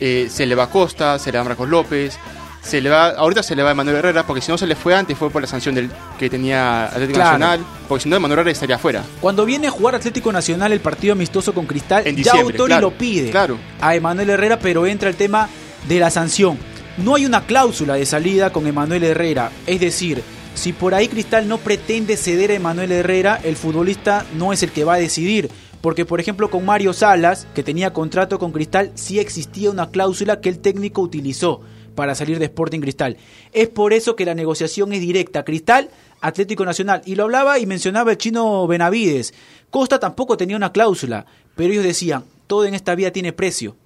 eh, 0.00 0.28
se 0.30 0.46
le 0.46 0.54
va 0.54 0.64
a 0.64 0.70
Costa, 0.70 1.18
se 1.18 1.32
le 1.32 1.38
va 1.38 1.42
a 1.42 1.48
Marcos 1.48 1.68
López, 1.68 2.16
se 2.62 2.80
le 2.80 2.90
va, 2.90 3.08
ahorita 3.10 3.42
se 3.42 3.56
le 3.56 3.62
va 3.62 3.70
a 3.70 3.74
Manuel 3.74 3.96
Herrera, 3.96 4.24
porque 4.26 4.40
si 4.42 4.50
no 4.52 4.58
se 4.58 4.66
le 4.66 4.76
fue 4.76 4.94
antes 4.94 5.16
fue 5.16 5.30
por 5.30 5.40
la 5.42 5.48
sanción 5.48 5.74
del, 5.74 5.90
que 6.18 6.28
tenía 6.28 6.84
Atlético 6.86 7.14
Claro. 7.14 7.38
Nacional, 7.38 7.60
porque 7.88 8.02
si 8.04 8.08
no 8.08 8.20
Manuel 8.20 8.40
Herrera 8.40 8.52
estaría 8.52 8.76
afuera. 8.76 9.02
Cuando 9.20 9.44
viene 9.44 9.68
a 9.68 9.70
jugar 9.70 9.94
Atlético 9.94 10.30
Nacional 10.32 10.72
el 10.72 10.80
partido 10.80 11.12
amistoso 11.14 11.52
con 11.54 11.66
Cristal, 11.66 12.06
En 12.06 12.16
ya 12.16 12.32
Autori 12.32 12.66
claro, 12.74 12.90
lo 12.90 12.98
pide 12.98 13.30
claro. 13.30 13.58
a 13.80 13.94
Emanuel 13.94 14.30
Herrera, 14.30 14.58
pero 14.58 14.86
entra 14.86 15.08
el 15.08 15.16
tema 15.16 15.48
de 15.88 15.98
la 15.98 16.10
sanción. 16.10 16.58
No 16.98 17.14
hay 17.14 17.26
una 17.26 17.46
cláusula 17.46 17.94
de 17.94 18.06
salida 18.06 18.50
con 18.50 18.66
Emanuel 18.66 19.04
Herrera. 19.04 19.52
Es 19.66 19.80
decir, 19.80 20.22
si 20.54 20.72
por 20.72 20.94
ahí 20.94 21.08
Cristal 21.08 21.46
no 21.46 21.58
pretende 21.58 22.16
ceder 22.16 22.50
a 22.50 22.54
Emanuel 22.54 22.90
Herrera, 22.90 23.40
el 23.44 23.56
futbolista 23.56 24.26
no 24.34 24.52
es 24.52 24.62
el 24.64 24.72
que 24.72 24.84
va 24.84 24.94
a 24.94 24.98
decidir. 24.98 25.48
Porque, 25.80 26.04
por 26.04 26.18
ejemplo, 26.18 26.50
con 26.50 26.64
Mario 26.64 26.92
Salas, 26.92 27.46
que 27.54 27.62
tenía 27.62 27.92
contrato 27.92 28.40
con 28.40 28.50
Cristal, 28.50 28.90
sí 28.96 29.20
existía 29.20 29.70
una 29.70 29.90
cláusula 29.90 30.40
que 30.40 30.48
el 30.48 30.58
técnico 30.58 31.00
utilizó 31.00 31.60
para 31.94 32.16
salir 32.16 32.40
de 32.40 32.46
Sporting 32.46 32.80
Cristal. 32.80 33.16
Es 33.52 33.68
por 33.68 33.92
eso 33.92 34.16
que 34.16 34.24
la 34.24 34.34
negociación 34.34 34.92
es 34.92 35.00
directa. 35.00 35.44
Cristal, 35.44 35.90
Atlético 36.20 36.64
Nacional. 36.64 37.02
Y 37.06 37.14
lo 37.14 37.24
hablaba 37.24 37.60
y 37.60 37.66
mencionaba 37.66 38.10
el 38.10 38.18
chino 38.18 38.66
Benavides. 38.66 39.34
Costa 39.70 40.00
tampoco 40.00 40.36
tenía 40.36 40.56
una 40.56 40.72
cláusula, 40.72 41.26
pero 41.54 41.72
ellos 41.72 41.84
decían, 41.84 42.24
todo 42.48 42.64
en 42.64 42.74
esta 42.74 42.96
vida 42.96 43.12
tiene 43.12 43.32
precio. 43.32 43.76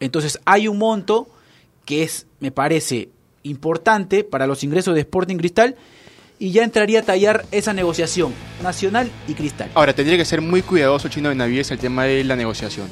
Entonces 0.00 0.40
hay 0.46 0.66
un 0.66 0.78
monto 0.78 1.28
que 1.88 2.02
es, 2.02 2.26
me 2.38 2.50
parece, 2.50 3.08
importante 3.44 4.22
para 4.22 4.46
los 4.46 4.62
ingresos 4.62 4.94
de 4.94 5.00
Sporting 5.00 5.38
Cristal 5.38 5.74
y 6.38 6.50
ya 6.50 6.62
entraría 6.62 7.00
a 7.00 7.02
tallar 7.02 7.46
esa 7.50 7.72
negociación, 7.72 8.34
Nacional 8.62 9.10
y 9.26 9.32
Cristal. 9.32 9.70
Ahora, 9.72 9.94
tendría 9.94 10.18
que 10.18 10.26
ser 10.26 10.42
muy 10.42 10.60
cuidadoso 10.60 11.08
Chino 11.08 11.30
Benavides 11.30 11.70
el 11.70 11.78
tema 11.78 12.04
de 12.04 12.24
la 12.24 12.36
negociación. 12.36 12.90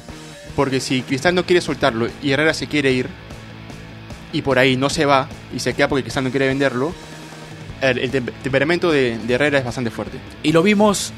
Porque 0.55 0.79
si 0.79 1.03
Cristal 1.03 1.35
no 1.35 1.45
quiere 1.45 1.61
soltarlo 1.61 2.07
y 2.23 2.31
Herrera 2.31 2.55
se 2.55 2.65
quiere 2.65 2.91
ir, 2.91 3.07
y 4.33 4.41
por 4.41 4.57
ahí 4.57 4.75
no 4.77 4.89
se 4.89 5.05
va 5.05 5.29
y 5.55 5.59
se 5.59 5.75
queda 5.75 5.87
porque 5.87 6.01
Cristal 6.01 6.23
no 6.23 6.31
quiere 6.31 6.47
venderlo, 6.47 6.91
el, 7.81 7.99
el 7.99 8.11
tem- 8.11 8.33
temperamento 8.41 8.91
de, 8.91 9.19
de 9.19 9.33
Herrera 9.35 9.59
es 9.59 9.63
bastante 9.63 9.91
fuerte. 9.91 10.17
Y 10.41 10.53
lo 10.53 10.63
vimos 10.63 11.13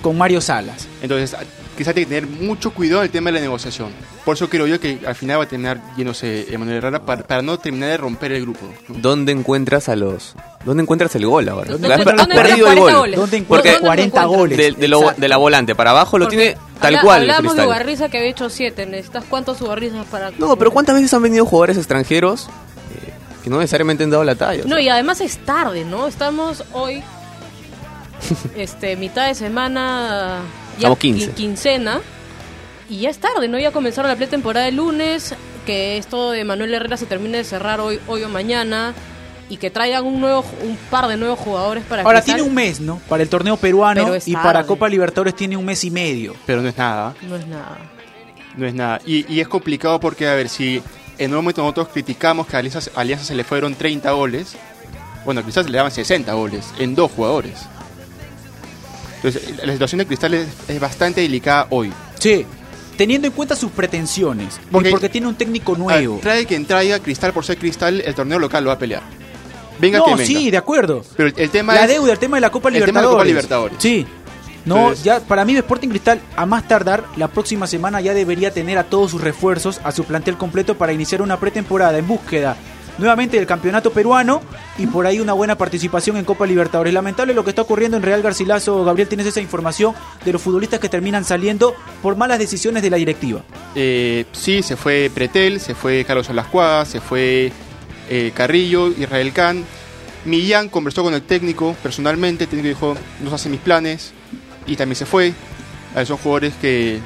con 0.00 0.16
Mario 0.16 0.40
Salas. 0.40 0.88
Entonces, 1.02 1.36
quizás 1.78 1.94
tiene 1.94 2.08
que 2.10 2.20
tener 2.20 2.42
mucho 2.42 2.72
cuidado 2.72 3.00
en 3.00 3.06
el 3.06 3.10
tema 3.10 3.30
de 3.30 3.34
la 3.36 3.40
negociación. 3.40 3.90
Por 4.24 4.34
eso 4.36 4.50
creo 4.50 4.66
yo 4.66 4.78
que 4.78 4.98
al 5.06 5.14
final 5.14 5.38
va 5.38 5.44
a 5.44 5.48
terminar 5.48 5.80
yéndose 5.96 6.52
Emanuel 6.52 6.76
Herrera 6.78 7.00
para, 7.06 7.22
para 7.22 7.40
no 7.40 7.58
terminar 7.58 7.88
de 7.90 7.96
romper 7.96 8.32
el 8.32 8.42
grupo. 8.42 8.66
¿no? 8.88 8.98
¿Dónde 8.98 9.32
encuentras 9.32 9.88
a 9.88 9.96
los... 9.96 10.34
¿Dónde 10.64 10.82
encuentras 10.82 11.14
el 11.14 11.24
gol 11.24 11.48
ahora? 11.48 11.70
¿Dónde 11.72 11.94
Has, 11.94 12.04
perdido 12.04 12.68
el 12.70 12.78
gol. 12.80 12.90
40 12.90 13.16
¿Dónde 13.20 13.42
Porque 13.48 13.68
encuentras 13.70 13.74
¿Dónde 13.76 13.86
40 13.86 14.04
encuentras? 14.20 14.26
goles? 14.26 14.58
de, 14.58 14.72
de 14.72 14.88
lo- 14.88 15.00
Exacto. 15.00 15.20
de 15.22 15.28
la 15.28 15.36
volante 15.38 15.74
para 15.74 15.90
abajo 15.92 16.18
lo 16.18 16.24
Porque 16.26 16.36
tiene 16.36 16.56
tal 16.80 16.86
habla- 16.96 17.00
cual 17.02 17.20
Hablábamos 17.22 17.56
de. 17.56 17.66
Ugarriza 17.66 18.08
que 18.10 18.18
había 18.18 18.30
hecho 18.30 18.50
7. 18.50 18.84
¿Necesitas 18.86 19.24
cuántos 19.30 19.60
Ugarrizas 19.62 20.04
para.? 20.06 20.30
No, 20.36 20.56
pero 20.56 20.70
¿cuántas 20.72 20.96
veces 20.96 21.14
han 21.14 21.22
venido 21.22 21.46
jugadores 21.46 21.78
extranjeros 21.78 22.48
eh, 22.48 23.12
que 23.44 23.48
no 23.48 23.58
necesariamente 23.58 24.04
han 24.04 24.10
dado 24.10 24.24
la 24.24 24.34
talla? 24.34 24.64
O 24.64 24.68
No, 24.68 24.74
sea, 24.74 24.84
y 24.84 24.88
además 24.88 25.20
es 25.22 25.38
tarde, 25.38 25.84
¿no? 25.84 26.06
Estamos 26.08 26.64
hoy, 26.72 27.02
este, 28.56 28.96
mitad 28.96 29.26
de 29.28 29.34
semana, 29.34 30.40
Estamos 30.78 30.98
15. 30.98 31.30
qui- 31.30 31.34
quincena, 31.34 32.00
y 32.88 33.00
ya 33.00 33.10
es 33.10 33.18
tarde, 33.18 33.48
¿no? 33.48 33.58
Ya 33.58 33.70
comenzaron 33.72 34.10
la 34.10 34.16
pretemporada 34.16 34.66
el 34.68 34.76
lunes, 34.76 35.34
que 35.66 35.98
esto 35.98 36.30
de 36.30 36.44
Manuel 36.44 36.72
Herrera 36.74 36.96
se 36.96 37.06
termine 37.06 37.38
de 37.38 37.44
cerrar 37.44 37.80
hoy, 37.80 38.00
hoy 38.06 38.22
o 38.22 38.28
mañana, 38.28 38.94
y 39.50 39.56
que 39.58 39.70
traigan 39.70 40.04
un 40.04 40.20
nuevo, 40.20 40.44
un 40.62 40.76
par 40.90 41.06
de 41.08 41.16
nuevos 41.16 41.38
jugadores 41.38 41.84
para 41.84 42.02
Ahora 42.02 42.20
tiene 42.22 42.42
un 42.42 42.54
mes, 42.54 42.80
¿no? 42.80 43.00
Para 43.08 43.22
el 43.22 43.28
torneo 43.28 43.56
peruano 43.56 44.14
y 44.26 44.32
para. 44.34 44.64
Copa 44.64 44.88
Libertadores 44.88 45.34
tiene 45.34 45.56
un 45.56 45.64
mes 45.64 45.84
y 45.84 45.90
medio. 45.90 46.34
Pero 46.46 46.60
no 46.62 46.68
es 46.68 46.76
nada. 46.76 47.14
No 47.22 47.36
es 47.36 47.46
nada. 47.46 47.78
No 48.56 48.66
es 48.66 48.74
nada. 48.74 49.00
Y, 49.06 49.30
y 49.32 49.40
es 49.40 49.48
complicado 49.48 50.00
porque, 50.00 50.26
a 50.28 50.34
ver, 50.34 50.48
si 50.50 50.82
en 51.16 51.30
un 51.30 51.36
momento 51.36 51.62
nosotros 51.62 51.88
criticamos 51.88 52.46
que 52.46 52.56
a 52.56 52.58
Alianza, 52.58 52.90
a 52.94 53.00
Alianza 53.00 53.24
se 53.24 53.34
le 53.34 53.42
fueron 53.44 53.74
30 53.74 54.10
goles, 54.12 54.54
bueno, 55.24 55.42
quizás 55.44 55.68
le 55.70 55.76
daban 55.76 55.92
60 55.92 56.32
goles 56.34 56.66
en 56.78 56.94
dos 56.94 57.10
jugadores. 57.10 57.54
Entonces, 59.22 59.42
la 59.64 59.72
situación 59.72 59.98
de 59.98 60.06
Cristal 60.06 60.34
es, 60.34 60.48
es 60.68 60.80
bastante 60.80 61.20
delicada 61.20 61.66
hoy. 61.70 61.92
Sí, 62.18 62.46
teniendo 62.96 63.26
en 63.28 63.32
cuenta 63.32 63.54
sus 63.56 63.70
pretensiones. 63.72 64.60
Porque- 64.70 64.88
y 64.88 64.92
porque 64.92 65.08
tiene 65.08 65.26
un 65.26 65.34
técnico 65.34 65.72
A 65.72 65.76
ver, 65.76 65.80
nuevo. 66.04 66.18
trae 66.22 66.46
quien 66.46 66.64
traiga 66.66 66.98
Cristal 67.00 67.32
por 67.32 67.44
ser 67.44 67.58
Cristal, 67.58 68.00
el 68.04 68.14
torneo 68.14 68.38
local 68.38 68.64
lo 68.64 68.68
va 68.68 68.74
a 68.74 68.78
pelear. 68.78 69.02
Venga 69.80 69.98
no, 69.98 70.04
que 70.06 70.10
venga. 70.16 70.24
sí, 70.26 70.50
de 70.50 70.56
acuerdo. 70.56 71.04
Pero 71.16 71.30
el 71.36 71.50
tema 71.50 71.74
La 71.74 71.82
es... 71.84 71.88
deuda, 71.90 72.12
el 72.12 72.18
tema 72.18 72.36
de 72.36 72.40
la 72.40 72.50
Copa 72.50 72.68
el 72.68 72.74
tema 72.84 73.00
de 73.00 73.06
la 73.06 73.24
Libertadores. 73.24 73.24
Copa 73.24 73.24
Libertadores. 73.24 73.76
Sí. 73.80 74.06
No, 74.64 74.76
Entonces- 74.76 75.04
ya 75.04 75.20
para 75.20 75.44
mí 75.44 75.54
Sporting 75.56 75.88
Cristal 75.88 76.20
a 76.36 76.44
más 76.46 76.66
tardar 76.66 77.04
la 77.16 77.28
próxima 77.28 77.66
semana 77.66 78.00
ya 78.00 78.12
debería 78.12 78.52
tener 78.52 78.76
a 78.78 78.84
todos 78.84 79.12
sus 79.12 79.20
refuerzos, 79.20 79.80
a 79.84 79.92
su 79.92 80.04
plantel 80.04 80.36
completo 80.36 80.76
para 80.76 80.92
iniciar 80.92 81.22
una 81.22 81.38
pretemporada 81.38 81.96
en 81.96 82.06
búsqueda 82.08 82.56
nuevamente 82.98 83.36
del 83.36 83.46
campeonato 83.46 83.92
peruano 83.92 84.42
y 84.76 84.86
por 84.86 85.06
ahí 85.06 85.20
una 85.20 85.32
buena 85.32 85.56
participación 85.56 86.16
en 86.16 86.24
Copa 86.24 86.46
Libertadores. 86.46 86.92
Lamentable 86.92 87.34
lo 87.34 87.44
que 87.44 87.50
está 87.50 87.62
ocurriendo 87.62 87.96
en 87.96 88.02
Real 88.02 88.22
Garcilaso, 88.22 88.84
Gabriel, 88.84 89.08
tienes 89.08 89.26
esa 89.26 89.40
información 89.40 89.94
de 90.24 90.32
los 90.32 90.42
futbolistas 90.42 90.80
que 90.80 90.88
terminan 90.88 91.24
saliendo 91.24 91.74
por 92.02 92.16
malas 92.16 92.38
decisiones 92.38 92.82
de 92.82 92.90
la 92.90 92.96
directiva. 92.96 93.42
Eh, 93.74 94.26
sí, 94.32 94.62
se 94.62 94.76
fue 94.76 95.10
Pretel, 95.14 95.60
se 95.60 95.74
fue 95.74 96.04
Carlos 96.04 96.28
Olascuaga, 96.28 96.84
se 96.84 97.00
fue 97.00 97.52
eh, 98.10 98.32
Carrillo, 98.34 98.88
Israel 98.88 99.32
Can. 99.32 99.64
Millán 100.24 100.68
conversó 100.68 101.02
con 101.02 101.14
el 101.14 101.22
técnico 101.22 101.74
personalmente, 101.82 102.44
el 102.44 102.50
técnico 102.50 102.68
dijo, 102.68 102.96
no 103.22 103.30
se 103.30 103.36
hacen 103.36 103.52
mis 103.52 103.60
planes, 103.60 104.12
y 104.66 104.76
también 104.76 104.96
se 104.96 105.06
fue. 105.06 105.32
Son 106.04 106.16
jugadores 106.18 106.54
que 106.60 107.00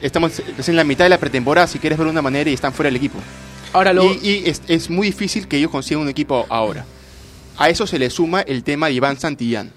estamos 0.00 0.42
en 0.66 0.76
la 0.76 0.84
mitad 0.84 1.04
de 1.04 1.10
la 1.10 1.18
pretemporada, 1.18 1.66
si 1.66 1.78
quieres 1.78 1.98
ver 1.98 2.08
una 2.08 2.22
manera, 2.22 2.48
y 2.50 2.54
están 2.54 2.72
fuera 2.72 2.88
del 2.88 2.96
equipo. 2.96 3.18
Ahora 3.72 3.92
lo 3.92 4.04
Y, 4.12 4.42
es, 4.46 4.62
es 4.68 4.90
muy 4.90 5.08
difícil 5.08 5.46
que 5.48 5.56
ellos 5.56 5.70
consigan 5.70 6.02
un 6.02 6.08
equipo 6.08 6.46
ahora. 6.48 6.84
A 7.56 7.68
eso 7.68 7.86
se 7.86 7.98
le 7.98 8.10
suma 8.10 8.40
el 8.42 8.64
tema 8.64 8.86
de 8.88 8.94
Iván 8.94 9.18
Santillán. 9.18 9.70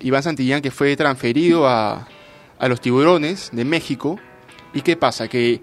Iván 0.00 0.22
Santillán 0.22 0.60
que 0.60 0.70
fue 0.70 0.96
transferido 0.96 1.66
a, 1.68 2.08
a 2.58 2.68
los 2.68 2.80
tiburones 2.80 3.50
de 3.52 3.64
México. 3.64 4.18
¿Y 4.74 4.82
qué 4.82 4.96
pasa? 4.96 5.28
Que 5.28 5.60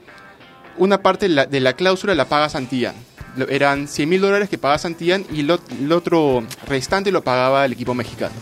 una 0.78 1.00
parte 1.02 1.28
de 1.28 1.60
la, 1.60 1.74
cláusula 1.74 2.16
la 2.16 2.26
paga 2.26 2.50
Santillán. 2.50 2.96
Eran 3.50 3.88
100 3.88 4.10
mil 4.10 4.22
dólares 4.22 4.50
que 4.50 4.58
pagaba 4.58 4.78
Santillán 4.80 5.26
y 5.32 5.44
lo- 5.44 5.60
el 5.80 5.92
otro 5.92 6.44
restante 6.68 7.12
lo 7.12 7.24
pagaba 7.24 7.66
el 7.66 7.74
equipo 7.74 7.94
mexicano. 7.94 8.34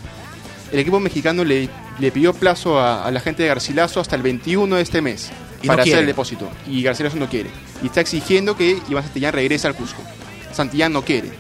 El 0.71 0.79
equipo 0.79 0.99
mexicano 0.99 1.43
le, 1.43 1.69
le 1.99 2.11
pidió 2.11 2.33
plazo 2.33 2.79
a, 2.79 3.05
a 3.05 3.11
la 3.11 3.19
gente 3.19 3.43
de 3.43 3.49
Garcilaso 3.49 3.99
hasta 3.99 4.15
el 4.15 4.21
21 4.21 4.75
de 4.75 4.81
este 4.81 5.01
mes 5.01 5.31
Y 5.61 5.67
no 5.67 5.73
para 5.73 5.83
hacer 5.83 5.99
el 5.99 6.05
depósito. 6.05 6.49
Y 6.67 6.83
Garcilaso 6.83 7.17
no 7.17 7.27
quiere. 7.29 7.49
Y 7.81 7.87
está 7.87 8.01
exigiendo 8.01 8.55
que 8.55 8.79
Iván 8.89 9.03
Santillán 9.03 9.33
regrese 9.33 9.67
al 9.67 9.75
Cusco. 9.75 10.01
Santillán 10.53 10.93
no 10.93 11.01
quiere. 11.03 11.31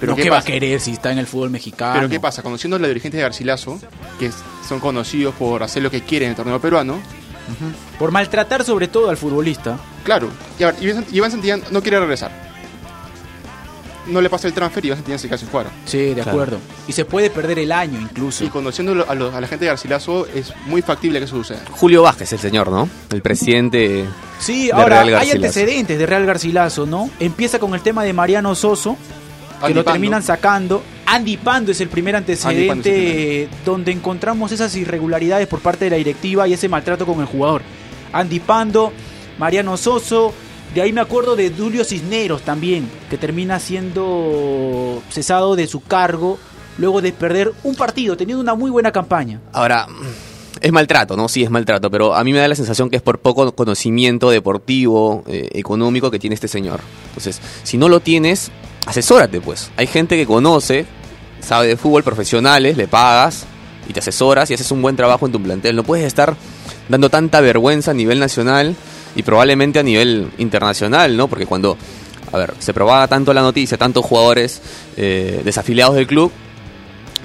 Pero 0.00 0.12
no, 0.12 0.16
¿qué 0.16 0.22
¿qué 0.24 0.30
va 0.30 0.38
a 0.38 0.42
querer 0.44 0.80
si 0.80 0.92
está 0.92 1.12
en 1.12 1.18
el 1.18 1.26
fútbol 1.26 1.50
mexicano? 1.50 1.94
Pero 1.94 2.08
¿qué 2.08 2.18
pasa? 2.20 2.42
Conociendo 2.42 2.76
a 2.76 2.80
los 2.80 2.88
dirigentes 2.88 3.18
de 3.18 3.22
Garcilaso, 3.22 3.80
que 4.18 4.30
son 4.68 4.80
conocidos 4.80 5.34
por 5.34 5.62
hacer 5.62 5.82
lo 5.82 5.90
que 5.90 6.02
quieren 6.02 6.26
en 6.26 6.30
el 6.30 6.36
torneo 6.36 6.60
peruano, 6.60 6.98
Por 7.98 8.10
maltratar 8.10 8.64
sobre 8.64 8.88
todo 8.88 9.10
al 9.10 9.16
futbolista. 9.16 9.78
claro, 10.04 10.28
y 10.58 10.62
a 10.64 10.72
ver, 10.72 11.04
Iván 11.12 11.30
Santillán 11.30 11.62
no 11.70 11.82
quiere 11.82 12.00
regresar. 12.00 12.51
No 14.06 14.20
le 14.20 14.28
pasa 14.28 14.48
el 14.48 14.52
transfer 14.52 14.84
y 14.84 14.88
Santillán 14.88 15.18
se 15.18 15.28
queda 15.28 15.38
sin 15.38 15.48
jugar. 15.48 15.66
Sí, 15.84 15.98
de 15.98 16.14
Claro. 16.14 16.30
acuerdo. 16.32 16.58
Y 16.88 16.92
se 16.92 17.04
puede 17.04 17.30
perder 17.30 17.58
el 17.60 17.70
año 17.70 18.00
incluso. 18.00 18.44
Y 18.44 18.48
conociendo 18.48 19.04
a, 19.08 19.14
los- 19.14 19.32
a 19.34 19.40
la 19.40 19.46
gente 19.46 19.64
de 19.64 19.68
Garcilaso, 19.70 20.26
es 20.34 20.52
muy 20.66 20.82
factible 20.82 21.18
que 21.20 21.26
eso 21.26 21.36
suceda. 21.36 21.60
Julio 21.70 22.02
Vázquez, 22.02 22.32
el 22.32 22.40
señor, 22.40 22.70
¿no? 22.70 22.88
El 23.12 23.22
presidente. 23.22 24.04
Sí, 24.40 24.66
de 24.66 24.72
ahora 24.72 25.04
Real 25.04 25.20
hay 25.20 25.30
antecedentes 25.30 25.96
de 25.98 26.06
Real 26.06 26.26
Garcilaso, 26.26 26.84
¿no? 26.84 27.10
Empieza 27.20 27.58
con 27.60 27.74
el 27.74 27.80
tema 27.80 28.02
de 28.02 28.12
Mariano 28.12 28.54
Soso, 28.56 28.96
que 29.60 29.66
Andy 29.66 29.74
lo 29.74 29.84
Pando. 29.84 29.92
terminan 29.92 30.22
sacando. 30.24 30.82
Andy 31.06 31.36
Pando 31.36 31.70
es 31.70 31.80
el 31.80 31.88
primer 31.88 32.16
antecedente 32.16 33.48
donde 33.64 33.92
encontramos 33.92 34.50
esas 34.52 34.74
irregularidades 34.76 35.46
por 35.46 35.60
parte 35.60 35.84
de 35.84 35.90
la 35.92 35.96
directiva 35.96 36.48
y 36.48 36.54
ese 36.54 36.68
maltrato 36.68 37.06
con 37.06 37.20
el 37.20 37.26
jugador. 37.26 37.62
Andy 38.12 38.40
Pando, 38.40 38.92
Mariano 39.38 39.76
Soso, 39.76 40.32
de 40.74 40.82
ahí 40.82 40.92
me 40.92 41.00
acuerdo 41.00 41.36
de 41.36 41.50
Julio 41.50 41.84
Cisneros 41.84 42.42
también, 42.42 42.88
que 43.10 43.18
termina 43.18 43.60
siendo 43.60 45.02
cesado 45.10 45.54
de 45.56 45.66
su 45.66 45.80
cargo 45.80 46.38
luego 46.78 47.02
de 47.02 47.12
perder 47.12 47.52
un 47.64 47.74
partido, 47.74 48.16
teniendo 48.16 48.40
una 48.40 48.54
muy 48.54 48.70
buena 48.70 48.90
campaña. 48.90 49.40
Ahora, 49.52 49.86
es 50.60 50.72
maltrato, 50.72 51.16
¿no? 51.16 51.28
Sí, 51.28 51.42
es 51.42 51.50
maltrato, 51.50 51.90
pero 51.90 52.14
a 52.14 52.24
mí 52.24 52.32
me 52.32 52.38
da 52.38 52.48
la 52.48 52.54
sensación 52.54 52.88
que 52.88 52.96
es 52.96 53.02
por 53.02 53.18
poco 53.18 53.54
conocimiento 53.54 54.30
deportivo, 54.30 55.24
eh, 55.26 55.50
económico 55.52 56.10
que 56.10 56.18
tiene 56.18 56.34
este 56.34 56.48
señor. 56.48 56.80
Entonces, 57.08 57.40
si 57.64 57.76
no 57.76 57.88
lo 57.88 58.00
tienes, 58.00 58.50
asesórate, 58.86 59.40
pues. 59.40 59.70
Hay 59.76 59.86
gente 59.86 60.16
que 60.16 60.26
conoce, 60.26 60.86
sabe 61.40 61.66
de 61.66 61.76
fútbol, 61.76 62.02
profesionales, 62.02 62.76
le 62.76 62.88
pagas 62.88 63.44
y 63.88 63.92
te 63.92 64.00
asesoras 64.00 64.50
y 64.50 64.54
haces 64.54 64.70
un 64.70 64.80
buen 64.80 64.96
trabajo 64.96 65.26
en 65.26 65.32
tu 65.32 65.42
plantel. 65.42 65.76
No 65.76 65.84
puedes 65.84 66.06
estar 66.06 66.36
dando 66.88 67.10
tanta 67.10 67.40
vergüenza 67.40 67.90
a 67.90 67.94
nivel 67.94 68.20
nacional 68.20 68.76
y 69.16 69.22
probablemente 69.22 69.78
a 69.78 69.82
nivel 69.82 70.30
internacional, 70.38 71.16
¿no? 71.16 71.28
Porque 71.28 71.46
cuando, 71.46 71.76
a 72.32 72.38
ver, 72.38 72.54
se 72.58 72.72
propaga 72.72 73.06
tanto 73.08 73.32
la 73.34 73.42
noticia, 73.42 73.76
tantos 73.78 74.04
jugadores 74.04 74.60
eh, 74.96 75.42
desafiliados 75.44 75.94
del 75.96 76.06
club, 76.06 76.30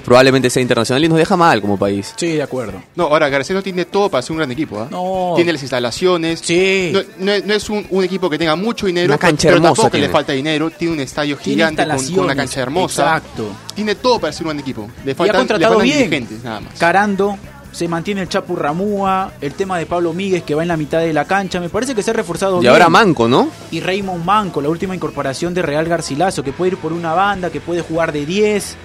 probablemente 0.04 0.48
sea 0.48 0.62
internacional 0.62 1.04
y 1.04 1.08
nos 1.08 1.18
deja 1.18 1.36
mal 1.36 1.60
como 1.60 1.76
país. 1.78 2.14
Sí, 2.16 2.28
de 2.32 2.42
acuerdo. 2.42 2.82
No, 2.94 3.04
ahora 3.04 3.28
Garcilaso 3.28 3.62
tiene 3.62 3.84
todo 3.84 4.08
para 4.08 4.22
ser 4.22 4.32
un 4.32 4.38
gran 4.38 4.50
equipo. 4.50 4.80
¿ah? 4.80 4.88
No. 4.90 5.32
Tiene 5.36 5.52
las 5.52 5.60
instalaciones. 5.62 6.40
Sí. 6.42 6.90
No, 6.94 7.00
no 7.18 7.32
es- 7.32 7.44
no 7.44 7.52
es 7.52 7.68
un, 7.68 7.86
un 7.90 8.04
equipo 8.04 8.30
que 8.30 8.38
tenga 8.38 8.56
mucho 8.56 8.86
dinero, 8.86 9.08
Una 9.08 9.18
cancha 9.18 9.48
pero 9.48 9.56
hermosa 9.56 9.68
tampoco 9.74 9.90
que 9.90 9.98
le 9.98 10.02
tiene. 10.04 10.12
falta 10.12 10.32
dinero. 10.32 10.70
Tiene 10.70 10.94
un 10.94 11.00
estadio 11.00 11.36
Tiene 11.36 11.54
gigante 11.56 11.86
con- 11.86 12.06
con, 12.14 12.24
una 12.24 12.34
cancha 12.36 12.60
hermosa. 12.62 13.02
Exacto. 13.02 13.50
Tiene 13.74 13.94
todo 13.96 14.18
para 14.18 14.32
ser 14.32 14.42
un 14.44 14.46
buen 14.48 14.60
equipo. 14.60 14.88
Le 15.04 15.10
Y 15.10 15.12
ha 15.12 15.14
faltan, 15.14 15.34
le 15.34 15.38
contratado 15.40 15.74
faltan 15.74 15.84
bien. 15.84 15.98
dirigentes, 15.98 16.42
nada 16.44 16.60
más. 16.60 16.78
Carando, 16.78 17.36
se 17.72 17.86
mantiene 17.88 18.22
el 18.22 18.28
Chapu 18.28 18.56
Ramúa, 18.56 19.32
el 19.40 19.54
tema 19.54 19.78
de 19.78 19.86
Pablo 19.86 20.12
Míguez 20.12 20.42
que 20.42 20.54
va 20.54 20.62
en 20.62 20.68
la 20.68 20.76
mitad 20.76 21.00
de 21.00 21.12
la 21.12 21.26
cancha, 21.26 21.60
me 21.60 21.68
parece 21.68 21.94
que 21.94 22.02
se 22.02 22.10
ha 22.10 22.14
reforzado 22.14 22.58
Y 22.58 22.60
bien. 22.60 22.72
ahora 22.72 22.88
Manco, 22.88 23.28
¿no? 23.28 23.48
y 23.70 23.80
Raymond 23.80 24.24
Manco, 24.24 24.60
la 24.60 24.68
última 24.68 24.94
incorporación 24.94 25.54
de 25.54 25.62
Real 25.62 25.86
Garcilaso, 25.86 26.42
que 26.42 26.52
puede 26.52 26.72
ir 26.72 26.78
por 26.78 26.92
una 26.92 27.12
banda, 27.14 27.50
que 27.50 27.60
puede 27.60 27.82
jugar 27.82 28.12
de 28.12 28.24
10. 28.26 28.76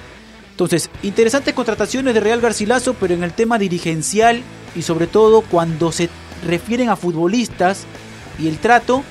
Entonces, 0.52 0.90
interesantes 1.02 1.54
contrataciones 1.54 2.14
de 2.14 2.20
Real 2.20 2.40
Garcilaso, 2.42 2.94
pero 3.00 3.14
en 3.16 3.24
el 3.24 3.34
tema 3.34 3.58
dirigencial 3.58 4.42
y 4.76 4.82
sobre 4.84 5.08
todo 5.08 5.42
cuando 5.42 5.92
se 5.92 6.10
refieren 6.46 6.90
a 6.90 6.96
futbolistas 6.96 7.86
y 8.38 8.48
el 8.48 8.58
trato, 8.60 9.04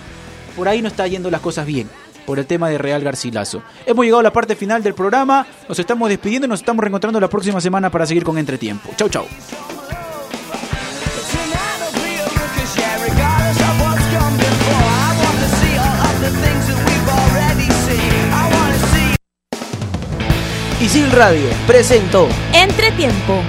por 0.57 0.69
ahí 0.69 0.83
no 0.83 0.89
está 0.89 1.07
yendo 1.07 1.31
las 1.31 1.41
cosas 1.41 1.67
bien. 1.67 1.89
Por 2.27 2.39
el 2.39 2.47
tema 2.47 2.69
de 2.69 2.79
Real 2.79 3.03
Garcilaso. 3.03 3.63
Hemos 3.87 4.05
llegado 4.05 4.21
a 4.21 4.25
la 4.25 4.33
parte 4.33 4.57
final 4.57 4.83
del 4.83 4.95
programa. 4.95 5.47
Nos 5.69 5.79
estamos 5.79 6.09
despidiendo 6.09 6.47
y 6.47 6.49
nos 6.49 6.61
estamos 6.61 6.83
reencontrando 6.83 7.21
la 7.21 7.29
próxima 7.29 7.61
semana 7.61 7.91
para 7.91 8.07
seguir 8.07 8.25
con 8.25 8.39
Entretiempo. 8.39 8.91
Chau, 8.97 9.09
chau. 9.09 9.27
Isil 20.83 21.13
Radio 21.13 21.49
presentó 21.65 22.29
Entretiempo. 22.53 23.41